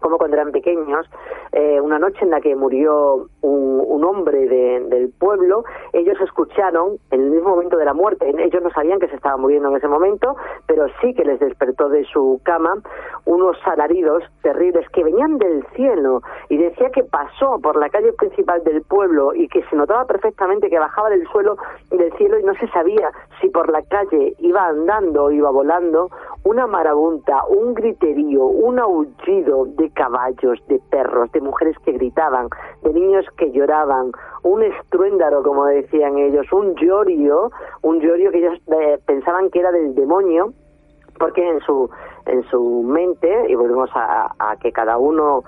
como 0.05 0.19
cuando 0.19 0.37
eran 0.37 0.53
pequeños, 0.53 1.07
eh, 1.53 1.81
una 1.81 1.99
noche 1.99 2.19
en 2.21 2.31
la 2.31 2.43
que 2.43 2.55
murió 2.55 3.27
un, 3.41 3.74
un 3.95 4.05
hombre 4.05 4.47
de- 4.49 4.81
del 4.89 5.11
pueblo, 5.11 5.65
ellos 5.93 6.21
escucharon 6.21 6.99
en 7.11 7.21
el 7.23 7.31
mismo 7.31 7.51
momento 7.51 7.77
de 7.77 7.85
la 7.85 7.95
muerte, 7.95 8.29
ellos 8.39 8.63
no 8.63 8.71
sabían 8.71 8.99
que 8.99 9.09
se 9.09 9.17
estaba 9.17 9.37
muriendo 9.37 9.69
en 9.71 9.77
ese 9.77 9.89
momento, 9.89 10.37
pero 10.67 10.87
sí 11.01 11.15
que 11.15 11.25
les 11.25 11.39
despertó 11.41 11.89
de 11.89 12.05
su 12.05 12.41
cama 12.45 12.75
unos 13.27 13.57
alaridos 13.67 14.23
terribles 14.43 14.89
que 14.91 15.05
venían 15.05 15.39
del 15.39 15.65
cielo 15.75 16.21
y 16.49 16.57
decía 16.59 16.91
que 16.91 17.05
pasó 17.05 17.59
por 17.63 17.77
la 17.77 17.89
calle 17.89 18.13
principal 18.13 18.63
del 18.65 18.83
pueblo 18.83 19.35
y 19.35 19.49
que 19.49 19.63
se 19.65 19.77
notaba 19.77 20.05
perfectamente 20.07 20.69
que 20.69 20.79
bajaba 20.79 21.09
del 21.11 21.27
suelo 21.29 21.57
del 21.91 22.13
cielo 22.15 22.39
y 22.39 22.43
no 22.43 22.55
se 22.55 22.69
sabía 22.69 23.11
si 23.41 23.49
por 23.49 23.71
la 23.71 23.83
calle 23.83 24.35
iba 24.39 24.67
andando 24.67 25.25
o 25.25 25.31
iba 25.31 25.51
volando 25.51 26.09
una 26.45 26.67
marabunta, 26.67 27.45
un 27.49 27.73
griterío, 27.75 28.45
un 28.45 28.79
aullido 28.79 29.65
de 29.67 29.91
caballos, 29.91 30.59
de 30.69 30.79
perros, 30.91 31.33
de 31.33 31.41
mujeres 31.41 31.77
que 31.85 31.93
gritaban, 31.93 32.49
de 32.83 32.93
niños 32.93 33.25
que 33.39 33.51
lloraban, 33.51 33.84
un 34.43 34.63
estruéndaro, 34.63 35.43
como 35.43 35.67
decían 35.67 36.19
ellos, 36.19 36.53
un 36.53 36.75
llorio, 36.75 37.51
un 37.83 38.01
llorio 38.01 38.31
que 38.31 38.39
ellos 38.39 38.59
eh, 38.67 38.99
pensaban 39.07 39.51
que 39.51 39.61
era 39.61 39.73
del 39.73 39.95
demonio, 39.95 40.53
porque 41.19 41.49
en 41.49 41.61
su 41.61 41.91
en 42.27 42.43
su 42.45 42.83
mente 42.83 43.47
y 43.49 43.55
volvemos 43.55 43.91
a, 43.95 44.35
a 44.39 44.57
que 44.57 44.73
cada 44.73 44.99
uno 44.99 45.45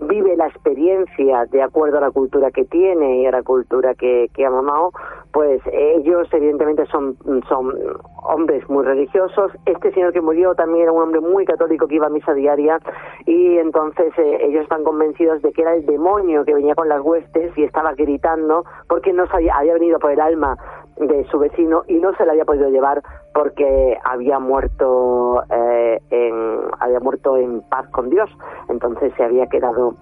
vive 0.00 0.36
la 0.36 0.46
experiencia 0.46 1.46
de 1.46 1.62
acuerdo 1.62 1.98
a 1.98 2.00
la 2.00 2.10
cultura 2.10 2.50
que 2.50 2.64
tiene 2.64 3.22
y 3.22 3.26
a 3.26 3.30
la 3.30 3.42
cultura 3.42 3.94
que, 3.94 4.28
que 4.34 4.46
ha 4.46 4.50
mamado, 4.50 4.92
pues 5.32 5.60
ellos 5.72 6.28
evidentemente 6.32 6.86
son, 6.86 7.16
son 7.48 7.74
hombres 8.22 8.68
muy 8.68 8.84
religiosos. 8.84 9.52
Este 9.66 9.92
señor 9.92 10.12
que 10.12 10.20
murió 10.20 10.54
también 10.54 10.84
era 10.84 10.92
un 10.92 11.02
hombre 11.02 11.20
muy 11.20 11.44
católico 11.44 11.86
que 11.86 11.96
iba 11.96 12.06
a 12.06 12.10
misa 12.10 12.34
diaria 12.34 12.80
y 13.26 13.58
entonces 13.58 14.12
eh, 14.18 14.38
ellos 14.42 14.62
están 14.62 14.84
convencidos 14.84 15.42
de 15.42 15.52
que 15.52 15.62
era 15.62 15.74
el 15.74 15.86
demonio 15.86 16.44
que 16.44 16.54
venía 16.54 16.74
con 16.74 16.88
las 16.88 17.00
huestes 17.00 17.56
y 17.56 17.64
estaba 17.64 17.94
gritando 17.94 18.64
porque 18.88 19.12
no 19.12 19.26
sabía, 19.28 19.54
había 19.56 19.74
venido 19.74 19.98
por 19.98 20.10
el 20.10 20.20
alma 20.20 20.56
de 20.96 21.24
su 21.30 21.38
vecino 21.38 21.82
y 21.88 21.94
no 21.94 22.14
se 22.16 22.26
la 22.26 22.32
había 22.32 22.44
podido 22.44 22.68
llevar 22.68 23.02
porque 23.32 23.96
había 24.04 24.38
muerto 24.38 25.42
eh, 25.50 26.00
en 26.10 26.60
había 26.78 27.00
muerto 27.00 27.36
en 27.36 27.62
paz 27.62 27.88
con 27.90 28.10
Dios. 28.10 28.30
Entonces 28.68 29.12
se 29.16 29.24
había 29.24 29.46
quedado 29.46 29.94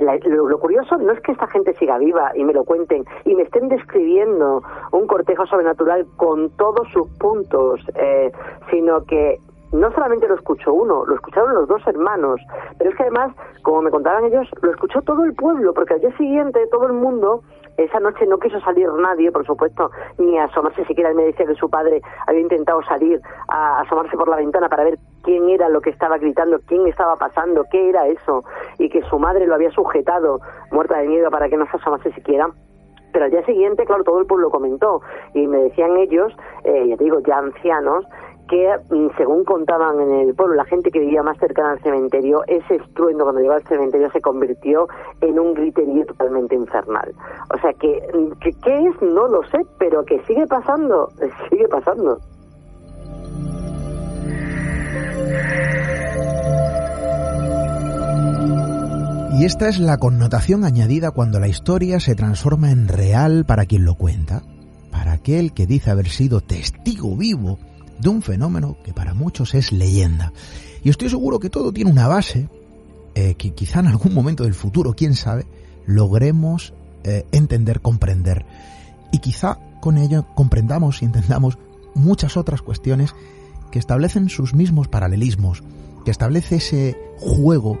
lo, 0.00 0.58
curioso 0.58 0.96
no 0.98 1.12
es 1.12 1.20
que 1.20 1.32
esta 1.32 1.46
gente 1.48 1.74
siga 1.74 1.98
viva 1.98 2.32
y 2.34 2.44
me 2.44 2.52
lo 2.52 2.64
cuenten 2.64 3.04
y 3.24 3.34
me 3.34 3.42
estén 3.42 3.68
describiendo 3.68 4.62
un 4.92 5.06
cortejo 5.06 5.46
sobrenatural 5.46 6.06
con 6.16 6.50
todos 6.50 6.88
sus 6.92 7.08
puntos, 7.18 7.80
eh, 7.94 8.30
sino 8.70 9.04
que 9.04 9.40
no 9.72 9.92
solamente 9.92 10.28
lo 10.28 10.34
escuchó 10.34 10.72
uno, 10.72 11.04
lo 11.04 11.14
escucharon 11.14 11.54
los 11.54 11.68
dos 11.68 11.86
hermanos, 11.86 12.40
pero 12.78 12.90
es 12.90 12.96
que 12.96 13.02
además, 13.02 13.34
como 13.62 13.82
me 13.82 13.90
contaban 13.90 14.24
ellos, 14.24 14.48
lo 14.62 14.70
escuchó 14.70 15.02
todo 15.02 15.24
el 15.24 15.34
pueblo, 15.34 15.74
porque 15.74 15.94
al 15.94 16.00
día 16.00 16.16
siguiente 16.16 16.66
todo 16.70 16.86
el 16.86 16.94
mundo 16.94 17.42
esa 17.78 18.00
noche 18.00 18.26
no 18.26 18.38
quiso 18.38 18.60
salir 18.60 18.92
nadie, 18.92 19.30
por 19.30 19.46
supuesto, 19.46 19.90
ni 20.18 20.36
asomarse 20.36 20.84
siquiera. 20.84 21.10
Él 21.10 21.16
me 21.16 21.24
decía 21.24 21.46
que 21.46 21.54
su 21.54 21.70
padre 21.70 22.02
había 22.26 22.40
intentado 22.40 22.82
salir 22.82 23.20
a 23.48 23.80
asomarse 23.80 24.16
por 24.16 24.28
la 24.28 24.36
ventana 24.36 24.68
para 24.68 24.84
ver 24.84 24.98
quién 25.22 25.48
era 25.48 25.68
lo 25.68 25.80
que 25.80 25.90
estaba 25.90 26.18
gritando, 26.18 26.58
quién 26.66 26.86
estaba 26.88 27.14
pasando, 27.16 27.64
qué 27.70 27.88
era 27.88 28.08
eso, 28.08 28.44
y 28.78 28.88
que 28.88 29.02
su 29.02 29.18
madre 29.20 29.46
lo 29.46 29.54
había 29.54 29.70
sujetado, 29.70 30.40
muerta 30.72 30.98
de 30.98 31.06
miedo, 31.06 31.30
para 31.30 31.48
que 31.48 31.56
no 31.56 31.66
se 31.70 31.76
asomase 31.76 32.12
siquiera. 32.12 32.48
Pero 33.12 33.24
al 33.26 33.30
día 33.30 33.44
siguiente, 33.44 33.86
claro, 33.86 34.02
todo 34.02 34.20
el 34.20 34.26
pueblo 34.26 34.50
comentó 34.50 35.00
y 35.32 35.46
me 35.46 35.58
decían 35.58 35.96
ellos, 35.98 36.36
eh, 36.64 36.88
ya 36.88 36.96
digo, 36.96 37.20
ya 37.20 37.38
ancianos, 37.38 38.04
que 38.48 38.74
mm, 38.90 39.08
según 39.16 39.44
contaban 39.44 40.00
en 40.00 40.12
el 40.12 40.34
pueblo 40.34 40.54
la 40.54 40.64
gente 40.64 40.90
que 40.90 41.00
vivía 41.00 41.22
más 41.22 41.38
cercana 41.38 41.72
al 41.72 41.80
cementerio, 41.80 42.42
ese 42.46 42.76
estruendo 42.76 43.24
cuando 43.24 43.40
llegó 43.40 43.54
al 43.54 43.64
cementerio 43.64 44.10
se 44.10 44.20
convirtió 44.20 44.88
en 45.20 45.38
un 45.38 45.54
griterío 45.54 46.06
totalmente 46.06 46.54
infernal. 46.54 47.14
O 47.54 47.58
sea 47.60 47.72
que, 47.74 48.02
mm, 48.12 48.38
que 48.40 48.52
¿qué 48.64 48.88
es? 48.88 49.02
No 49.02 49.28
lo 49.28 49.42
sé, 49.44 49.58
pero 49.78 50.04
que 50.04 50.20
sigue 50.24 50.46
pasando, 50.46 51.10
sigue 51.50 51.68
pasando. 51.68 52.18
Y 59.38 59.44
esta 59.44 59.68
es 59.68 59.78
la 59.78 59.98
connotación 59.98 60.64
añadida 60.64 61.12
cuando 61.12 61.38
la 61.38 61.46
historia 61.46 62.00
se 62.00 62.16
transforma 62.16 62.72
en 62.72 62.88
real 62.88 63.44
para 63.46 63.66
quien 63.66 63.84
lo 63.84 63.94
cuenta, 63.94 64.42
para 64.90 65.12
aquel 65.12 65.52
que 65.52 65.66
dice 65.66 65.92
haber 65.92 66.08
sido 66.08 66.40
testigo 66.40 67.16
vivo 67.16 67.56
de 67.98 68.08
un 68.08 68.22
fenómeno 68.22 68.76
que 68.84 68.92
para 68.92 69.14
muchos 69.14 69.54
es 69.54 69.72
leyenda. 69.72 70.32
Y 70.82 70.90
estoy 70.90 71.10
seguro 71.10 71.38
que 71.38 71.50
todo 71.50 71.72
tiene 71.72 71.90
una 71.90 72.08
base 72.08 72.48
eh, 73.14 73.34
que 73.34 73.52
quizá 73.52 73.80
en 73.80 73.88
algún 73.88 74.14
momento 74.14 74.44
del 74.44 74.54
futuro, 74.54 74.94
quién 74.94 75.14
sabe, 75.14 75.46
logremos 75.86 76.72
eh, 77.04 77.26
entender, 77.32 77.80
comprender. 77.80 78.46
Y 79.10 79.18
quizá 79.18 79.58
con 79.80 79.98
ello 79.98 80.26
comprendamos 80.34 81.02
y 81.02 81.06
entendamos 81.06 81.58
muchas 81.94 82.36
otras 82.36 82.62
cuestiones 82.62 83.14
que 83.70 83.78
establecen 83.78 84.28
sus 84.28 84.54
mismos 84.54 84.88
paralelismos, 84.88 85.62
que 86.04 86.10
establece 86.10 86.56
ese 86.56 86.96
juego 87.18 87.78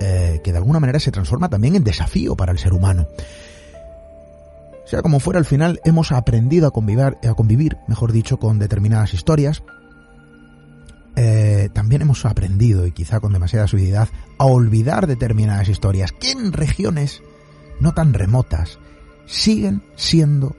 eh, 0.00 0.40
que 0.44 0.52
de 0.52 0.58
alguna 0.58 0.80
manera 0.80 1.00
se 1.00 1.10
transforma 1.10 1.48
también 1.48 1.74
en 1.74 1.84
desafío 1.84 2.36
para 2.36 2.52
el 2.52 2.58
ser 2.58 2.72
humano. 2.72 3.06
Sea 4.88 5.02
como 5.02 5.20
fuera, 5.20 5.38
al 5.38 5.44
final 5.44 5.80
hemos 5.84 6.12
aprendido 6.12 6.66
a 6.66 6.70
convivir, 6.70 7.18
a 7.22 7.34
convivir 7.34 7.76
mejor 7.88 8.10
dicho, 8.10 8.38
con 8.38 8.58
determinadas 8.58 9.12
historias. 9.12 9.62
Eh, 11.14 11.68
también 11.74 12.00
hemos 12.00 12.24
aprendido, 12.24 12.86
y 12.86 12.92
quizá 12.92 13.20
con 13.20 13.34
demasiada 13.34 13.66
suavidad, 13.66 14.08
a 14.38 14.46
olvidar 14.46 15.06
determinadas 15.06 15.68
historias 15.68 16.12
que 16.12 16.30
en 16.30 16.54
regiones 16.54 17.22
no 17.80 17.92
tan 17.92 18.14
remotas 18.14 18.78
siguen 19.26 19.82
siendo, 19.94 20.56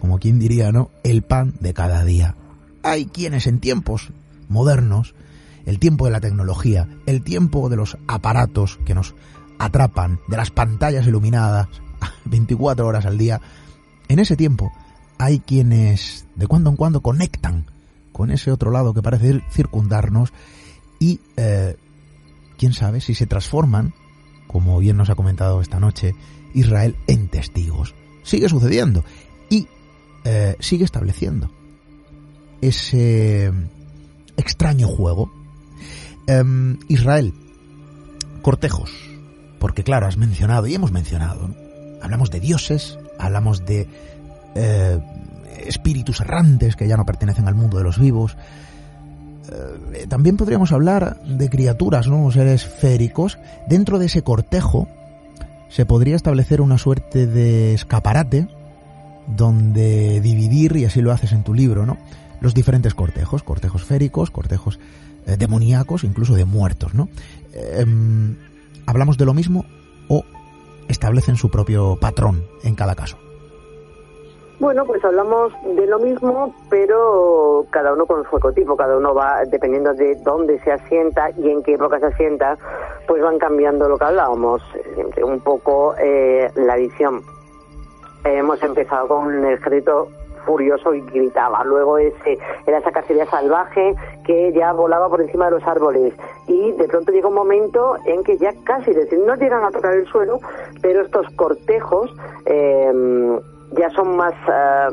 como 0.00 0.18
quien 0.18 0.40
diría, 0.40 0.72
¿no?, 0.72 0.90
el 1.04 1.22
pan 1.22 1.54
de 1.60 1.72
cada 1.72 2.04
día. 2.04 2.34
Hay 2.82 3.06
quienes 3.06 3.46
en 3.46 3.60
tiempos 3.60 4.10
modernos, 4.48 5.14
el 5.66 5.78
tiempo 5.78 6.06
de 6.06 6.10
la 6.10 6.20
tecnología, 6.20 6.88
el 7.06 7.22
tiempo 7.22 7.68
de 7.68 7.76
los 7.76 7.96
aparatos 8.08 8.80
que 8.84 8.96
nos 8.96 9.14
atrapan, 9.60 10.18
de 10.26 10.36
las 10.36 10.50
pantallas 10.50 11.06
iluminadas, 11.06 11.68
24 12.24 12.86
horas 12.86 13.06
al 13.06 13.18
día, 13.18 13.40
en 14.08 14.18
ese 14.18 14.36
tiempo 14.36 14.72
hay 15.18 15.40
quienes 15.40 16.26
de 16.34 16.46
cuando 16.46 16.70
en 16.70 16.76
cuando 16.76 17.00
conectan 17.00 17.66
con 18.12 18.30
ese 18.30 18.50
otro 18.50 18.70
lado 18.70 18.94
que 18.94 19.02
parece 19.02 19.42
circundarnos 19.50 20.32
y 20.98 21.20
eh, 21.36 21.76
quién 22.58 22.72
sabe 22.72 23.00
si 23.00 23.14
se 23.14 23.26
transforman, 23.26 23.94
como 24.46 24.78
bien 24.78 24.96
nos 24.96 25.10
ha 25.10 25.14
comentado 25.14 25.60
esta 25.60 25.80
noche 25.80 26.14
Israel, 26.54 26.96
en 27.06 27.28
testigos. 27.28 27.94
Sigue 28.22 28.48
sucediendo 28.48 29.04
y 29.48 29.66
eh, 30.24 30.56
sigue 30.60 30.84
estableciendo 30.84 31.50
ese 32.60 33.52
extraño 34.36 34.86
juego. 34.86 35.32
Em, 36.26 36.78
Israel, 36.88 37.34
cortejos, 38.42 38.92
porque 39.58 39.82
claro, 39.82 40.06
has 40.06 40.16
mencionado 40.16 40.66
y 40.66 40.74
hemos 40.74 40.92
mencionado, 40.92 41.50
hablamos 42.02 42.30
de 42.30 42.40
dioses, 42.40 42.98
hablamos 43.18 43.64
de 43.64 43.88
eh, 44.54 44.98
espíritus 45.66 46.20
errantes 46.20 46.76
que 46.76 46.88
ya 46.88 46.96
no 46.96 47.06
pertenecen 47.06 47.48
al 47.48 47.54
mundo 47.54 47.78
de 47.78 47.84
los 47.84 47.98
vivos. 47.98 48.36
Eh, 49.94 50.06
también 50.08 50.36
podríamos 50.36 50.72
hablar 50.72 51.22
de 51.24 51.48
criaturas, 51.48 52.08
¿no? 52.08 52.30
seres 52.30 52.64
féricos. 52.64 53.38
Dentro 53.68 53.98
de 53.98 54.06
ese 54.06 54.22
cortejo 54.22 54.88
se 55.68 55.86
podría 55.86 56.16
establecer 56.16 56.60
una 56.60 56.78
suerte 56.78 57.26
de 57.26 57.74
escaparate 57.74 58.48
donde 59.26 60.20
dividir, 60.20 60.76
y 60.76 60.84
así 60.84 61.00
lo 61.00 61.12
haces 61.12 61.32
en 61.32 61.44
tu 61.44 61.54
libro, 61.54 61.86
¿no? 61.86 61.96
los 62.40 62.54
diferentes 62.54 62.94
cortejos, 62.94 63.42
cortejos 63.42 63.84
féricos, 63.84 64.30
cortejos 64.30 64.80
eh, 65.26 65.36
demoníacos, 65.38 66.04
incluso 66.04 66.34
de 66.34 66.44
muertos. 66.44 66.92
¿no? 66.92 67.08
Em, 67.54 68.36
¿Hablamos 68.84 69.16
de 69.16 69.24
lo 69.24 69.32
mismo 69.32 69.64
o 70.08 70.24
establecen 70.88 71.36
su 71.36 71.50
propio 71.50 71.96
patrón 72.00 72.44
en 72.62 72.74
cada 72.74 72.94
caso. 72.94 73.16
Bueno, 74.62 74.84
pues 74.84 75.04
hablamos 75.04 75.52
de 75.74 75.86
lo 75.88 75.98
mismo, 75.98 76.54
pero 76.70 77.66
cada 77.70 77.92
uno 77.92 78.06
con 78.06 78.22
su 78.30 78.36
ecotipo, 78.36 78.76
cada 78.76 78.96
uno 78.96 79.12
va, 79.12 79.42
dependiendo 79.44 79.92
de 79.92 80.14
dónde 80.22 80.60
se 80.60 80.70
asienta 80.70 81.30
y 81.36 81.50
en 81.50 81.64
qué 81.64 81.74
época 81.74 81.98
se 81.98 82.06
asienta, 82.06 82.56
pues 83.08 83.20
van 83.20 83.38
cambiando 83.38 83.88
lo 83.88 83.98
que 83.98 84.04
hablábamos, 84.04 84.62
un 85.20 85.40
poco 85.40 85.96
eh, 85.98 86.48
la 86.54 86.76
visión. 86.76 87.22
hemos 88.24 88.62
empezado 88.62 89.08
con 89.08 89.44
el 89.44 89.54
ejército 89.54 90.08
furioso 90.44 90.94
y 90.94 91.00
gritaba. 91.02 91.64
Luego 91.64 91.98
ese, 91.98 92.38
era 92.66 92.78
esa 92.78 92.92
cacería 92.92 93.26
salvaje 93.26 93.94
que 94.24 94.52
ya 94.52 94.72
volaba 94.72 95.08
por 95.08 95.20
encima 95.20 95.46
de 95.46 95.52
los 95.52 95.66
árboles. 95.66 96.14
Y 96.46 96.72
de 96.72 96.88
pronto 96.88 97.12
llega 97.12 97.28
un 97.28 97.34
momento 97.34 97.96
en 98.06 98.22
que 98.24 98.36
ya 98.38 98.52
casi, 98.64 98.92
decir, 98.92 99.18
no 99.20 99.34
llegan 99.36 99.64
a 99.64 99.70
tocar 99.70 99.94
el 99.94 100.06
suelo, 100.06 100.40
pero 100.80 101.02
estos 101.02 101.26
cortejos 101.36 102.10
eh, 102.46 103.40
ya 103.72 103.90
son 103.90 104.16
más, 104.16 104.34
eh, 104.48 104.88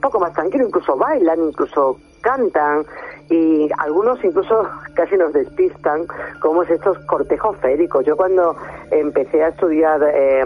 poco 0.00 0.20
más 0.20 0.32
tranquilos, 0.32 0.68
incluso 0.68 0.96
bailan, 0.96 1.42
incluso 1.42 1.98
cantan 2.20 2.84
y 3.30 3.68
algunos 3.78 4.22
incluso 4.24 4.66
casi 4.94 5.16
nos 5.16 5.32
despistan, 5.32 6.06
como 6.40 6.62
es 6.62 6.70
estos 6.70 6.98
cortejos 7.06 7.56
féricos. 7.58 8.04
Yo 8.04 8.16
cuando 8.16 8.56
empecé 8.90 9.44
a 9.44 9.48
estudiar 9.48 10.00
eh, 10.12 10.44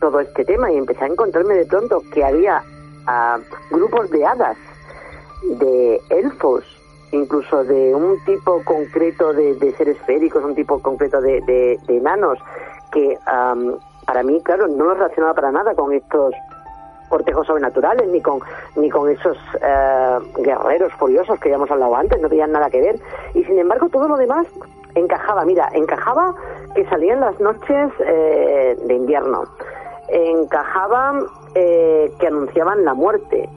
todo 0.00 0.20
este 0.20 0.44
tema 0.44 0.70
y 0.70 0.76
empecé 0.76 1.04
a 1.04 1.08
encontrarme 1.08 1.54
de 1.54 1.66
pronto 1.66 2.02
que 2.12 2.24
había 2.24 2.62
a 3.06 3.38
grupos 3.70 4.10
de 4.10 4.24
hadas, 4.24 4.56
de 5.42 6.00
elfos, 6.10 6.64
incluso 7.12 7.64
de 7.64 7.94
un 7.94 8.18
tipo 8.24 8.62
concreto 8.64 9.32
de, 9.32 9.74
seres 9.76 9.98
féricos, 10.06 10.44
un 10.44 10.54
tipo 10.54 10.80
concreto 10.80 11.20
de, 11.20 11.40
de, 11.42 11.78
enanos, 11.88 12.38
que 12.92 13.18
para 14.06 14.22
mí, 14.22 14.40
claro, 14.42 14.68
no 14.68 14.84
lo 14.84 14.94
relacionaba 14.94 15.34
para 15.34 15.52
nada 15.52 15.74
con 15.74 15.92
estos 15.92 16.34
cortejos 17.08 17.46
sobrenaturales 17.46 18.08
ni 18.08 18.20
con 18.20 18.40
ni 18.76 18.90
con 18.90 19.08
esos 19.08 19.36
eh, 19.62 20.18
guerreros 20.38 20.92
furiosos 20.94 21.38
que 21.38 21.50
ya 21.50 21.54
hemos 21.54 21.70
hablado 21.70 21.94
antes 21.94 22.20
no 22.20 22.28
tenían 22.28 22.52
nada 22.52 22.70
que 22.70 22.80
ver. 22.80 22.98
Y 23.34 23.44
sin 23.44 23.58
embargo 23.58 23.88
todo 23.88 24.08
lo 24.08 24.16
demás 24.16 24.46
encajaba. 24.94 25.44
Mira 25.44 25.68
encajaba 25.72 26.34
que 26.74 26.84
salían 26.86 27.20
las 27.20 27.38
noches 27.40 27.92
eh, 28.00 28.76
de 28.84 28.94
invierno 28.94 29.44
encajaba 30.08 31.18
eh, 31.54 32.12
que 32.18 32.26
anunciaban 32.26 32.84
la 32.84 32.94
muerte, 32.94 33.48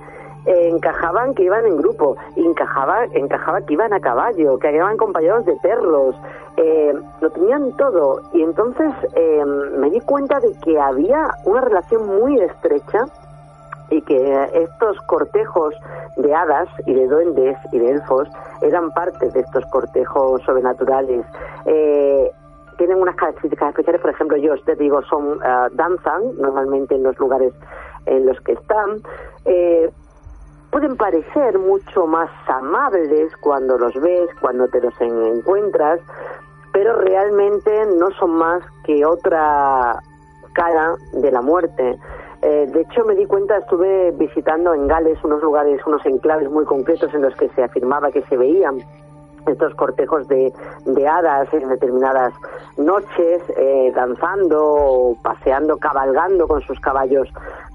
encajaban 0.46 1.36
que 1.36 1.44
iban 1.44 1.66
en 1.66 1.78
grupo, 1.78 2.16
encajaba, 2.36 3.06
encajaba 3.14 3.62
que 3.62 3.74
iban 3.74 3.94
a 3.94 4.00
caballo, 4.00 4.58
que 4.58 4.74
iban 4.74 4.94
acompañados 4.94 5.46
de 5.46 5.56
perros, 5.58 6.16
eh, 6.58 6.94
lo 7.22 7.30
tenían 7.30 7.72
todo. 7.78 8.22
Y 8.34 8.42
entonces 8.42 8.92
eh, 9.16 9.44
me 9.78 9.90
di 9.90 10.00
cuenta 10.02 10.40
de 10.40 10.54
que 10.64 10.80
había 10.80 11.30
una 11.46 11.62
relación 11.62 12.06
muy 12.06 12.40
estrecha 12.40 13.06
y 13.90 14.02
que 14.02 14.50
estos 14.54 15.00
cortejos 15.08 15.74
de 16.16 16.34
hadas 16.34 16.68
y 16.86 16.94
de 16.94 17.08
duendes 17.08 17.58
y 17.72 17.80
de 17.80 17.92
elfos 17.92 18.28
eran 18.62 18.92
parte 18.92 19.30
de 19.30 19.40
estos 19.40 19.66
cortejos 19.68 20.42
sobrenaturales. 20.44 21.26
Eh, 21.66 22.32
tienen 22.80 23.00
unas 23.00 23.16
características 23.18 23.70
especiales, 23.70 24.02
por 24.02 24.10
ejemplo, 24.10 24.38
yo 24.38 24.58
te 24.64 24.76
digo, 24.76 25.04
son 25.04 25.40
eh, 25.46 25.68
danzan 25.74 26.38
normalmente 26.38 26.96
en 26.96 27.04
los 27.04 27.20
lugares 27.20 27.54
en 28.06 28.26
los 28.26 28.40
que 28.42 28.54
están. 28.54 29.02
Eh, 29.44 29.92
pueden 30.72 30.96
parecer 30.96 31.60
mucho 31.60 32.08
más 32.08 32.30
amables 32.48 33.36
cuando 33.42 33.78
los 33.78 33.94
ves, 33.96 34.30
cuando 34.40 34.68
te 34.70 34.80
los 34.80 34.94
encuentras, 35.02 36.00
pero 36.72 36.96
realmente 37.02 37.86
no 37.98 38.12
son 38.12 38.32
más 38.32 38.64
que 38.86 39.06
otra 39.06 40.00
cara 40.54 40.96
de 41.14 41.32
la 41.32 41.42
muerte. 41.42 42.00
Eh, 42.42 42.70
de 42.72 42.82
hecho, 42.82 43.04
me 43.04 43.16
di 43.16 43.26
cuenta, 43.26 43.58
estuve 43.58 44.12
visitando 44.12 44.74
en 44.74 44.88
Gales 44.88 45.22
unos 45.26 45.44
lugares, 45.44 45.82
unos 45.86 46.06
enclaves 46.06 46.50
muy 46.50 46.64
concretos 46.64 47.14
en 47.14 47.24
los 47.24 47.36
que 47.36 47.50
se 47.50 47.64
afirmaba 47.64 48.10
que 48.12 48.22
se 48.24 48.38
veían 48.38 48.78
estos 49.50 49.74
cortejos 49.76 50.28
de, 50.28 50.54
de 50.86 51.08
hadas 51.08 51.54
en 51.54 51.68
determinadas 51.70 52.34
noches, 52.78 53.42
eh, 53.58 53.92
danzando, 53.96 55.16
paseando, 55.22 55.78
cabalgando 55.78 56.48
con 56.48 56.62
sus 56.62 56.80
caballos 56.80 57.28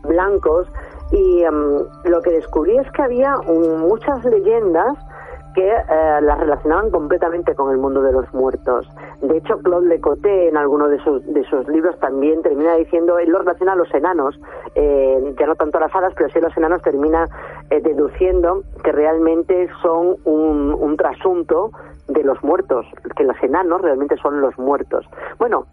blancos. 0.03 0.67
Y 1.13 1.43
em, 1.43 1.85
lo 2.05 2.23
que 2.23 2.31
descubrí 2.31 2.77
es 2.79 2.91
que 2.93 3.03
había 3.03 3.37
muchas 3.37 4.25
leyendas 4.25 4.97
que 5.55 5.69
eh, 5.69 6.21
las 6.23 6.39
relacionaban 6.39 6.91
completamente 6.91 7.55
con 7.55 7.71
el 7.71 7.79
mundo 7.79 8.03
de 8.03 8.13
los 8.13 8.33
muertos. 8.35 8.89
De 9.23 9.39
hecho, 9.39 9.59
Claude 9.59 9.89
Lecoté, 9.89 10.49
en 10.49 10.57
alguno 10.57 10.89
de 10.89 10.99
sus, 11.03 11.25
de 11.33 11.45
sus 11.45 11.67
libros, 11.69 11.99
también 12.01 12.43
termina 12.43 12.75
diciendo, 12.75 13.19
él 13.19 13.31
lo 13.31 13.39
relaciona 13.39 13.73
a 13.73 13.77
los 13.77 13.93
enanos, 13.95 14.39
eh, 14.75 15.35
ya 15.39 15.47
no 15.47 15.55
tanto 15.55 15.79
a 15.79 15.83
las 15.83 15.95
hadas, 15.95 16.13
pero 16.17 16.29
sí 16.31 16.39
a 16.39 16.43
los 16.43 16.57
enanos 16.57 16.83
termina 16.83 17.27
eh, 17.71 17.81
deduciendo 17.81 18.63
que 18.83 18.93
realmente 18.93 19.69
son 19.81 20.17
un, 20.25 20.75
un 20.75 20.97
trasunto 20.97 21.71
de 22.09 22.23
los 22.23 22.43
muertos, 22.43 22.87
que 23.17 23.25
los 23.25 23.37
enanos 23.43 23.81
realmente 23.81 24.17
son 24.19 24.41
los 24.41 24.59
muertos. 24.59 25.07
Bueno, 25.39 25.67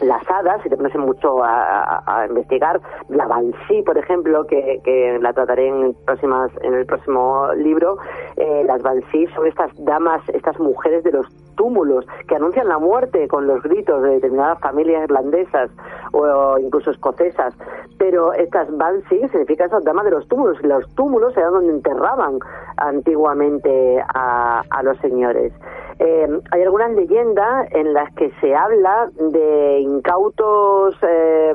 las 0.00 0.22
hadas, 0.30 0.62
si 0.62 0.68
te 0.68 0.76
pones 0.76 0.94
mucho 0.96 1.42
a, 1.42 2.26
investigar, 2.28 2.80
la 3.08 3.26
Banshee, 3.26 3.82
por 3.82 3.98
ejemplo, 3.98 4.46
que, 4.46 4.80
que, 4.84 5.18
la 5.20 5.32
trataré 5.32 5.68
en, 5.68 5.94
próximas, 6.04 6.50
en 6.62 6.74
el 6.74 6.86
próximo 6.86 7.48
libro, 7.54 7.98
eh, 8.36 8.64
las 8.66 8.82
Banshee 8.82 9.26
son 9.34 9.46
estas 9.46 9.72
damas, 9.84 10.22
estas 10.32 10.58
mujeres 10.58 11.04
de 11.04 11.12
los 11.12 11.26
túmulos 11.56 12.06
que 12.28 12.36
anuncian 12.36 12.68
la 12.68 12.78
muerte 12.78 13.26
con 13.26 13.46
los 13.46 13.62
gritos 13.62 14.02
de 14.02 14.10
determinadas 14.10 14.60
familias 14.60 15.04
irlandesas 15.04 15.70
o, 16.12 16.58
incluso 16.58 16.90
escocesas. 16.90 17.54
Pero 17.98 18.32
estas 18.32 18.74
Banshee 18.76 19.28
significan 19.28 19.66
esas 19.66 19.84
damas 19.84 20.04
de 20.04 20.12
los 20.12 20.28
túmulos, 20.28 20.58
y 20.62 20.66
los 20.66 20.88
túmulos 20.94 21.36
eran 21.36 21.52
donde 21.52 21.72
enterraban 21.72 22.38
antiguamente 22.76 24.00
a, 24.14 24.62
a 24.70 24.82
los 24.82 24.96
señores. 24.98 25.52
Eh, 26.00 26.28
hay 26.52 26.62
algunas 26.62 26.92
leyendas 26.92 27.66
en 27.72 27.92
las 27.92 28.12
que 28.14 28.30
se 28.40 28.54
habla 28.54 29.10
de 29.16 29.80
incautos, 29.96 30.96
eh, 31.02 31.54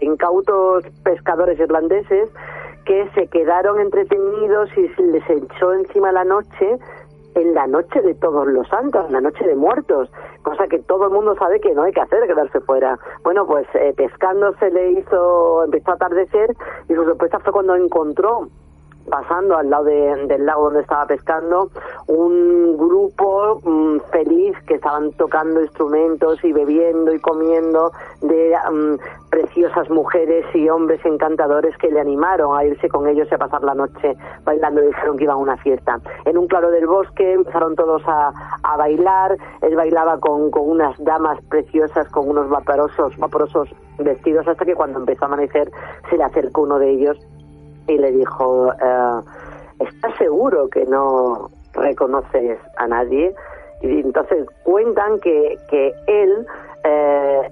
incautos 0.00 0.84
pescadores 1.02 1.58
irlandeses 1.58 2.28
que 2.84 3.08
se 3.14 3.26
quedaron 3.28 3.80
entretenidos 3.80 4.70
y 4.76 4.88
se 4.88 5.02
les 5.02 5.30
echó 5.30 5.72
encima 5.72 6.12
la 6.12 6.24
noche 6.24 6.78
en 7.34 7.54
la 7.54 7.66
noche 7.66 8.00
de 8.02 8.14
todos 8.14 8.46
los 8.48 8.66
santos, 8.68 9.06
en 9.06 9.12
la 9.12 9.20
noche 9.20 9.46
de 9.46 9.54
muertos, 9.54 10.10
cosa 10.42 10.66
que 10.66 10.80
todo 10.80 11.04
el 11.04 11.10
mundo 11.10 11.34
sabe 11.36 11.60
que 11.60 11.72
no 11.74 11.84
hay 11.84 11.92
que 11.92 12.00
hacer, 12.00 12.26
quedarse 12.26 12.60
fuera. 12.60 12.98
Bueno, 13.22 13.46
pues 13.46 13.66
eh, 13.74 13.94
pescando 13.96 14.52
se 14.58 14.70
le 14.70 14.92
hizo, 14.92 15.64
empezó 15.64 15.92
a 15.92 15.94
atardecer 15.94 16.50
y 16.88 16.94
su 16.94 17.04
sorpresa 17.04 17.38
fue 17.40 17.52
cuando 17.52 17.76
encontró 17.76 18.48
pasando 19.10 19.56
al 19.56 19.68
lado 19.68 19.84
del 19.84 20.46
lago 20.46 20.64
donde 20.64 20.80
estaba 20.80 21.06
pescando, 21.06 21.70
un 22.06 22.76
grupo 22.78 23.60
mm, 23.62 23.98
feliz 24.12 24.56
que 24.66 24.74
estaban 24.74 25.12
tocando 25.12 25.60
instrumentos 25.60 26.42
y 26.44 26.52
bebiendo 26.52 27.12
y 27.12 27.20
comiendo 27.20 27.90
de 28.22 28.54
mm, 28.70 29.28
preciosas 29.30 29.90
mujeres 29.90 30.44
y 30.54 30.68
hombres 30.68 31.00
encantadores 31.04 31.76
que 31.78 31.90
le 31.90 32.00
animaron 32.00 32.56
a 32.56 32.64
irse 32.64 32.88
con 32.88 33.08
ellos 33.08 33.28
y 33.30 33.34
a 33.34 33.38
pasar 33.38 33.62
la 33.62 33.74
noche 33.74 34.16
bailando 34.44 34.80
dijeron 34.80 35.16
que 35.16 35.24
iban 35.24 35.36
a 35.36 35.40
una 35.40 35.56
fiesta. 35.58 35.98
En 36.24 36.38
un 36.38 36.46
claro 36.46 36.70
del 36.70 36.86
bosque 36.86 37.32
empezaron 37.32 37.74
todos 37.76 38.02
a, 38.06 38.32
a 38.62 38.76
bailar, 38.76 39.36
él 39.62 39.76
bailaba 39.76 40.18
con, 40.18 40.50
con 40.50 40.68
unas 40.68 40.96
damas 41.04 41.38
preciosas, 41.48 42.08
con 42.08 42.28
unos 42.28 42.48
vaporosos, 42.48 43.16
vaporosos 43.18 43.68
vestidos, 43.98 44.46
hasta 44.48 44.64
que 44.64 44.74
cuando 44.74 45.00
empezó 45.00 45.24
a 45.24 45.28
amanecer 45.28 45.70
se 46.08 46.16
le 46.16 46.24
acercó 46.24 46.62
uno 46.62 46.78
de 46.78 46.90
ellos 46.90 47.18
y 47.92 47.98
le 47.98 48.12
dijo, 48.12 48.72
eh, 48.72 49.20
¿estás 49.80 50.16
seguro 50.18 50.68
que 50.68 50.84
no 50.86 51.50
reconoces 51.72 52.58
a 52.76 52.86
nadie? 52.86 53.34
Y 53.82 54.00
entonces 54.00 54.46
cuentan 54.62 55.18
que, 55.20 55.58
que 55.68 55.92
él 56.06 56.46
eh, 56.84 57.50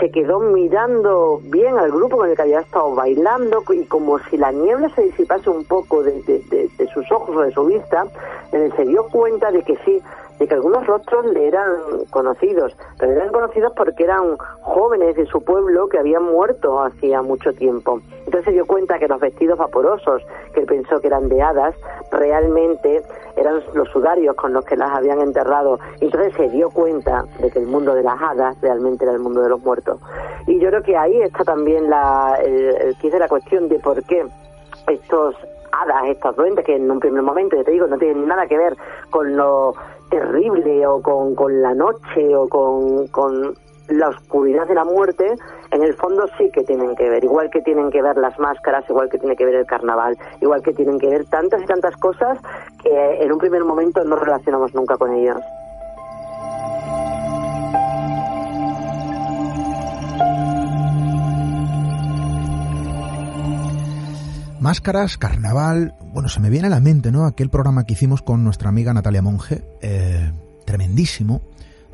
se 0.00 0.10
quedó 0.10 0.40
mirando 0.40 1.40
bien 1.44 1.78
al 1.78 1.90
grupo 1.90 2.18
con 2.18 2.28
el 2.28 2.36
que 2.36 2.42
había 2.42 2.60
estado 2.60 2.94
bailando 2.94 3.62
y 3.72 3.84
como 3.86 4.18
si 4.30 4.36
la 4.36 4.52
niebla 4.52 4.88
se 4.90 5.04
disipase 5.04 5.48
un 5.48 5.64
poco 5.64 6.02
de, 6.02 6.20
de 6.22 6.88
sus 6.92 7.10
ojos 7.10 7.36
o 7.36 7.40
de 7.40 7.52
su 7.52 7.64
vista, 7.64 8.06
se 8.50 8.84
dio 8.84 9.06
cuenta 9.08 9.50
de 9.50 9.62
que 9.62 9.76
sí, 9.84 10.02
de 10.38 10.46
que 10.46 10.54
algunos 10.54 10.86
rostros 10.86 11.26
le 11.26 11.48
eran 11.48 11.70
conocidos, 12.10 12.76
pero 12.98 13.12
eran 13.12 13.32
conocidos 13.32 13.72
porque 13.76 14.04
eran 14.04 14.36
jóvenes 14.60 15.16
de 15.16 15.26
su 15.26 15.42
pueblo 15.42 15.88
que 15.88 15.98
habían 15.98 16.24
muerto 16.24 16.80
hacía 16.80 17.22
mucho 17.22 17.52
tiempo. 17.52 18.00
Entonces 18.18 18.44
se 18.44 18.52
dio 18.52 18.66
cuenta 18.66 18.98
que 18.98 19.08
los 19.08 19.20
vestidos 19.20 19.58
vaporosos, 19.58 20.22
que 20.52 20.60
él 20.60 20.66
pensó 20.66 21.00
que 21.00 21.06
eran 21.06 21.28
de 21.28 21.40
hadas, 21.40 21.74
realmente 22.10 23.02
eran 23.36 23.62
los 23.74 23.88
sudarios 23.90 24.34
con 24.36 24.52
los 24.52 24.64
que 24.64 24.76
las 24.76 24.90
habían 24.90 25.20
enterrado. 25.20 25.78
Entonces 26.00 26.34
se 26.34 26.48
dio 26.48 26.70
cuenta 26.70 27.24
de 27.40 27.50
que 27.50 27.58
el 27.58 27.66
mundo 27.66 27.94
de 27.94 28.02
las 28.02 28.20
hadas 28.20 28.60
realmente 28.60 29.04
era 29.04 29.12
el 29.12 29.20
mundo 29.20 29.42
de 29.42 29.48
los 29.48 29.60
muertos. 29.62 30.00
Y 30.46 30.58
yo 30.58 30.68
creo 30.68 30.82
que 30.82 30.96
ahí 30.96 31.20
está 31.22 31.44
también 31.44 31.88
la, 31.88 32.38
el, 32.42 32.96
el, 33.02 33.18
la 33.18 33.28
cuestión 33.28 33.68
de 33.68 33.78
por 33.78 34.02
qué 34.04 34.26
estos 34.88 35.34
hadas, 35.72 36.04
estos 36.08 36.36
duendes, 36.36 36.64
que 36.64 36.76
en 36.76 36.90
un 36.90 37.00
primer 37.00 37.22
momento, 37.22 37.62
te 37.62 37.70
digo, 37.70 37.86
no 37.86 37.98
tienen 37.98 38.26
nada 38.26 38.46
que 38.46 38.56
ver 38.56 38.76
con 39.10 39.36
lo 39.36 39.74
terrible 40.10 40.86
o 40.86 41.00
con, 41.02 41.34
con 41.34 41.60
la 41.62 41.74
noche 41.74 42.34
o 42.34 42.48
con, 42.48 43.06
con 43.08 43.54
la 43.88 44.08
oscuridad 44.08 44.66
de 44.66 44.74
la 44.74 44.84
muerte, 44.84 45.34
en 45.70 45.82
el 45.82 45.94
fondo 45.94 46.26
sí 46.38 46.50
que 46.52 46.64
tienen 46.64 46.94
que 46.96 47.08
ver, 47.08 47.24
igual 47.24 47.50
que 47.50 47.60
tienen 47.62 47.90
que 47.90 48.02
ver 48.02 48.16
las 48.16 48.38
máscaras, 48.38 48.84
igual 48.88 49.08
que 49.08 49.18
tiene 49.18 49.36
que 49.36 49.44
ver 49.44 49.54
el 49.54 49.66
carnaval, 49.66 50.16
igual 50.40 50.62
que 50.62 50.72
tienen 50.72 50.98
que 50.98 51.08
ver 51.08 51.24
tantas 51.26 51.62
y 51.62 51.66
tantas 51.66 51.96
cosas 51.96 52.38
que 52.82 53.22
en 53.22 53.32
un 53.32 53.38
primer 53.38 53.64
momento 53.64 54.02
no 54.04 54.16
relacionamos 54.16 54.74
nunca 54.74 54.96
con 54.96 55.12
ellos. 55.14 55.38
Máscaras, 64.60 65.16
carnaval, 65.16 65.94
bueno, 66.16 66.30
se 66.30 66.40
me 66.40 66.48
viene 66.48 66.68
a 66.68 66.70
la 66.70 66.80
mente, 66.80 67.12
¿no? 67.12 67.26
Aquel 67.26 67.50
programa 67.50 67.84
que 67.84 67.92
hicimos 67.92 68.22
con 68.22 68.42
nuestra 68.42 68.70
amiga 68.70 68.94
Natalia 68.94 69.20
Monge, 69.20 69.62
eh, 69.82 70.32
tremendísimo, 70.64 71.42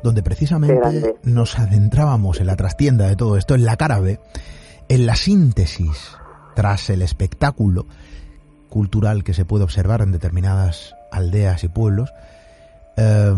donde 0.01 0.23
precisamente 0.23 1.17
nos 1.23 1.59
adentrábamos 1.59 2.39
en 2.39 2.47
la 2.47 2.55
trastienda 2.55 3.09
de 3.09 3.17
todo 3.17 3.35
esto, 3.35 3.53
en 3.53 3.65
la 3.65 3.75
cara 3.75 3.99
B, 3.99 4.21
en 4.87 5.05
la 5.05 5.17
síntesis 5.17 6.15
tras 6.55 6.89
el 6.89 7.01
espectáculo 7.01 7.85
cultural 8.69 9.25
que 9.25 9.33
se 9.33 9.43
puede 9.43 9.65
observar 9.65 10.01
en 10.01 10.13
determinadas 10.13 10.95
aldeas 11.11 11.65
y 11.65 11.67
pueblos, 11.67 12.09
eh, 12.95 13.33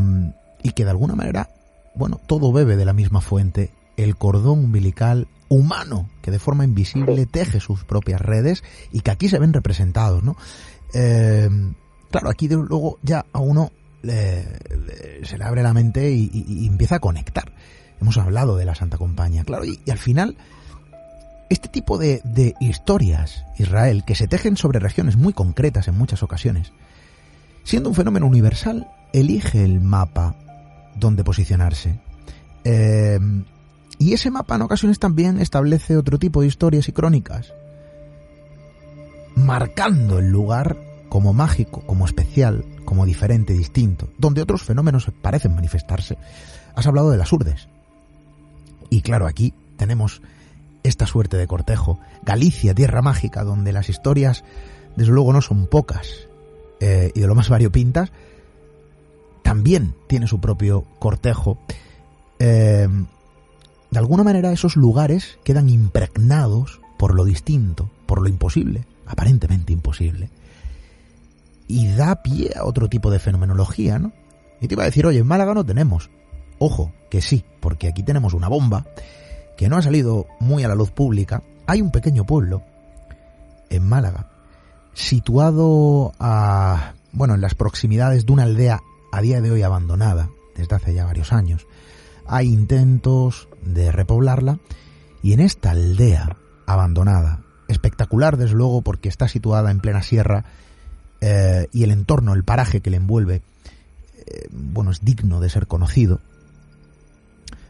y 0.62 0.70
que 0.74 0.84
de 0.84 0.92
alguna 0.92 1.16
manera, 1.16 1.50
bueno, 1.96 2.22
todo 2.28 2.54
bebe 2.54 2.76
de 2.76 2.86
la 2.86 2.94
misma 2.94 3.22
fuente, 3.22 3.72
el 3.98 4.18
cordón 4.18 4.60
umbilical 4.60 5.28
humano 5.50 6.10
que 6.22 6.32
de 6.32 6.40
forma 6.40 6.64
invisible 6.64 7.26
teje 7.26 7.60
sus 7.60 7.84
propias 7.84 8.22
redes 8.22 8.64
y 8.92 9.02
que 9.02 9.12
aquí 9.12 9.30
se 9.30 9.40
ven 9.40 9.54
representados, 9.54 10.24
¿no? 10.24 10.36
Eh, 10.98 11.50
claro, 12.10 12.30
aquí 12.30 12.48
de, 12.48 12.56
luego 12.56 13.00
ya 13.04 13.26
a 13.34 13.40
uno 13.40 13.72
se 14.02 15.38
le 15.38 15.44
abre 15.44 15.62
la 15.62 15.74
mente 15.74 16.12
y, 16.12 16.68
empieza 16.68 16.96
a 16.96 17.00
conectar. 17.00 17.52
Hemos 18.00 18.18
hablado 18.18 18.56
de 18.56 18.66
la 18.66 18.76
Santa 18.76 18.98
Compañía, 18.98 19.44
claro, 19.44 19.66
y, 19.66 19.80
al 19.90 19.98
final 19.98 20.38
este 21.50 21.68
tipo 21.68 21.98
de, 21.98 22.56
historias, 22.60 23.46
Israel, 23.58 24.04
que 24.06 24.16
se 24.16 24.28
tejen 24.28 24.58
sobre 24.58 24.80
regiones 24.80 25.18
muy 25.18 25.34
concretas 25.34 25.88
en 25.88 25.98
muchas 25.98 26.24
ocasiones, 26.24 26.72
siendo 27.64 27.90
un 27.90 27.96
fenómeno 27.96 28.26
universal, 28.26 28.88
elige 29.14 29.64
el 29.64 29.82
mapa 29.82 30.36
donde 30.96 31.24
posicionarse. 31.24 32.00
Eh, 32.64 33.20
y 34.00 34.14
ese 34.14 34.32
mapa 34.32 34.56
en 34.56 34.64
ocasiones 34.64 34.98
también 34.98 35.40
establece 35.40 35.98
otro 35.98 36.18
tipo 36.20 36.42
de 36.42 36.48
historias 36.48 36.88
y 36.88 36.94
crónicas. 36.94 37.54
marcando 39.36 40.20
el 40.20 40.30
lugar 40.30 40.78
como 41.10 41.34
mágico, 41.34 41.82
como 41.86 42.06
especial, 42.06 42.66
como 42.86 43.06
diferente, 43.06 43.54
distinto, 43.54 44.10
donde 44.18 44.42
otros 44.42 44.64
fenómenos 44.64 45.12
parecen 45.22 45.56
manifestarse. 45.56 46.18
Has 46.76 46.88
hablado 46.88 47.12
de 47.12 47.18
las 47.18 47.32
urdes. 47.32 47.68
Y 48.90 49.02
claro, 49.02 49.28
aquí 49.28 49.54
tenemos 49.78 50.22
esta 50.84 51.08
suerte 51.08 51.38
de 51.38 51.48
cortejo. 51.48 52.00
Galicia, 52.24 52.74
tierra 52.74 53.02
mágica, 53.02 53.44
donde 53.44 53.72
las 53.72 53.90
historias, 53.90 54.44
desde 54.96 55.12
luego, 55.12 55.34
no 55.34 55.42
son 55.42 55.68
pocas 55.68 56.28
eh, 56.80 57.12
y 57.16 57.20
de 57.20 57.28
lo 57.28 57.36
más 57.36 57.50
variopintas, 57.50 58.12
también 59.42 59.96
tiene 60.08 60.28
su 60.28 60.40
propio 60.40 60.86
cortejo. 61.00 61.58
Eh, 62.40 62.88
de 63.92 64.00
alguna 64.00 64.24
manera 64.24 64.52
esos 64.52 64.76
lugares 64.76 65.40
quedan 65.44 65.70
impregnados 65.70 66.82
por 66.98 67.16
lo 67.16 67.24
distinto, 67.24 67.90
por 68.06 68.22
lo 68.22 68.28
imposible, 68.28 68.86
aparentemente 69.06 69.74
imposible. 69.74 70.30
Y 71.68 71.88
da 71.96 72.22
pie 72.22 72.52
a 72.56 72.66
otro 72.66 72.90
tipo 72.90 73.10
de 73.10 73.20
fenomenología, 73.20 74.00
¿no? 74.00 74.12
Y 74.62 74.68
te 74.68 74.76
iba 74.76 74.84
a 74.84 74.88
decir, 74.88 75.06
oye, 75.06 75.20
en 75.20 75.28
Málaga 75.28 75.54
no 75.54 75.66
tenemos. 75.66 76.10
Ojo, 76.60 76.94
que 77.10 77.22
sí, 77.22 77.44
porque 77.60 77.88
aquí 77.88 78.04
tenemos 78.04 78.34
una 78.34 78.48
bomba 78.48 78.86
que 79.58 79.70
no 79.70 79.78
ha 79.78 79.82
salido 79.82 80.28
muy 80.40 80.64
a 80.64 80.68
la 80.68 80.76
luz 80.76 80.92
pública. 80.92 81.42
Hay 81.68 81.82
un 81.82 81.92
pequeño 81.92 82.26
pueblo 82.26 82.64
en 83.70 83.88
Málaga, 83.88 84.30
situado 84.94 86.14
a, 86.20 86.94
bueno, 87.12 87.36
en 87.36 87.42
las 87.42 87.56
proximidades 87.56 88.26
de 88.26 88.34
una 88.34 88.44
aldea 88.44 88.82
a 89.12 89.22
día 89.22 89.42
de 89.42 89.52
hoy 89.52 89.64
abandonada, 89.64 90.30
desde 90.56 90.76
hace 90.76 90.94
ya 90.94 91.06
varios 91.06 91.34
años. 91.34 91.68
Hay 92.28 92.48
intentos 92.48 93.48
de 93.64 93.92
repoblarla 93.92 94.60
y 95.22 95.34
en 95.34 95.40
esta 95.40 95.72
aldea 95.72 96.38
abandonada, 96.66 97.42
espectacular 97.68 98.38
desde 98.38 98.56
luego 98.56 98.82
porque 98.82 99.10
está 99.10 99.28
situada 99.28 99.72
en 99.72 99.80
plena 99.80 100.02
sierra 100.02 100.46
eh, 101.28 101.70
y 101.74 101.84
el 101.84 101.90
entorno, 101.90 102.36
el 102.36 102.44
paraje 102.44 102.82
que 102.82 102.92
le 102.92 102.98
envuelve, 102.98 103.42
eh, 104.28 104.48
bueno, 104.52 104.92
es 104.92 105.04
digno 105.04 105.40
de 105.40 105.50
ser 105.50 105.66
conocido. 105.66 106.22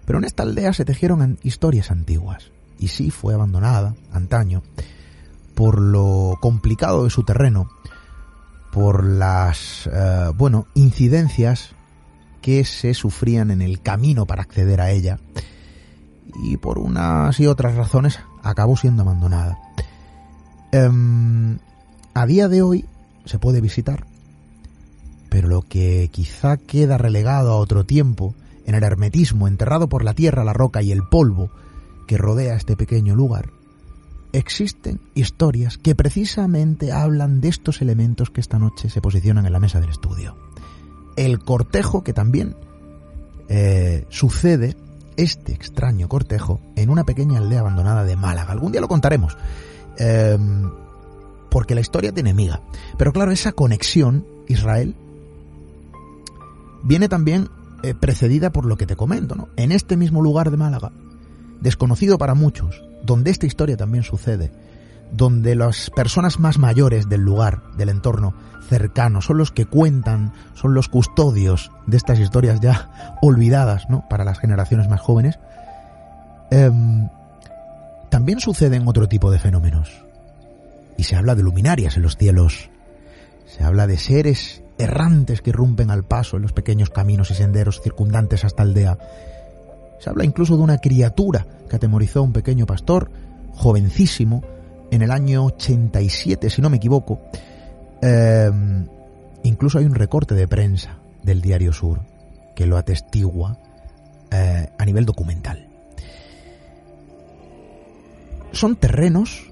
Pero 0.06 0.20
en 0.20 0.26
esta 0.26 0.44
aldea 0.44 0.74
se 0.74 0.84
tejieron 0.84 1.40
historias 1.42 1.90
antiguas 1.90 2.52
y 2.80 2.90
sí 2.90 3.12
fue 3.12 3.34
abandonada 3.34 3.96
antaño 4.12 4.62
por 5.56 5.80
lo 5.80 6.38
complicado 6.42 7.06
de 7.06 7.10
su 7.10 7.24
terreno, 7.24 7.70
por 8.74 9.06
las, 9.06 9.90
eh, 9.90 10.32
bueno, 10.36 10.68
incidencias 10.74 11.76
que 12.42 12.66
se 12.66 12.94
sufrían 12.94 13.52
en 13.52 13.62
el 13.62 13.80
camino 13.82 14.26
para 14.26 14.42
acceder 14.42 14.82
a 14.82 14.92
ella 14.92 15.18
y 16.44 16.58
por 16.58 16.78
unas 16.78 17.40
y 17.40 17.48
otras 17.48 17.76
razones 17.76 18.20
acabó 18.44 18.76
siendo 18.76 19.04
abandonada. 19.04 19.58
Em, 20.74 21.58
a 22.14 22.26
día 22.26 22.50
de 22.50 22.62
hoy 22.62 22.86
se 23.26 23.40
puede 23.40 23.62
visitar, 23.62 24.06
pero 25.30 25.48
lo 25.48 25.62
que 25.62 26.10
quizá 26.12 26.58
queda 26.58 26.98
relegado 26.98 27.52
a 27.52 27.58
otro 27.58 27.86
tiempo, 27.86 28.36
en 28.66 28.76
el 28.76 28.84
hermetismo 28.84 29.48
enterrado 29.48 29.90
por 29.90 30.04
la 30.04 30.14
tierra, 30.14 30.44
la 30.44 30.54
roca 30.54 30.82
y 30.82 30.92
el 30.92 31.04
polvo 31.04 31.52
que 32.08 32.18
rodea 32.18 32.56
este 32.56 32.76
pequeño 32.76 33.16
lugar, 33.16 33.50
existen 34.34 35.00
historias 35.14 35.78
que 35.78 35.96
precisamente 35.96 36.92
hablan 36.92 37.42
de 37.42 37.50
estos 37.50 37.82
elementos 37.82 38.30
que 38.30 38.42
esta 38.42 38.60
noche 38.60 38.90
se 38.90 39.02
posicionan 39.02 39.46
en 39.46 39.54
la 39.54 39.60
mesa 39.60 39.80
del 39.80 39.90
estudio. 39.90 40.36
El 41.16 41.40
cortejo 41.40 42.04
que 42.04 42.14
también 42.14 42.56
eh, 43.48 44.06
sucede 44.10 44.76
este 45.18 45.54
extraño 45.54 46.10
cortejo 46.10 46.60
en 46.76 46.90
una 46.90 47.06
pequeña 47.06 47.40
aldea 47.40 47.62
abandonada 47.62 48.04
de 48.04 48.16
Málaga. 48.16 48.52
Algún 48.52 48.72
día 48.72 48.82
lo 48.82 48.88
contaremos. 48.88 49.38
Em, 49.98 50.70
porque 51.56 51.74
la 51.74 51.80
historia 51.80 52.12
tiene 52.12 52.34
miga. 52.34 52.60
Pero 52.98 53.14
claro, 53.14 53.32
esa 53.32 53.54
conexión 53.54 54.26
Israel 54.50 54.94
viene 56.84 57.08
también 57.08 57.48
eh, 57.82 57.94
precedida 57.94 58.50
por 58.50 58.66
lo 58.66 58.76
que 58.76 58.86
te 58.86 58.98
comento, 58.98 59.36
¿no? 59.36 59.48
En 59.56 59.72
este 59.72 59.96
mismo 59.96 60.22
lugar 60.22 60.52
de 60.52 60.58
Málaga, 60.58 60.92
desconocido 61.62 62.18
para 62.18 62.34
muchos, 62.36 62.84
donde 63.04 63.32
esta 63.32 63.46
historia 63.46 63.78
también 63.78 64.04
sucede, 64.04 64.52
donde 65.14 65.56
las 65.56 65.92
personas 65.92 66.42
más 66.42 66.58
mayores 66.58 67.08
del 67.08 67.22
lugar, 67.22 67.62
del 67.78 67.88
entorno 67.88 68.34
cercano, 68.68 69.22
son 69.22 69.38
los 69.38 69.54
que 69.54 69.66
cuentan, 69.66 70.34
son 70.56 70.74
los 70.74 70.90
custodios 70.90 71.72
de 71.88 71.96
estas 71.96 72.20
historias 72.20 72.60
ya 72.60 73.18
olvidadas, 73.22 73.90
¿no? 73.90 74.04
Para 74.10 74.26
las 74.26 74.40
generaciones 74.40 74.90
más 74.90 75.00
jóvenes. 75.00 75.40
Em, 76.52 77.08
también 78.10 78.42
suceden 78.42 78.86
otro 78.90 79.08
tipo 79.08 79.32
de 79.32 79.40
fenómenos. 79.40 80.05
Y 80.98 81.04
se 81.04 81.16
habla 81.16 81.36
de 81.36 81.44
luminarias 81.44 81.98
en 81.98 82.04
los 82.04 82.18
cielos. 82.18 82.70
Se 83.46 83.64
habla 83.64 83.88
de 83.88 83.98
seres 83.98 84.64
errantes 84.78 85.42
que 85.42 85.52
irrumpen 85.52 85.90
al 85.90 86.04
paso 86.04 86.36
en 86.38 86.44
los 86.44 86.54
pequeños 86.54 86.90
caminos 86.90 87.32
y 87.32 87.36
senderos 87.36 87.82
circundantes 87.82 88.44
a 88.44 88.48
esta 88.48 88.64
aldea. 88.64 88.98
Se 90.00 90.10
habla 90.10 90.26
incluso 90.26 90.58
de 90.58 90.64
una 90.64 90.78
criatura 90.78 91.46
que 91.70 91.76
atemorizó 91.76 92.20
a 92.20 92.24
un 92.24 92.34
pequeño 92.34 92.66
pastor, 92.66 93.10
jovencísimo, 93.54 94.44
en 94.92 95.02
el 95.02 95.12
año 95.12 95.46
87, 95.46 96.50
si 96.50 96.62
no 96.62 96.70
me 96.70 96.78
equivoco. 96.78 97.22
Em, 98.02 98.86
incluso 99.44 99.80
hay 99.80 99.86
un 99.86 99.96
recorte 99.96 100.36
de 100.36 100.48
prensa 100.48 100.98
del 101.24 101.42
Diario 101.42 101.74
Sur 101.74 102.02
que 102.56 102.66
lo 102.66 102.78
atestigua 102.78 103.58
eh, 104.32 104.70
a 104.78 104.86
nivel 104.86 105.06
documental. 105.06 105.68
Son 108.52 108.76
terrenos, 108.76 109.52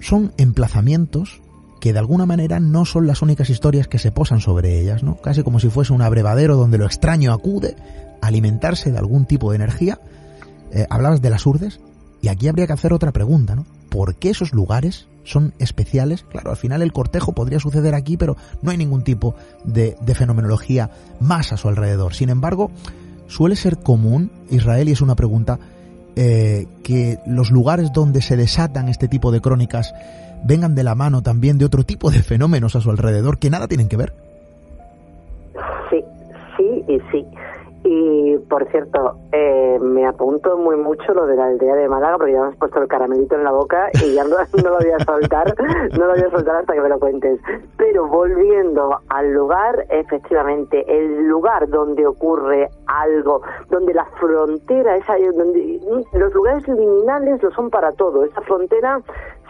son 0.00 0.32
emplazamientos 0.36 1.40
que 1.80 1.92
de 1.92 1.98
alguna 1.98 2.26
manera 2.26 2.60
no 2.60 2.84
son 2.84 3.06
las 3.06 3.22
únicas 3.22 3.48
historias 3.48 3.88
que 3.88 3.98
se 3.98 4.12
posan 4.12 4.40
sobre 4.40 4.80
ellas, 4.80 5.02
¿no? 5.02 5.16
Casi 5.16 5.42
como 5.42 5.60
si 5.60 5.70
fuese 5.70 5.92
un 5.92 6.02
abrevadero 6.02 6.56
donde 6.56 6.78
lo 6.78 6.84
extraño 6.84 7.32
acude 7.32 7.76
a 8.20 8.26
alimentarse 8.26 8.92
de 8.92 8.98
algún 8.98 9.24
tipo 9.24 9.50
de 9.50 9.56
energía. 9.56 9.98
Eh, 10.72 10.86
hablabas 10.90 11.22
de 11.22 11.30
las 11.30 11.46
urdes, 11.46 11.80
y 12.22 12.28
aquí 12.28 12.48
habría 12.48 12.66
que 12.66 12.72
hacer 12.72 12.92
otra 12.92 13.12
pregunta, 13.12 13.54
¿no? 13.54 13.64
¿Por 13.88 14.16
qué 14.16 14.30
esos 14.30 14.52
lugares 14.52 15.08
son 15.24 15.54
especiales? 15.58 16.22
Claro, 16.22 16.50
al 16.50 16.56
final 16.56 16.82
el 16.82 16.92
cortejo 16.92 17.32
podría 17.32 17.60
suceder 17.60 17.94
aquí, 17.94 18.16
pero 18.16 18.36
no 18.62 18.70
hay 18.70 18.76
ningún 18.76 19.02
tipo 19.02 19.34
de, 19.64 19.96
fenomenología 20.14 20.90
más 21.18 21.52
a 21.52 21.56
su 21.56 21.68
alrededor. 21.68 22.14
Sin 22.14 22.28
embargo, 22.28 22.70
suele 23.26 23.56
ser 23.56 23.78
común, 23.78 24.30
Israel, 24.50 24.88
y 24.88 24.92
es 24.92 25.00
una 25.00 25.16
pregunta, 25.16 25.58
eh, 26.16 26.66
que 26.82 27.18
los 27.26 27.50
lugares 27.50 27.92
donde 27.92 28.22
se 28.22 28.36
desatan 28.36 28.88
este 28.88 29.08
tipo 29.08 29.30
de 29.30 29.40
crónicas 29.40 29.94
vengan 30.44 30.74
de 30.74 30.84
la 30.84 30.94
mano 30.94 31.22
también 31.22 31.58
de 31.58 31.64
otro 31.64 31.84
tipo 31.84 32.10
de 32.10 32.22
fenómenos 32.22 32.76
a 32.76 32.80
su 32.80 32.90
alrededor 32.90 33.38
que 33.38 33.50
nada 33.50 33.68
tienen 33.68 33.88
que 33.88 33.96
ver. 33.96 34.12
Sí, 35.90 36.02
sí 36.56 36.84
y 36.88 36.98
sí. 37.10 37.26
Y 37.82 38.36
por 38.50 38.70
cierto, 38.70 39.16
eh, 39.32 39.78
me 39.80 40.06
apunto 40.06 40.58
muy 40.58 40.76
mucho 40.76 41.14
lo 41.14 41.26
de 41.26 41.34
la 41.34 41.46
aldea 41.46 41.74
de 41.76 41.88
Málaga 41.88 42.18
porque 42.18 42.32
ya 42.32 42.42
me 42.42 42.48
has 42.48 42.56
puesto 42.56 42.82
el 42.82 42.88
caramelito 42.88 43.36
en 43.36 43.44
la 43.44 43.52
boca 43.52 43.88
y 44.04 44.14
ya 44.14 44.24
no, 44.24 44.30
lo 44.30 44.76
voy 44.76 44.90
a 44.90 45.04
soltar, 45.04 45.54
no 45.98 46.06
lo 46.06 46.12
voy 46.12 46.22
a 46.22 46.30
soltar 46.30 46.56
hasta 46.56 46.74
que 46.74 46.80
me 46.80 46.90
lo 46.90 47.00
cuentes. 47.00 47.40
Pero 47.78 48.06
volviendo 48.06 48.98
al 49.08 49.32
lugar, 49.32 49.86
efectivamente, 49.88 50.84
el 50.88 51.26
lugar 51.26 51.68
donde 51.68 52.06
ocurre 52.06 52.68
algo, 52.86 53.40
donde 53.70 53.94
la 53.94 54.04
frontera, 54.18 54.96
esa, 54.96 55.14
donde 55.34 55.80
los 56.12 56.34
lugares 56.34 56.68
liminales 56.68 57.42
lo 57.42 57.50
son 57.52 57.70
para 57.70 57.92
todo. 57.92 58.24
Esa 58.24 58.42
frontera, 58.42 59.00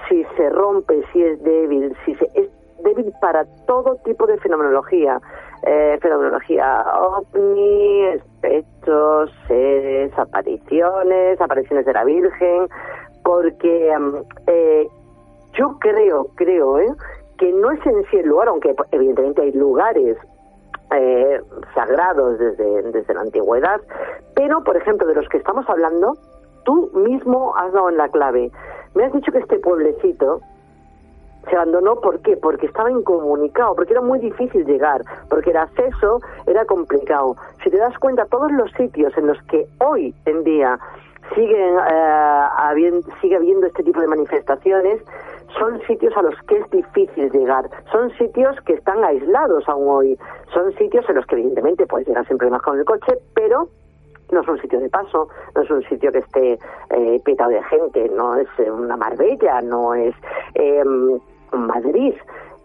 si 0.09 0.25
se 0.37 0.51
rompe, 0.51 1.03
si 1.13 1.23
es 1.23 1.43
débil, 1.43 1.97
si 2.05 2.15
se, 2.15 2.27
es 2.35 2.49
débil 2.85 3.13
para 3.21 3.45
todo 3.67 3.97
tipo 4.05 4.27
de 4.27 4.39
fenomenología 4.39 5.21
eh, 5.63 5.99
fenomenología 6.01 6.85
ovni, 6.95 8.05
espectros, 8.15 9.31
seres, 9.47 10.13
apariciones, 10.19 11.41
apariciones 11.41 11.85
de 11.87 11.93
la 11.93 12.05
Virgen, 12.05 12.69
porque 13.25 13.95
mm, 13.99 14.15
eh, 14.47 14.89
yo 15.55 15.79
creo, 15.79 16.29
creo, 16.37 16.79
¿eh? 16.79 16.93
que 17.39 17.53
no 17.53 17.71
es 17.71 17.85
en 17.87 18.05
sí 18.11 18.19
el 18.19 18.29
lugar, 18.29 18.49
aunque 18.49 18.75
evidentemente 18.93 19.43
hay 19.43 19.53
lugares 19.53 20.17
eh, 20.95 21.41
sagrados 21.75 22.39
desde, 22.39 22.83
desde 22.91 23.15
la 23.15 23.23
antigüedad, 23.23 23.81
pero 24.35 24.63
por 24.65 24.77
ejemplo 24.77 25.07
de 25.07 25.15
los 25.15 25.29
que 25.29 25.39
estamos 25.39 25.69
hablando, 25.69 26.15
tú 26.65 26.91
mismo 26.95 27.55
has 27.57 27.73
dado 27.73 27.89
en 27.89 27.97
la 27.97 28.09
clave. 28.09 28.51
Me 28.95 29.05
has 29.05 29.13
dicho 29.13 29.31
que 29.33 29.39
este 29.39 29.59
pueblecito, 29.59 30.41
se 31.49 31.57
abandonó, 31.57 31.97
¿por 31.97 32.21
qué? 32.21 32.37
Porque 32.37 32.67
estaba 32.67 32.91
incomunicado, 32.91 33.75
porque 33.75 33.93
era 33.93 34.03
muy 34.03 34.19
difícil 34.19 34.65
llegar, 34.67 35.03
porque 35.29 35.51
el 35.51 35.57
acceso 35.57 36.21
era 36.47 36.65
complicado. 36.65 37.37
Si 37.65 37.71
te 37.71 37.79
das 37.79 37.99
cuenta, 37.99 38.27
todos 38.27 38.53
los 38.53 38.71
sitios 38.73 39.17
en 39.17 39.27
los 39.27 39.41
que 39.45 39.67
hoy 39.79 40.15
en 40.27 40.45
día 40.45 40.79
siguen 41.35 41.77
eh, 41.91 43.01
sigue 43.21 43.37
habiendo 43.37 43.67
este 43.67 43.83
tipo 43.83 44.01
de 44.01 44.09
manifestaciones 44.09 45.01
son 45.59 45.81
sitios 45.87 46.17
a 46.17 46.23
los 46.23 46.35
que 46.43 46.59
es 46.59 46.71
difícil 46.71 47.31
llegar, 47.31 47.69
son 47.91 48.11
sitios 48.17 48.57
que 48.67 48.75
están 48.75 49.03
aislados 49.05 49.69
aún 49.69 49.89
hoy, 49.89 50.19
son 50.53 50.73
sitios 50.75 51.09
en 51.09 51.17
los 51.17 51.27
que 51.27 51.35
evidentemente 51.35 51.87
puedes 51.87 52.07
llegar 52.07 52.27
sin 52.27 52.39
problemas 52.39 52.63
con 52.63 52.79
el 52.79 52.85
coche, 52.85 53.19
pero 53.35 53.69
no 54.31 54.41
es 54.43 54.49
un 54.49 54.61
sitio 54.61 54.79
de 54.79 54.89
paso, 54.89 55.29
no 55.55 55.63
es 55.63 55.71
un 55.71 55.83
sitio 55.85 56.13
que 56.13 56.19
esté 56.19 56.59
eh, 56.91 57.21
petado 57.25 57.51
de 57.51 57.63
gente, 57.65 58.09
no 58.11 58.37
es 58.37 58.49
una 58.59 58.97
Marbella, 58.97 59.61
no 59.61 59.95
es... 59.95 60.15
Eh, 60.55 60.85
Madrid. 61.53 62.15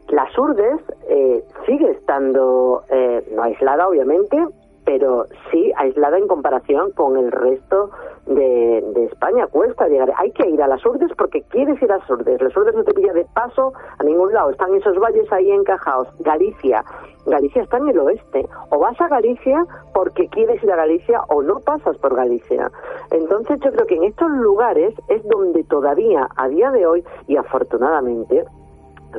Las 0.10 0.38
Urdes 0.38 0.82
eh, 1.10 1.44
sigue 1.66 1.92
estando 1.92 2.84
eh, 2.90 3.28
no 3.36 3.44
aislada, 3.44 3.88
obviamente, 3.88 4.38
pero 4.86 5.26
sí 5.52 5.72
aislada 5.78 6.18
en 6.18 6.28
comparación 6.28 6.92
con 6.92 7.18
el 7.18 7.32
resto 7.32 7.90
de, 8.28 8.84
de, 8.94 9.06
España. 9.06 9.48
Cuesta 9.48 9.88
llegar. 9.88 10.14
Hay 10.18 10.32
que 10.32 10.48
ir 10.48 10.62
a 10.62 10.68
las 10.68 10.86
Urdes 10.86 11.12
porque 11.18 11.42
quieres 11.50 11.82
ir 11.82 11.92
a 11.92 11.98
las 11.98 12.10
Urdes. 12.10 12.40
Las 12.40 12.56
Urdes 12.56 12.76
no 12.76 12.84
te 12.84 12.94
pilla 12.94 13.14
de 13.14 13.26
paso 13.34 13.74
a 13.98 14.04
ningún 14.04 14.32
lado. 14.32 14.52
Están 14.52 14.74
esos 14.76 14.98
valles 15.00 15.32
ahí 15.32 15.52
encajados. 15.52 16.08
Galicia. 16.20 16.84
Galicia 17.26 17.64
está 17.64 17.78
en 17.78 17.90
el 17.90 18.00
oeste. 18.00 18.48
O 18.70 18.80
vas 18.80 19.00
a 19.02 19.08
Galicia 19.08 19.66
porque 19.94 20.28
quieres 20.28 20.64
ir 20.64 20.72
a 20.72 20.76
Galicia 20.76 21.22
o 21.30 21.42
no 21.42 21.60
pasas 21.62 21.98
por 21.98 22.16
Galicia. 22.16 22.72
Entonces 23.12 23.60
yo 23.62 23.72
creo 23.72 23.88
que 23.88 23.96
en 23.96 24.04
estos 24.04 24.30
lugares 24.30 24.94
es 25.10 25.24
donde 25.28 25.64
todavía 25.64 26.28
a 26.36 26.48
día 26.48 26.70
de 26.72 26.86
hoy 26.86 27.04
y 27.28 27.38
afortunadamente 27.38 28.46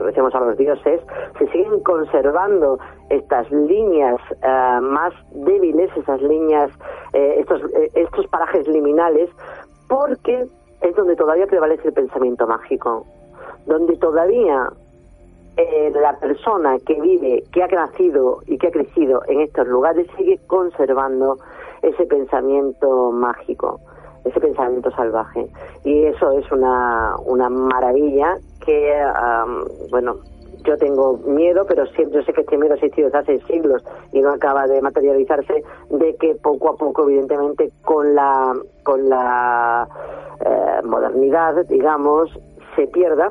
decimos 0.05 0.35
a 0.35 0.41
los 0.41 0.57
dioses, 0.57 1.01
se 1.39 1.47
siguen 1.49 1.81
conservando 1.81 2.79
estas 3.11 3.51
líneas 3.51 4.21
uh, 4.43 4.83
más 4.83 5.13
débiles, 5.33 5.91
esas 5.97 6.21
líneas, 6.23 6.71
eh, 7.13 7.37
estos, 7.39 7.63
eh, 7.75 7.91
estos 7.95 8.27
parajes 8.29 8.67
liminales, 8.69 9.31
porque 9.89 10.47
es 10.81 10.97
donde 10.97 11.17
todavía 11.17 11.47
prevalece 11.47 11.89
el 11.89 11.95
pensamiento 11.95 12.47
mágico, 12.47 13.07
donde 13.67 13.97
todavía 13.97 14.71
eh, 15.57 15.91
la 15.95 16.19
persona 16.19 16.77
que 16.85 17.01
vive, 17.01 17.43
que 17.51 17.63
ha 17.63 17.67
nacido 17.69 18.41
y 18.47 18.59
que 18.59 18.67
ha 18.67 18.71
crecido 18.71 19.23
en 19.27 19.41
estos 19.41 19.67
lugares 19.67 20.07
sigue 20.17 20.39
conservando 20.47 21.39
ese 21.81 22.05
pensamiento 22.05 23.11
mágico, 23.11 23.81
ese 24.25 24.39
pensamiento 24.39 24.91
salvaje. 24.91 25.49
Y 25.83 26.05
eso 26.05 26.33
es 26.33 26.51
una, 26.53 27.17
una 27.25 27.49
maravilla 27.49 28.37
que, 28.67 28.93
um, 28.93 29.89
bueno, 29.91 30.17
yo 30.65 30.77
tengo 30.77 31.19
miedo, 31.19 31.65
pero 31.67 31.87
siempre 31.87 32.25
sé 32.25 32.33
que 32.33 32.41
este 32.41 32.59
miedo 32.59 32.75
ha 32.75 32.77
existido 32.77 33.07
desde 33.07 33.19
hace 33.19 33.47
siglos 33.47 33.85
y 34.13 34.21
no 34.21 34.31
acaba 34.31 34.67
de 34.67 34.83
materializarse, 34.83 35.63
de 35.91 36.17
que 36.17 36.35
poco 36.35 36.71
a 36.71 36.77
poco, 36.77 37.05
evidentemente, 37.05 37.71
con 37.85 38.15
la, 38.15 38.53
con 38.83 39.09
la 39.09 39.89
eh, 40.45 40.83
modernidad, 40.85 41.65
digamos, 41.69 42.29
se 42.75 42.89
pierda 42.89 43.31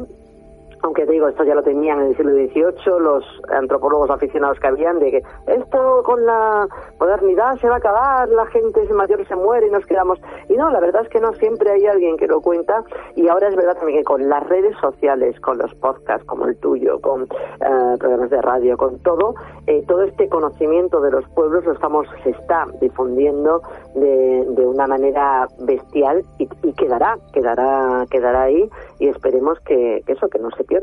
aunque 0.86 1.06
te 1.06 1.14
digo, 1.14 1.28
esto 1.28 1.44
ya 1.44 1.56
lo 1.56 1.64
tenían 1.64 2.00
en 2.00 2.08
el 2.08 2.16
siglo 2.16 2.32
XVIII 2.32 3.00
los 3.00 3.26
antropólogos 3.50 4.10
aficionados 4.12 4.60
que 4.60 4.68
habían, 4.68 5.00
de 5.00 5.12
que 5.12 5.24
esto 5.48 6.04
con 6.04 6.24
la 6.26 6.68
modernidad 7.00 7.58
se 7.58 7.68
va 7.68 7.76
a 7.76 7.78
acabar, 7.78 8.30
la 8.30 8.46
gente 8.46 8.88
mayor 8.94 9.28
se 9.28 9.36
muere 9.36 9.68
y 9.68 9.72
nos 9.72 9.84
quedamos. 9.88 10.20
Y 10.48 10.54
no, 10.54 10.70
la 10.70 10.80
verdad 10.80 11.02
es 11.02 11.10
que 11.10 11.20
no, 11.20 11.34
siempre 11.34 11.72
hay 11.72 11.88
alguien 11.88 12.18
que 12.18 12.28
lo 12.28 12.40
cuenta 12.40 12.84
y 13.16 13.28
ahora 13.28 13.48
es 13.48 13.56
verdad 13.56 13.76
también 13.78 14.00
que 14.00 14.04
con 14.04 14.30
las 14.30 14.48
redes 14.48 14.78
sociales, 14.80 15.40
con 15.40 15.58
los 15.58 15.74
podcasts 15.76 16.26
como 16.28 16.46
el 16.46 16.56
tuyo, 16.58 17.02
con 17.02 17.24
eh, 17.24 17.98
programas 18.00 18.30
de 18.30 18.42
radio, 18.42 18.78
con 18.78 19.00
todo, 19.00 19.34
eh, 19.66 19.84
todo 19.88 20.04
este 20.04 20.30
conocimiento 20.30 21.02
de 21.02 21.10
los 21.10 21.28
pueblos 21.30 21.66
lo 21.66 21.74
estamos, 21.74 22.08
se 22.24 22.30
está 22.30 22.66
difundiendo 22.80 23.62
de, 23.96 24.46
de 24.50 24.68
una 24.68 24.86
manera 24.86 25.48
bestial 25.62 26.24
y, 26.38 26.48
y, 26.62 26.74
quedará, 26.74 27.18
quedará, 27.34 28.06
quedará 28.12 28.44
ahí 28.44 28.70
y 29.00 29.08
esperemos 29.08 29.60
que, 29.62 30.04
que 30.06 30.14
eso, 30.14 30.28
que 30.28 30.38
no 30.38 30.52
se 30.52 30.64
pierda 30.64 30.75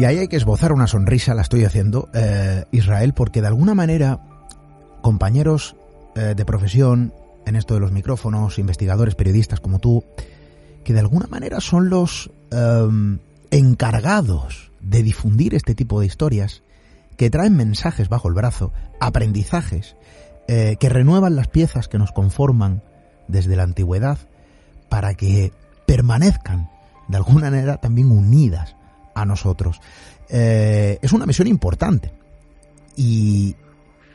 Y 0.00 0.04
ahí 0.06 0.16
hay 0.16 0.28
que 0.28 0.36
esbozar 0.36 0.72
una 0.72 0.86
sonrisa, 0.86 1.34
la 1.34 1.42
estoy 1.42 1.64
haciendo, 1.64 2.08
eh, 2.14 2.64
Israel, 2.72 3.12
porque 3.12 3.42
de 3.42 3.48
alguna 3.48 3.74
manera 3.74 4.20
compañeros 5.02 5.76
eh, 6.16 6.34
de 6.34 6.44
profesión 6.46 7.12
en 7.44 7.54
esto 7.54 7.74
de 7.74 7.80
los 7.80 7.92
micrófonos, 7.92 8.58
investigadores, 8.58 9.14
periodistas 9.14 9.60
como 9.60 9.78
tú, 9.78 10.02
que 10.84 10.94
de 10.94 11.00
alguna 11.00 11.26
manera 11.26 11.60
son 11.60 11.90
los 11.90 12.30
eh, 12.50 13.18
encargados 13.50 14.70
de 14.80 15.02
difundir 15.02 15.54
este 15.54 15.74
tipo 15.74 16.00
de 16.00 16.06
historias, 16.06 16.62
que 17.18 17.28
traen 17.28 17.54
mensajes 17.54 18.08
bajo 18.08 18.28
el 18.28 18.34
brazo, 18.34 18.72
aprendizajes, 19.00 19.96
eh, 20.52 20.78
que 20.80 20.88
renuevan 20.88 21.36
las 21.36 21.46
piezas 21.46 21.86
que 21.86 21.96
nos 21.96 22.10
conforman 22.10 22.82
desde 23.28 23.54
la 23.54 23.62
antigüedad 23.62 24.18
para 24.88 25.14
que 25.14 25.52
permanezcan 25.86 26.68
de 27.06 27.18
alguna 27.18 27.52
manera 27.52 27.76
también 27.76 28.10
unidas 28.10 28.74
a 29.14 29.24
nosotros. 29.24 29.80
Eh, 30.28 30.98
es 31.02 31.12
una 31.12 31.24
misión 31.24 31.46
importante. 31.46 32.10
Y, 32.96 33.54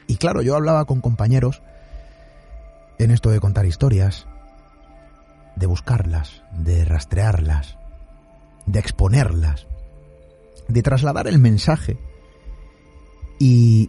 y 0.08 0.18
claro, 0.18 0.42
yo 0.42 0.58
hablaba 0.58 0.84
con 0.84 1.00
compañeros 1.00 1.62
en 3.00 3.12
esto 3.12 3.30
de 3.30 3.40
contar 3.40 3.66
historias, 3.66 4.28
de 5.56 5.68
buscarlas, 5.68 6.44
de 6.52 6.84
rastrearlas, 6.84 7.78
de 8.66 8.80
exponerlas, 8.80 9.68
de 10.68 10.84
trasladar 10.84 11.30
el 11.30 11.40
mensaje 11.40 11.98
y, 13.40 13.88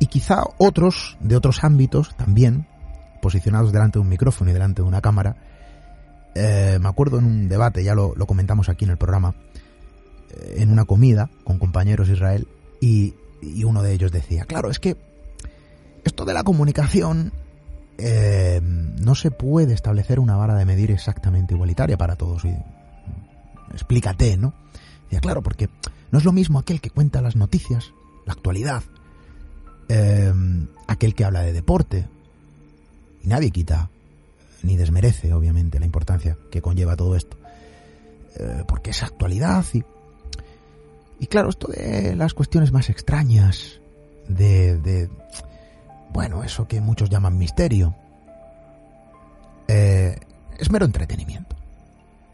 y 0.00 0.06
quizá 0.06 0.42
otros 0.58 1.16
de 1.20 1.36
otros 1.36 1.62
ámbitos 1.62 2.16
también, 2.16 2.66
posicionados 3.22 3.70
delante 3.70 3.98
de 3.98 4.02
un 4.02 4.08
micrófono 4.08 4.50
y 4.50 4.54
delante 4.54 4.82
de 4.82 4.88
una 4.88 5.02
cámara. 5.02 5.36
Eh, 6.34 6.78
me 6.80 6.88
acuerdo 6.88 7.18
en 7.18 7.26
un 7.26 7.48
debate, 7.48 7.84
ya 7.84 7.94
lo, 7.94 8.14
lo 8.16 8.26
comentamos 8.26 8.68
aquí 8.68 8.86
en 8.86 8.92
el 8.92 8.96
programa, 8.96 9.34
eh, 10.30 10.56
en 10.58 10.72
una 10.72 10.86
comida 10.86 11.28
con 11.44 11.58
compañeros 11.58 12.08
de 12.08 12.14
Israel, 12.14 12.48
y, 12.80 13.14
y, 13.42 13.62
uno 13.64 13.82
de 13.82 13.92
ellos 13.92 14.10
decía, 14.10 14.46
claro, 14.46 14.70
es 14.70 14.80
que 14.80 14.96
esto 16.02 16.24
de 16.24 16.32
la 16.32 16.44
comunicación 16.44 17.32
eh, 17.98 18.60
no 18.62 19.14
se 19.14 19.30
puede 19.30 19.74
establecer 19.74 20.18
una 20.18 20.36
vara 20.36 20.54
de 20.54 20.64
medir 20.64 20.90
exactamente 20.90 21.52
igualitaria 21.52 21.98
para 21.98 22.16
todos. 22.16 22.46
Y, 22.46 22.56
explícate, 23.74 24.38
¿no? 24.38 24.54
Decía, 25.04 25.20
claro, 25.20 25.42
porque 25.42 25.68
no 26.10 26.18
es 26.18 26.24
lo 26.24 26.32
mismo 26.32 26.58
aquel 26.58 26.80
que 26.80 26.88
cuenta 26.88 27.20
las 27.20 27.36
noticias, 27.36 27.92
la 28.24 28.32
actualidad, 28.32 28.82
eh, 29.92 30.32
aquel 30.86 31.14
que 31.14 31.24
habla 31.24 31.42
de 31.42 31.52
deporte. 31.52 32.06
Y 33.22 33.28
nadie 33.28 33.50
quita 33.50 33.90
ni 34.62 34.76
desmerece, 34.76 35.32
obviamente, 35.32 35.80
la 35.80 35.86
importancia 35.86 36.36
que 36.50 36.62
conlleva 36.62 36.96
todo 36.96 37.16
esto. 37.16 37.36
Eh, 38.38 38.64
porque 38.66 38.90
es 38.90 39.02
actualidad 39.02 39.64
y... 39.74 39.82
Y 41.18 41.26
claro, 41.26 41.50
esto 41.50 41.68
de 41.68 42.16
las 42.16 42.32
cuestiones 42.32 42.72
más 42.72 42.88
extrañas, 42.88 43.82
de, 44.26 44.78
de 44.78 45.10
bueno, 46.14 46.42
eso 46.42 46.66
que 46.66 46.80
muchos 46.80 47.10
llaman 47.10 47.36
misterio, 47.36 47.94
eh, 49.68 50.18
es 50.58 50.70
mero 50.70 50.86
entretenimiento. 50.86 51.56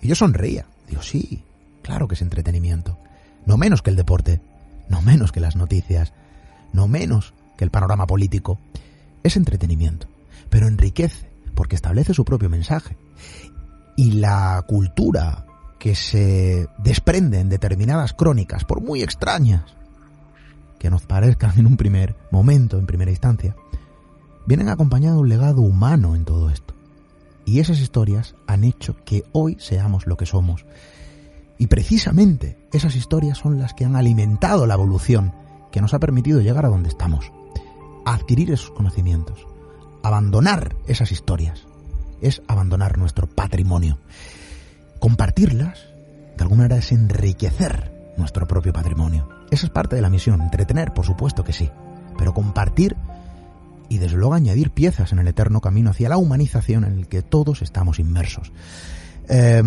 Y 0.00 0.07
yo 0.07 0.14
sonreía. 0.14 0.66
Digo, 0.88 1.02
sí, 1.02 1.42
claro 1.82 2.07
que 2.07 2.14
es 2.14 2.22
entretenimiento. 2.22 2.96
No 3.44 3.57
menos 3.57 3.82
que 3.82 3.90
el 3.90 3.96
deporte, 3.96 4.40
no 4.88 5.02
menos 5.02 5.32
que 5.32 5.40
las 5.40 5.57
noticias, 5.57 6.12
no 6.72 6.86
menos 6.86 7.34
que 7.57 7.64
el 7.64 7.70
panorama 7.70 8.07
político, 8.07 8.59
es 9.22 9.36
entretenimiento, 9.36 10.09
pero 10.50 10.68
enriquece 10.68 11.30
porque 11.54 11.74
establece 11.74 12.14
su 12.14 12.24
propio 12.24 12.48
mensaje. 12.48 12.96
Y 13.96 14.12
la 14.12 14.62
cultura 14.68 15.46
que 15.78 15.94
se 15.94 16.68
desprende 16.78 17.40
en 17.40 17.48
determinadas 17.48 18.12
crónicas, 18.12 18.64
por 18.64 18.80
muy 18.80 19.02
extrañas 19.02 19.74
que 20.78 20.90
nos 20.90 21.02
parezcan 21.02 21.59
en 21.59 21.66
un 21.66 21.76
primer 21.76 22.14
momento, 22.30 22.78
en 22.78 22.86
primera 22.86 23.11
instancia, 23.11 23.57
vienen 24.46 24.68
acompañados 24.68 25.16
de 25.16 25.22
un 25.22 25.28
legado 25.28 25.62
humano 25.62 26.14
en 26.14 26.24
todo 26.24 26.50
esto. 26.50 26.74
Y 27.44 27.61
esas 27.61 27.80
historias 27.80 28.34
han 28.46 28.64
hecho 28.64 28.96
que 29.04 29.24
hoy 29.32 29.57
seamos 29.59 30.07
lo 30.07 30.16
que 30.16 30.26
somos. 30.26 30.66
Y 31.59 31.68
precisamente 31.68 32.59
esas 32.72 32.96
historias 32.96 33.38
son 33.38 33.59
las 33.59 33.72
que 33.72 33.84
han 33.84 33.96
alimentado 33.96 34.66
la 34.66 34.74
evolución 34.74 35.32
que 35.72 35.80
nos 35.80 35.94
ha 35.94 35.98
permitido 35.98 36.40
llegar 36.40 36.66
a 36.66 36.68
donde 36.68 36.90
estamos 36.90 37.32
adquirir 38.14 38.50
esos 38.52 38.70
conocimientos. 38.70 39.46
Abandonar 40.02 40.76
esas 40.86 41.12
historias 41.12 41.66
es 42.20 42.40
abandonar 42.48 42.98
nuestro 42.98 43.26
patrimonio. 43.26 43.98
Compartirlas, 45.00 45.86
de 46.36 46.42
alguna 46.42 46.62
manera, 46.62 46.78
es 46.78 46.92
enriquecer 46.92 48.14
nuestro 48.16 48.46
propio 48.46 48.72
patrimonio. 48.72 49.28
Esa 49.50 49.66
es 49.66 49.72
parte 49.72 49.96
de 49.96 50.02
la 50.02 50.11
misión. 50.11 50.40
Entretener, 50.40 50.94
por 50.94 51.04
supuesto 51.04 51.44
que 51.44 51.52
sí. 51.52 51.70
Pero 52.16 52.32
compartir 52.32 52.96
y 53.88 53.98
desde 53.98 54.16
luego 54.16 54.34
añadir 54.34 54.70
piezas 54.70 55.12
en 55.12 55.18
el 55.18 55.28
eterno 55.28 55.61
camino 55.61 55.90
hacia 55.90 56.09
la 56.09 56.16
humanización 56.16 56.84
en 56.84 56.92
el 56.98 57.09
que 57.09 57.22
todos 57.22 57.62
estamos 57.62 57.98
inmersos. 57.98 58.52
Eh, 59.28 59.62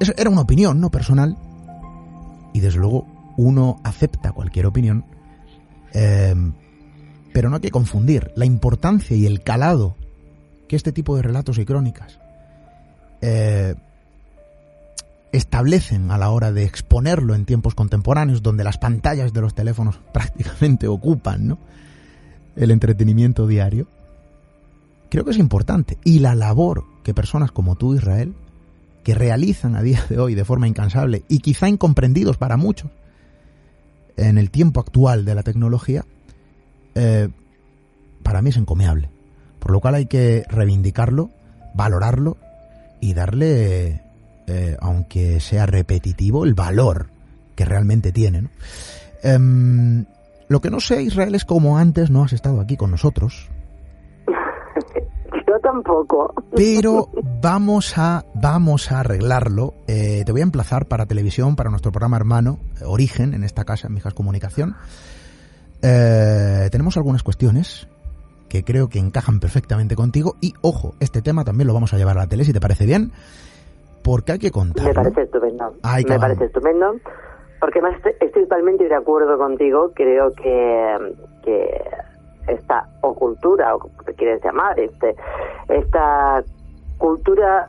eso 0.00 0.12
era 0.16 0.30
una 0.30 0.42
opinión, 0.42 0.80
no 0.80 0.90
personal. 0.90 1.36
Y 2.52 2.60
desde 2.60 2.80
luego 2.80 3.06
uno 3.36 3.80
acepta 3.84 4.32
cualquier 4.32 4.66
opinión. 4.66 5.04
Eh, 5.92 6.34
pero 7.32 7.48
no 7.48 7.56
hay 7.56 7.62
que 7.62 7.70
confundir 7.70 8.32
la 8.36 8.44
importancia 8.44 9.16
y 9.16 9.26
el 9.26 9.42
calado 9.42 9.96
que 10.68 10.76
este 10.76 10.92
tipo 10.92 11.16
de 11.16 11.22
relatos 11.22 11.58
y 11.58 11.64
crónicas 11.64 12.18
eh, 13.20 13.74
establecen 15.32 16.10
a 16.10 16.18
la 16.18 16.30
hora 16.30 16.52
de 16.52 16.64
exponerlo 16.64 17.34
en 17.34 17.44
tiempos 17.44 17.74
contemporáneos, 17.74 18.42
donde 18.42 18.64
las 18.64 18.78
pantallas 18.78 19.32
de 19.32 19.40
los 19.40 19.54
teléfonos 19.54 19.98
prácticamente 20.12 20.88
ocupan 20.88 21.58
el 22.56 22.70
entretenimiento 22.70 23.46
diario. 23.46 23.86
creo 25.08 25.24
que 25.24 25.30
es 25.30 25.38
importante. 25.38 25.98
Y 26.04 26.18
la 26.18 26.34
labor 26.34 26.84
que 27.02 27.14
personas 27.14 27.52
como 27.52 27.76
tú, 27.76 27.94
Israel, 27.94 28.34
que 29.04 29.14
realizan 29.14 29.76
a 29.76 29.82
día 29.82 30.04
de 30.08 30.18
hoy 30.18 30.34
de 30.34 30.44
forma 30.44 30.68
incansable 30.68 31.24
y 31.28 31.38
quizá 31.38 31.68
incomprendidos 31.68 32.36
para 32.36 32.56
muchos 32.56 32.90
en 34.16 34.36
el 34.36 34.50
tiempo 34.50 34.80
actual 34.80 35.24
de 35.24 35.34
la 35.34 35.42
tecnología, 35.42 36.04
eh, 36.94 37.28
para 38.22 38.42
mí 38.42 38.50
es 38.50 38.56
encomiable. 38.56 39.10
Por 39.58 39.72
lo 39.72 39.80
cual 39.80 39.94
hay 39.94 40.06
que 40.06 40.44
reivindicarlo, 40.48 41.30
valorarlo 41.74 42.36
y 43.00 43.14
darle, 43.14 44.02
eh, 44.46 44.76
aunque 44.80 45.40
sea 45.40 45.66
repetitivo, 45.66 46.44
el 46.44 46.54
valor 46.54 47.08
que 47.54 47.64
realmente 47.64 48.12
tiene. 48.12 48.48
Em, 49.22 50.06
lo 50.48 50.60
que 50.60 50.70
no 50.70 50.80
sé, 50.80 51.02
Israel, 51.02 51.34
es 51.34 51.44
como 51.44 51.78
antes 51.78 52.10
no 52.10 52.24
has 52.24 52.32
estado 52.32 52.60
aquí 52.60 52.76
con 52.76 52.90
nosotros. 52.90 53.48
Yo 55.46 55.60
tampoco. 55.62 56.34
Pero 56.56 57.08
vamos 57.42 57.98
a, 57.98 58.24
vamos 58.34 58.90
a 58.90 59.00
arreglarlo. 59.00 59.74
Eh, 59.86 60.22
te 60.24 60.32
voy 60.32 60.40
a 60.40 60.44
emplazar 60.44 60.86
para 60.86 61.06
televisión, 61.06 61.54
para 61.54 61.70
nuestro 61.70 61.92
programa 61.92 62.16
hermano, 62.16 62.58
Origen, 62.84 63.34
en 63.34 63.44
esta 63.44 63.64
casa, 63.64 63.88
en 63.88 63.94
Mijas 63.94 64.14
Comunicación. 64.14 64.76
Eh, 65.82 66.68
tenemos 66.70 66.96
algunas 66.96 67.22
cuestiones 67.22 67.88
que 68.48 68.64
creo 68.64 68.88
que 68.88 68.98
encajan 68.98 69.40
perfectamente 69.40 69.94
contigo. 69.96 70.34
Y 70.40 70.54
ojo, 70.60 70.94
este 71.00 71.22
tema 71.22 71.44
también 71.44 71.68
lo 71.68 71.74
vamos 71.74 71.94
a 71.94 71.96
llevar 71.96 72.18
a 72.18 72.22
la 72.22 72.26
tele, 72.26 72.44
si 72.44 72.52
te 72.52 72.60
parece 72.60 72.84
bien, 72.84 73.12
porque 74.02 74.32
hay 74.32 74.38
que 74.38 74.50
contar. 74.50 74.86
Me 74.86 74.94
parece 74.94 75.22
estupendo. 75.22 75.74
Ay, 75.82 76.04
Me 76.08 76.18
parece 76.18 76.44
estupendo. 76.46 76.96
Porque 77.60 77.80
más 77.82 77.94
estoy 77.96 78.12
estoy 78.20 78.42
totalmente 78.44 78.88
de 78.88 78.94
acuerdo 78.94 79.36
contigo. 79.38 79.92
Creo 79.94 80.32
que, 80.32 81.14
que 81.44 81.84
esta 82.48 82.88
o 83.02 83.14
cultura, 83.14 83.74
o 83.74 83.78
como 83.78 84.02
te 84.02 84.14
quieres 84.14 84.42
llamar, 84.42 84.78
este, 84.80 85.14
esta 85.68 86.42
cultura 86.98 87.66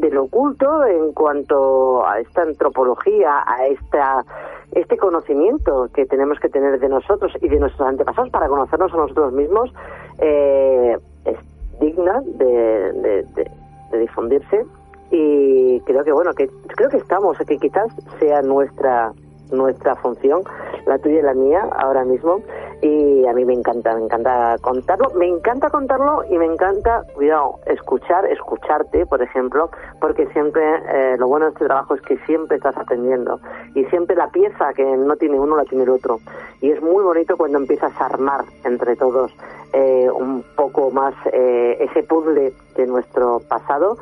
del 0.00 0.16
oculto 0.18 0.84
en 0.86 1.12
cuanto 1.12 2.06
a 2.06 2.18
esta 2.20 2.42
antropología, 2.42 3.42
a 3.46 3.66
esta 3.66 4.24
este 4.72 4.96
conocimiento 4.96 5.88
que 5.92 6.06
tenemos 6.06 6.38
que 6.38 6.48
tener 6.48 6.78
de 6.78 6.88
nosotros 6.88 7.32
y 7.40 7.48
de 7.48 7.58
nuestros 7.58 7.88
antepasados 7.88 8.30
para 8.30 8.48
conocernos 8.48 8.92
a 8.94 8.96
nosotros 8.96 9.32
mismos 9.32 9.72
eh, 10.18 10.96
es 11.24 11.36
digna 11.80 12.20
de, 12.24 12.92
de- 12.92 13.22
de- 13.34 13.50
de 13.90 13.98
difundirse. 13.98 14.64
Y 15.10 15.80
creo 15.80 16.04
que 16.04 16.12
bueno 16.12 16.32
que 16.34 16.48
creo 16.76 16.88
que 16.88 16.98
estamos 16.98 17.36
que 17.38 17.58
quizás 17.58 17.88
sea 18.20 18.42
nuestra 18.42 19.12
nuestra 19.52 19.96
función 19.96 20.42
la 20.86 20.98
tuya 20.98 21.20
y 21.20 21.22
la 21.22 21.34
mía 21.34 21.68
ahora 21.76 22.04
mismo. 22.04 22.40
Y 22.82 23.26
a 23.26 23.32
mí 23.34 23.44
me 23.44 23.52
encanta 23.52 23.94
me 23.94 24.04
encanta 24.04 24.56
contarlo. 24.60 25.10
Me 25.16 25.26
encanta 25.26 25.70
contarlo 25.70 26.24
y 26.28 26.38
me 26.38 26.46
encanta 26.46 27.04
cuidado 27.14 27.60
escuchar 27.66 28.26
escucharte 28.26 29.06
por 29.06 29.22
ejemplo 29.22 29.70
porque 30.00 30.26
siempre 30.28 30.62
eh, 30.88 31.16
lo 31.18 31.28
bueno 31.28 31.46
de 31.46 31.52
este 31.52 31.66
trabajo 31.66 31.94
es 31.94 32.02
que 32.02 32.16
siempre 32.26 32.56
estás 32.56 32.76
aprendiendo. 32.76 33.40
Y 33.74 33.84
siempre 33.86 34.16
la 34.16 34.28
pieza 34.28 34.72
que 34.74 34.84
no 34.84 35.16
tiene 35.16 35.38
uno 35.38 35.56
la 35.56 35.64
tiene 35.64 35.84
el 35.84 35.90
otro. 35.90 36.18
Y 36.60 36.70
es 36.70 36.82
muy 36.82 37.02
bonito 37.02 37.36
cuando 37.36 37.58
empiezas 37.58 37.92
a 38.00 38.06
armar 38.06 38.44
entre 38.64 38.96
todos 38.96 39.32
eh, 39.72 40.08
un 40.10 40.44
poco 40.56 40.90
más 40.90 41.14
eh, 41.32 41.76
ese 41.80 42.02
puzzle 42.02 42.52
de 42.76 42.86
nuestro 42.86 43.40
pasado 43.48 43.96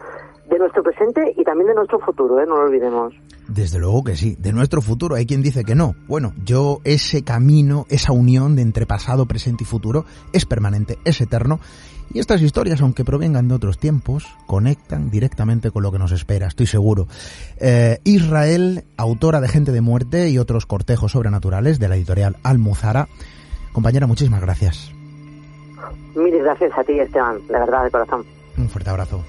de 0.48 0.58
nuestro 0.58 0.82
presente 0.82 1.34
y 1.36 1.44
también 1.44 1.68
de 1.68 1.74
nuestro 1.74 1.98
futuro, 1.98 2.40
¿eh? 2.40 2.46
no 2.46 2.56
lo 2.56 2.64
olvidemos. 2.64 3.14
Desde 3.48 3.78
luego 3.78 4.04
que 4.04 4.16
sí, 4.16 4.36
de 4.38 4.52
nuestro 4.52 4.80
futuro. 4.80 5.14
Hay 5.14 5.26
quien 5.26 5.42
dice 5.42 5.64
que 5.64 5.74
no. 5.74 5.94
Bueno, 6.06 6.32
yo 6.44 6.80
ese 6.84 7.22
camino, 7.22 7.86
esa 7.88 8.12
unión 8.12 8.56
de 8.56 8.62
entre 8.62 8.86
pasado, 8.86 9.26
presente 9.26 9.64
y 9.64 9.66
futuro 9.66 10.04
es 10.32 10.46
permanente, 10.46 10.98
es 11.04 11.20
eterno. 11.20 11.60
Y 12.12 12.20
estas 12.20 12.40
historias, 12.40 12.80
aunque 12.80 13.04
provengan 13.04 13.48
de 13.48 13.54
otros 13.54 13.78
tiempos, 13.78 14.26
conectan 14.46 15.10
directamente 15.10 15.70
con 15.70 15.82
lo 15.82 15.92
que 15.92 15.98
nos 15.98 16.12
espera, 16.12 16.46
estoy 16.46 16.66
seguro. 16.66 17.06
Eh, 17.58 17.98
Israel, 18.04 18.84
autora 18.96 19.40
de 19.42 19.48
Gente 19.48 19.72
de 19.72 19.82
Muerte 19.82 20.30
y 20.30 20.38
otros 20.38 20.64
cortejos 20.64 21.12
sobrenaturales 21.12 21.78
de 21.78 21.88
la 21.88 21.96
editorial 21.96 22.36
Almuzara. 22.42 23.08
Compañera, 23.72 24.06
muchísimas 24.06 24.40
gracias. 24.40 24.90
Mil 26.14 26.38
gracias 26.38 26.72
a 26.76 26.82
ti, 26.84 26.98
Esteban, 26.98 27.46
de 27.46 27.52
verdad, 27.52 27.84
de 27.84 27.90
corazón. 27.90 28.24
Un 28.56 28.68
fuerte 28.68 28.90
abrazo. 28.90 29.22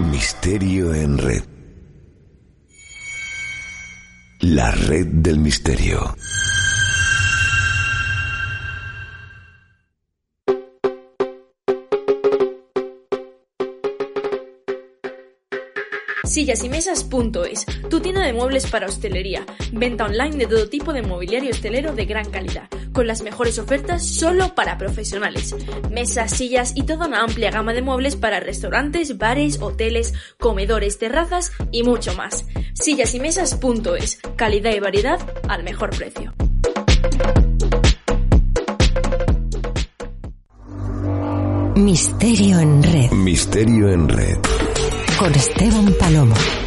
Misterio 0.00 0.94
en 0.94 1.18
red. 1.18 1.42
La 4.40 4.70
red 4.70 5.06
del 5.06 5.38
misterio. 5.38 6.14
Sillasimesas.es, 16.36 17.64
tu 17.88 18.00
tienda 18.00 18.20
de 18.20 18.34
muebles 18.34 18.66
para 18.66 18.88
hostelería. 18.88 19.46
Venta 19.72 20.04
online 20.04 20.36
de 20.36 20.46
todo 20.46 20.68
tipo 20.68 20.92
de 20.92 21.00
mobiliario 21.00 21.48
hostelero 21.48 21.94
de 21.94 22.04
gran 22.04 22.30
calidad, 22.30 22.68
con 22.92 23.06
las 23.06 23.22
mejores 23.22 23.58
ofertas 23.58 24.06
solo 24.06 24.54
para 24.54 24.76
profesionales. 24.76 25.56
Mesas, 25.90 26.32
sillas 26.32 26.72
y 26.76 26.82
toda 26.82 27.06
una 27.06 27.22
amplia 27.22 27.50
gama 27.50 27.72
de 27.72 27.80
muebles 27.80 28.16
para 28.16 28.38
restaurantes, 28.38 29.16
bares, 29.16 29.62
hoteles, 29.62 30.12
comedores, 30.38 30.98
terrazas 30.98 31.52
y 31.72 31.84
mucho 31.84 32.14
más. 32.16 32.44
Sillasimesas.es, 32.74 34.20
calidad 34.36 34.74
y 34.74 34.80
variedad 34.80 35.18
al 35.48 35.62
mejor 35.62 35.96
precio. 35.96 36.34
Misterio 41.76 42.60
en 42.60 42.82
red 42.82 43.10
Misterio 43.12 43.88
en 43.88 44.08
red. 44.10 44.38
Con 45.18 45.34
Esteban 45.34 45.94
Palomo. 45.98 46.65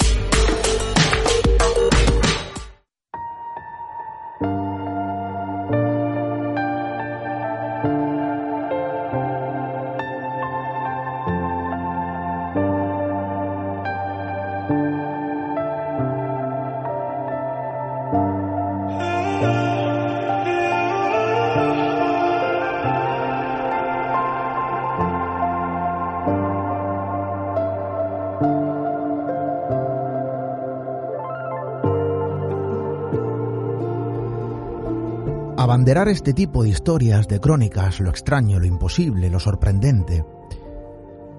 Este 36.07 36.33
tipo 36.33 36.63
de 36.63 36.69
historias, 36.69 37.27
de 37.27 37.41
crónicas, 37.41 37.99
lo 37.99 38.09
extraño, 38.09 38.57
lo 38.57 38.65
imposible, 38.65 39.29
lo 39.29 39.39
sorprendente, 39.39 40.23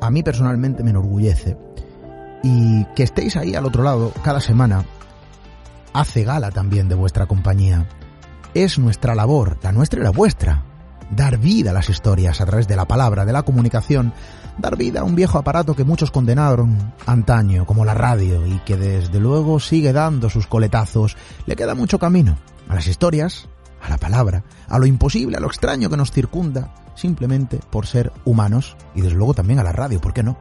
a 0.01 0.11
mí 0.11 0.23
personalmente 0.23 0.85
me 0.85 0.91
enorgullece. 0.91 1.57
Y 2.43 2.85
que 2.95 3.03
estéis 3.03 3.37
ahí 3.37 3.55
al 3.55 3.65
otro 3.65 3.83
lado 3.83 4.13
cada 4.23 4.41
semana 4.41 4.85
hace 5.95 6.25
gala 6.25 6.51
también 6.51 6.89
de 6.89 6.95
vuestra 6.95 7.27
compañía. 7.27 7.89
Es 8.53 8.79
nuestra 8.79 9.15
labor, 9.15 9.57
la 9.63 9.73
nuestra 9.73 10.01
y 10.01 10.05
la 10.05 10.11
vuestra, 10.11 10.63
dar 11.11 11.39
vida 11.39 11.71
a 11.71 11.75
las 11.75 11.89
historias 11.89 12.41
a 12.41 12.47
través 12.47 12.69
de 12.69 12.77
la 12.77 12.87
palabra, 12.87 13.25
de 13.25 13.33
la 13.33 13.43
comunicación, 13.43 14.13
dar 14.59 14.77
vida 14.77 15.01
a 15.01 15.05
un 15.05 15.17
viejo 15.17 15.39
aparato 15.39 15.75
que 15.75 15.85
muchos 15.85 16.11
condenaron 16.11 16.93
antaño, 17.07 17.65
como 17.65 17.85
la 17.85 17.95
radio, 17.95 18.47
y 18.47 18.59
que 18.61 18.77
desde 18.77 19.21
luego 19.21 19.59
sigue 19.59 19.93
dando 19.93 20.29
sus 20.29 20.47
coletazos. 20.47 21.17
Le 21.47 21.57
queda 21.57 21.75
mucho 21.75 21.99
camino 21.99 22.37
a 22.69 22.75
las 22.75 22.87
historias, 22.87 23.49
a 23.81 23.89
la 23.89 23.99
palabra, 23.99 24.45
a 24.68 24.78
lo 24.78 24.87
imposible, 24.87 25.37
a 25.37 25.41
lo 25.41 25.47
extraño 25.47 25.91
que 25.91 25.97
nos 25.97 26.11
circunda, 26.11 26.74
simplemente 26.95 27.61
por 27.70 27.87
ser 27.87 28.12
humanos, 28.24 28.76
y 28.95 29.01
desde 29.01 29.16
luego 29.16 29.35
también 29.35 29.59
a 29.59 29.64
la 29.64 29.72
radio, 29.72 30.01
¿por 30.01 30.12
qué 30.12 30.22
no? 30.22 30.39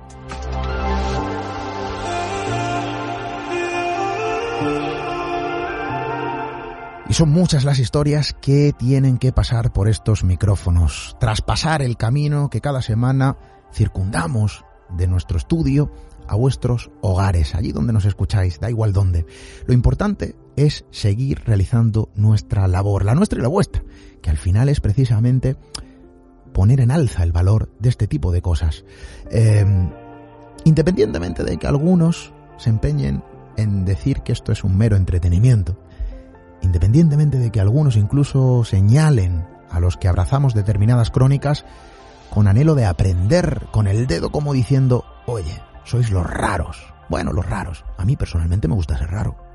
Y 7.10 7.14
son 7.16 7.30
muchas 7.30 7.64
las 7.64 7.80
historias 7.80 8.36
que 8.40 8.72
tienen 8.78 9.18
que 9.18 9.32
pasar 9.32 9.74
por 9.74 9.90
estos 9.90 10.24
micrófonos, 10.24 11.18
traspasar 11.20 11.82
el 11.82 11.98
camino 11.98 12.52
que 12.52 12.62
cada 12.62 12.84
semana 12.84 13.36
circundamos 13.74 14.64
de 14.96 15.08
nuestro 15.08 15.40
estudio 15.40 15.92
a 16.28 16.36
vuestros 16.36 16.92
hogares, 17.02 17.56
allí 17.56 17.72
donde 17.72 17.94
nos 17.94 18.06
escucháis, 18.06 18.60
da 18.60 18.70
igual 18.70 18.94
dónde. 18.94 19.26
Lo 19.66 19.74
importante 19.74 20.36
es 20.66 20.86
seguir 20.92 21.44
realizando 21.46 22.10
nuestra 22.16 22.68
labor, 22.68 23.06
la 23.06 23.16
nuestra 23.16 23.40
y 23.40 23.42
la 23.42 23.48
vuestra, 23.48 23.84
que 24.22 24.30
al 24.30 24.38
final 24.38 24.70
es 24.70 24.82
precisamente 24.82 25.56
poner 26.54 26.82
en 26.82 26.92
alza 26.92 27.24
el 27.24 27.32
valor 27.32 27.72
de 27.80 27.90
este 27.90 28.08
tipo 28.08 28.32
de 28.32 28.42
cosas. 28.42 28.84
Eh, 29.32 29.66
independientemente 30.66 31.44
de 31.44 31.58
que 31.58 31.68
algunos 31.68 32.34
se 32.58 32.70
empeñen 32.70 33.24
en 33.58 33.86
decir 33.86 34.22
que 34.22 34.34
esto 34.34 34.52
es 34.52 34.64
un 34.64 34.78
mero 34.78 34.98
entretenimiento, 34.98 35.78
independientemente 36.62 37.40
de 37.40 37.52
que 37.52 37.62
algunos 37.62 37.96
incluso 37.96 38.64
señalen 38.64 39.46
a 39.70 39.80
los 39.80 39.98
que 39.98 40.08
abrazamos 40.08 40.54
determinadas 40.54 41.12
crónicas 41.12 41.66
con 42.30 42.48
anhelo 42.48 42.76
de 42.76 42.86
aprender 42.86 43.68
con 43.72 43.88
el 43.88 44.08
dedo 44.08 44.32
como 44.32 44.54
diciendo, 44.54 45.06
oye, 45.26 45.62
sois 45.84 46.12
los 46.12 46.26
raros. 46.26 46.94
Bueno, 47.10 47.34
los 47.34 47.46
raros. 47.46 47.86
A 47.98 48.06
mí 48.06 48.16
personalmente 48.16 48.68
me 48.68 48.76
gusta 48.76 48.98
ser 48.98 49.10
raro. 49.10 49.49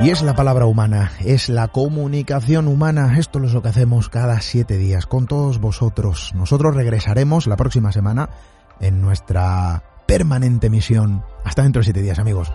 Y 0.00 0.10
es 0.10 0.22
la 0.22 0.34
palabra 0.34 0.66
humana, 0.66 1.12
es 1.24 1.48
la 1.48 1.68
comunicación 1.68 2.68
humana. 2.68 3.16
Esto 3.18 3.42
es 3.42 3.52
lo 3.52 3.62
que 3.62 3.68
hacemos 3.68 4.08
cada 4.08 4.40
siete 4.40 4.76
días 4.76 5.06
con 5.06 5.26
todos 5.26 5.60
vosotros. 5.60 6.32
Nosotros 6.34 6.74
regresaremos 6.74 7.46
la 7.46 7.56
próxima 7.56 7.92
semana 7.92 8.28
en 8.80 9.00
nuestra 9.00 9.82
permanente 10.06 10.68
misión. 10.68 11.24
Hasta 11.44 11.62
dentro 11.62 11.80
de 11.80 11.84
siete 11.84 12.02
días, 12.02 12.18
amigos. 12.18 12.52